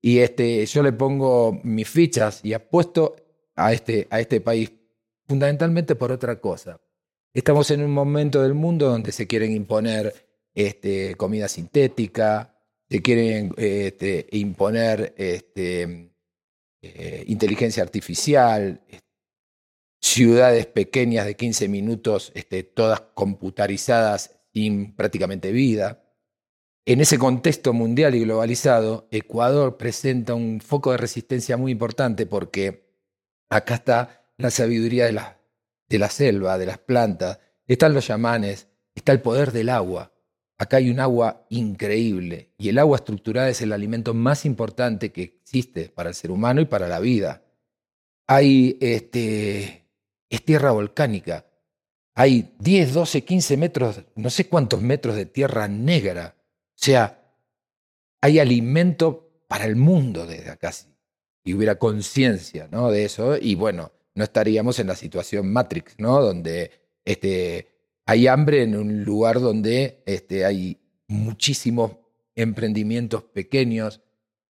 Y 0.00 0.18
este, 0.20 0.64
yo 0.66 0.82
le 0.82 0.92
pongo 0.92 1.60
mis 1.64 1.88
fichas 1.88 2.40
y 2.44 2.52
apuesto 2.52 3.16
a 3.56 3.72
este, 3.72 4.06
a 4.10 4.20
este 4.20 4.40
país 4.40 4.72
fundamentalmente 5.26 5.94
por 5.96 6.12
otra 6.12 6.40
cosa. 6.40 6.80
Estamos 7.34 7.70
en 7.70 7.82
un 7.82 7.90
momento 7.90 8.42
del 8.42 8.54
mundo 8.54 8.88
donde 8.88 9.12
se 9.12 9.26
quieren 9.26 9.52
imponer 9.52 10.14
este, 10.54 11.14
comida 11.16 11.48
sintética, 11.48 12.54
se 12.88 13.02
quieren 13.02 13.52
este, 13.56 14.26
imponer 14.32 15.14
este, 15.16 16.12
eh, 16.82 17.24
inteligencia 17.26 17.82
artificial, 17.82 18.80
ciudades 20.08 20.66
pequeñas 20.66 21.26
de 21.26 21.36
15 21.36 21.68
minutos, 21.68 22.32
este, 22.34 22.62
todas 22.62 23.00
computarizadas 23.14 24.40
sin 24.52 24.94
prácticamente 24.94 25.52
vida. 25.52 26.02
En 26.86 27.00
ese 27.00 27.18
contexto 27.18 27.72
mundial 27.72 28.14
y 28.14 28.20
globalizado, 28.20 29.08
Ecuador 29.10 29.76
presenta 29.76 30.34
un 30.34 30.60
foco 30.60 30.92
de 30.92 30.96
resistencia 30.96 31.56
muy 31.56 31.72
importante 31.72 32.26
porque 32.26 32.94
acá 33.50 33.74
está 33.74 34.24
la 34.38 34.50
sabiduría 34.50 35.04
de 35.04 35.12
la, 35.12 35.38
de 35.88 35.98
la 35.98 36.08
selva, 36.08 36.56
de 36.56 36.66
las 36.66 36.78
plantas, 36.78 37.40
están 37.66 37.92
los 37.92 38.06
yamanes, 38.06 38.68
está 38.94 39.12
el 39.12 39.20
poder 39.20 39.52
del 39.52 39.68
agua. 39.68 40.12
Acá 40.56 40.78
hay 40.78 40.90
un 40.90 41.00
agua 41.00 41.46
increíble 41.50 42.54
y 42.56 42.70
el 42.70 42.78
agua 42.78 42.96
estructurada 42.96 43.50
es 43.50 43.60
el 43.60 43.72
alimento 43.72 44.14
más 44.14 44.44
importante 44.44 45.12
que 45.12 45.22
existe 45.22 45.90
para 45.90 46.08
el 46.08 46.14
ser 46.14 46.30
humano 46.30 46.60
y 46.60 46.64
para 46.64 46.88
la 46.88 46.98
vida. 46.98 47.44
Hay, 48.26 48.76
este, 48.80 49.87
es 50.28 50.44
tierra 50.44 50.70
volcánica. 50.70 51.46
Hay 52.14 52.54
10, 52.58 52.94
12, 52.94 53.24
15 53.24 53.56
metros, 53.56 54.02
no 54.16 54.30
sé 54.30 54.48
cuántos 54.48 54.82
metros 54.82 55.14
de 55.14 55.26
tierra 55.26 55.68
negra. 55.68 56.34
O 56.38 56.72
sea, 56.74 57.32
hay 58.20 58.38
alimento 58.38 59.42
para 59.46 59.64
el 59.64 59.76
mundo 59.76 60.26
desde 60.26 60.50
acá. 60.50 60.72
Y 61.44 61.54
hubiera 61.54 61.78
conciencia 61.78 62.68
¿no? 62.70 62.90
de 62.90 63.04
eso. 63.04 63.36
Y 63.36 63.54
bueno, 63.54 63.92
no 64.14 64.24
estaríamos 64.24 64.78
en 64.80 64.88
la 64.88 64.96
situación 64.96 65.52
Matrix, 65.52 65.94
¿no? 65.98 66.20
Donde 66.20 66.72
este, 67.04 67.68
hay 68.04 68.26
hambre 68.26 68.62
en 68.64 68.76
un 68.76 69.04
lugar 69.04 69.40
donde 69.40 70.02
este, 70.04 70.44
hay 70.44 70.80
muchísimos 71.06 71.92
emprendimientos 72.34 73.22
pequeños, 73.22 74.02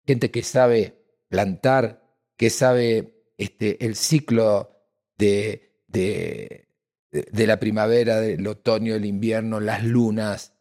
gente 0.06 0.30
que 0.30 0.42
sabe 0.42 1.02
plantar, 1.28 2.02
que 2.36 2.50
sabe 2.50 3.24
este, 3.38 3.84
el 3.84 3.96
ciclo 3.96 4.70
de, 5.18 5.65
de, 5.86 6.68
de 7.10 7.46
la 7.46 7.58
primavera, 7.58 8.20
del 8.20 8.46
otoño, 8.46 8.94
el 8.94 9.04
invierno, 9.04 9.60
las 9.60 9.84
lunas, 9.84 10.52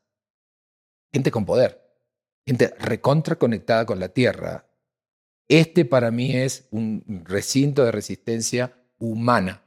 gente 1.14 1.32
con 1.32 1.46
poder, 1.46 1.82
gente 2.46 2.74
recontra 2.80 3.36
conectada 3.36 3.86
con 3.86 4.00
la 4.00 4.10
tierra. 4.10 4.68
Este 5.48 5.86
para 5.86 6.12
mí 6.12 6.36
es 6.36 6.68
un 6.72 7.24
recinto 7.26 7.86
de 7.86 7.92
resistencia 7.92 8.74
humana. 8.98 9.64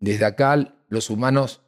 Desde 0.00 0.24
acá 0.24 0.74
los 0.88 1.10
humanos 1.10 1.62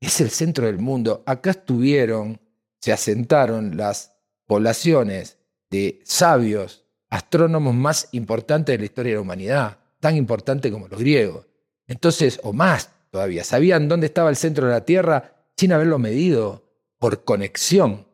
es 0.00 0.20
el 0.20 0.30
centro 0.30 0.66
del 0.66 0.78
mundo. 0.78 1.22
Acá 1.26 1.50
estuvieron, 1.50 2.40
se 2.80 2.92
asentaron 2.92 3.76
las 3.76 4.16
poblaciones 4.46 5.38
de 5.70 6.00
sabios, 6.04 6.84
astrónomos 7.10 7.74
más 7.74 8.08
importantes 8.12 8.74
de 8.74 8.78
la 8.78 8.84
historia 8.84 9.12
de 9.12 9.16
la 9.16 9.22
humanidad, 9.22 9.78
tan 10.00 10.16
importantes 10.16 10.72
como 10.72 10.88
los 10.88 11.00
griegos. 11.00 11.46
Entonces, 11.88 12.38
o 12.44 12.52
más 12.52 12.90
todavía, 13.10 13.42
sabían 13.42 13.88
dónde 13.88 14.06
estaba 14.06 14.30
el 14.30 14.36
centro 14.36 14.66
de 14.66 14.72
la 14.72 14.84
Tierra 14.84 15.32
sin 15.56 15.72
haberlo 15.72 15.98
medido, 15.98 16.68
por 16.98 17.24
conexión 17.24 18.06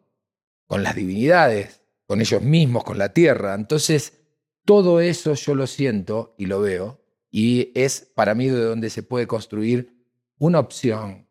con 0.66 0.82
las 0.82 0.94
divinidades, 0.94 1.82
con 2.06 2.20
ellos 2.20 2.42
mismos, 2.42 2.84
con 2.84 2.98
la 2.98 3.10
tierra. 3.10 3.54
Entonces, 3.54 4.20
todo 4.64 5.00
eso 5.00 5.34
yo 5.34 5.54
lo 5.54 5.66
siento 5.66 6.34
y 6.38 6.46
lo 6.46 6.60
veo, 6.60 7.00
y 7.30 7.72
es 7.74 8.10
para 8.14 8.34
mí 8.34 8.48
de 8.48 8.62
donde 8.62 8.90
se 8.90 9.02
puede 9.02 9.26
construir 9.26 9.94
una 10.38 10.58
opción. 10.58 11.26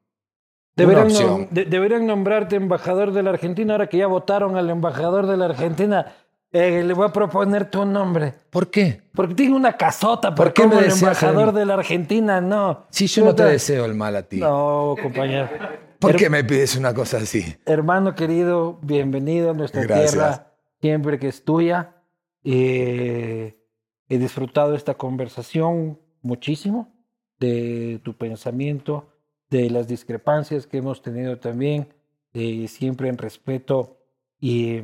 Deberían, 0.75 1.05
opción. 1.05 1.47
deberían 1.51 2.07
nombrarte 2.07 2.55
embajador 2.55 3.11
de 3.11 3.21
la 3.21 3.29
Argentina, 3.29 3.73
ahora 3.73 3.87
que 3.87 3.97
ya 3.97 4.07
votaron 4.07 4.55
al 4.55 4.69
embajador 4.69 5.27
de 5.27 5.37
la 5.37 5.45
Argentina. 5.45 6.15
Eh, 6.55 6.83
le 6.83 6.93
voy 6.93 7.07
a 7.07 7.11
proponer 7.11 7.69
tu 7.71 7.83
nombre. 7.83 8.31
¿Por 8.51 8.69
qué? 8.69 9.01
Porque 9.15 9.33
tengo 9.33 9.55
una 9.55 9.75
casota 9.75 10.35
¿Por 10.35 10.53
qué 10.53 10.61
como 10.61 10.79
el 10.79 10.91
embajador 10.91 11.51
de 11.51 11.65
la 11.65 11.73
Argentina, 11.73 12.39
no. 12.41 12.85
Si 12.91 13.07
yo 13.07 13.25
no 13.25 13.33
te 13.33 13.43
deseo 13.43 13.85
el 13.85 13.95
mal 13.95 14.15
a 14.15 14.21
ti. 14.21 14.37
No, 14.37 14.95
compañero. 15.01 15.49
¿Por 15.97 16.15
qué 16.15 16.29
me 16.29 16.43
pides 16.43 16.75
una 16.75 16.93
cosa 16.93 17.17
así? 17.17 17.55
Hermano 17.65 18.13
querido, 18.13 18.77
bienvenido 18.83 19.49
a 19.49 19.53
nuestra 19.55 19.87
tierra, 19.87 20.51
siempre 20.79 21.17
que 21.17 21.29
es 21.29 21.43
tuya. 21.43 21.95
Eh, 22.43 23.57
he 24.07 24.17
disfrutado 24.19 24.75
esta 24.75 24.93
conversación 24.93 25.99
muchísimo, 26.21 26.93
de 27.39 27.99
tu 28.03 28.15
pensamiento, 28.15 29.09
de 29.49 29.71
las 29.71 29.87
discrepancias 29.87 30.67
que 30.67 30.77
hemos 30.77 31.01
tenido 31.01 31.39
también, 31.39 31.87
eh, 32.33 32.67
siempre 32.67 33.09
en 33.09 33.17
respeto 33.17 33.97
y, 34.39 34.81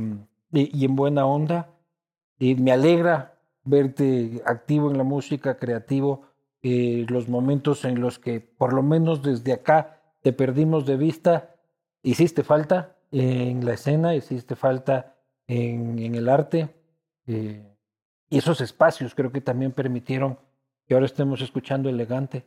y, 0.51 0.85
en 0.85 0.95
buena 0.95 1.25
onda. 1.25 1.69
Y 2.37 2.55
me 2.55 2.71
alegra 2.71 3.37
verte 3.63 4.41
activo 4.45 4.89
en 4.89 4.97
la 4.97 5.03
música, 5.03 5.57
creativo, 5.57 6.23
eh, 6.61 7.05
los 7.09 7.27
momentos 7.27 7.85
en 7.85 8.01
los 8.01 8.19
que 8.19 8.39
por 8.39 8.73
lo 8.73 8.83
menos 8.83 9.21
desde 9.21 9.53
acá 9.53 10.01
te 10.21 10.33
perdimos 10.33 10.85
de 10.85 10.97
vista, 10.97 11.55
hiciste 12.03 12.43
falta 12.43 12.97
en 13.11 13.65
la 13.65 13.73
escena, 13.73 14.15
hiciste 14.15 14.55
falta 14.55 15.15
en, 15.47 15.99
en 15.99 16.15
el 16.15 16.29
arte. 16.29 16.69
Eh, 17.27 17.63
y 18.29 18.37
esos 18.37 18.61
espacios 18.61 19.15
creo 19.15 19.31
que 19.31 19.41
también 19.41 19.71
permitieron 19.71 20.37
que 20.87 20.93
ahora 20.93 21.05
estemos 21.05 21.41
escuchando 21.41 21.89
elegante 21.89 22.45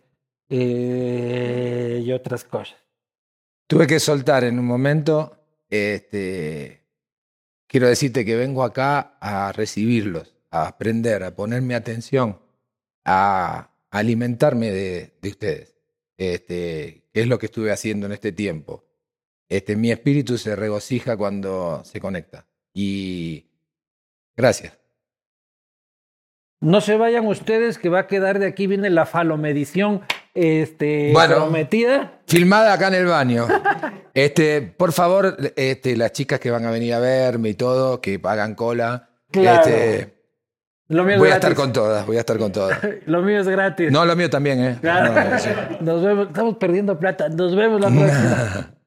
eh, 0.49 2.03
y 2.05 2.13
otras 2.13 2.45
cosas. 2.45 2.77
Tuve 3.67 3.87
que 3.87 3.99
soltar 4.01 4.45
en 4.45 4.59
un 4.59 4.67
momento, 4.67 5.39
este, 5.71 6.82
quiero 7.73 7.89
decirte 7.89 8.27
que 8.27 8.37
vengo 8.37 8.65
acá 8.65 9.17
a 9.19 9.51
recibirlos, 9.51 10.35
a 10.51 10.69
aprender, 10.69 11.25
a 11.25 11.35
ponerme 11.35 11.75
atención, 11.75 12.39
a 13.03 13.71
alimentarme 13.91 14.71
de, 14.71 15.15
de 15.23 15.29
ustedes. 15.31 15.75
Este, 16.19 17.09
es 17.15 17.27
lo 17.27 17.39
que 17.39 17.47
estuve 17.47 17.73
haciendo 17.73 18.05
en 18.05 18.13
este 18.13 18.31
tiempo. 18.31 18.85
Este, 19.49 19.75
mi 19.75 19.91
espíritu 19.91 20.37
se 20.37 20.55
regocija 20.55 21.17
cuando 21.17 21.83
se 21.85 21.99
conecta. 21.99 22.47
Y 22.75 23.47
gracias. 24.37 24.79
No 26.61 26.83
se 26.83 26.97
vayan 26.99 27.27
ustedes, 27.27 27.79
que 27.79 27.89
va 27.89 28.01
a 28.01 28.07
quedar 28.07 28.39
de 28.39 28.47
aquí, 28.47 28.67
viene 28.67 28.91
la 28.91 29.07
falomedición 29.07 30.03
este, 30.35 31.13
prometida. 31.13 32.21
Filmada 32.27 32.73
acá 32.73 32.89
en 32.89 32.95
el 32.95 33.07
baño. 33.07 33.47
Este, 34.15 34.63
por 34.63 34.93
favor, 34.93 35.37
este, 35.57 35.97
las 35.97 36.13
chicas 36.13 36.41
que 36.41 36.51
van 36.51 36.65
a 36.67 36.71
venir 36.71 36.95
a 36.95 36.99
verme 36.99 37.51
y 37.51 37.55
todo, 37.55 38.01
que 38.01 38.21
hagan 38.23 38.55
cola. 38.55 39.11
Claro. 39.31 39.61
Este, 39.69 40.15
voy 40.89 41.31
a 41.31 41.35
estar 41.35 41.55
con 41.55 41.73
todas, 41.73 42.07
voy 42.07 42.17
a 42.17 42.21
estar 42.21 42.39
con 42.39 42.53
todas. 42.53 42.79
lo 43.07 43.23
mío 43.23 43.41
es 43.41 43.49
gratis. 43.49 43.91
No, 43.91 44.05
lo 44.05 44.17
mío 44.17 44.31
también, 44.31 44.63
¿eh? 44.63 44.79
Nos 45.81 46.03
vemos, 46.03 46.29
estamos 46.29 46.57
perdiendo 46.57 46.99
plata. 46.99 47.29
Nos 47.29 47.55
vemos 47.55 47.81
la 47.81 47.89
próxima. 47.89 48.75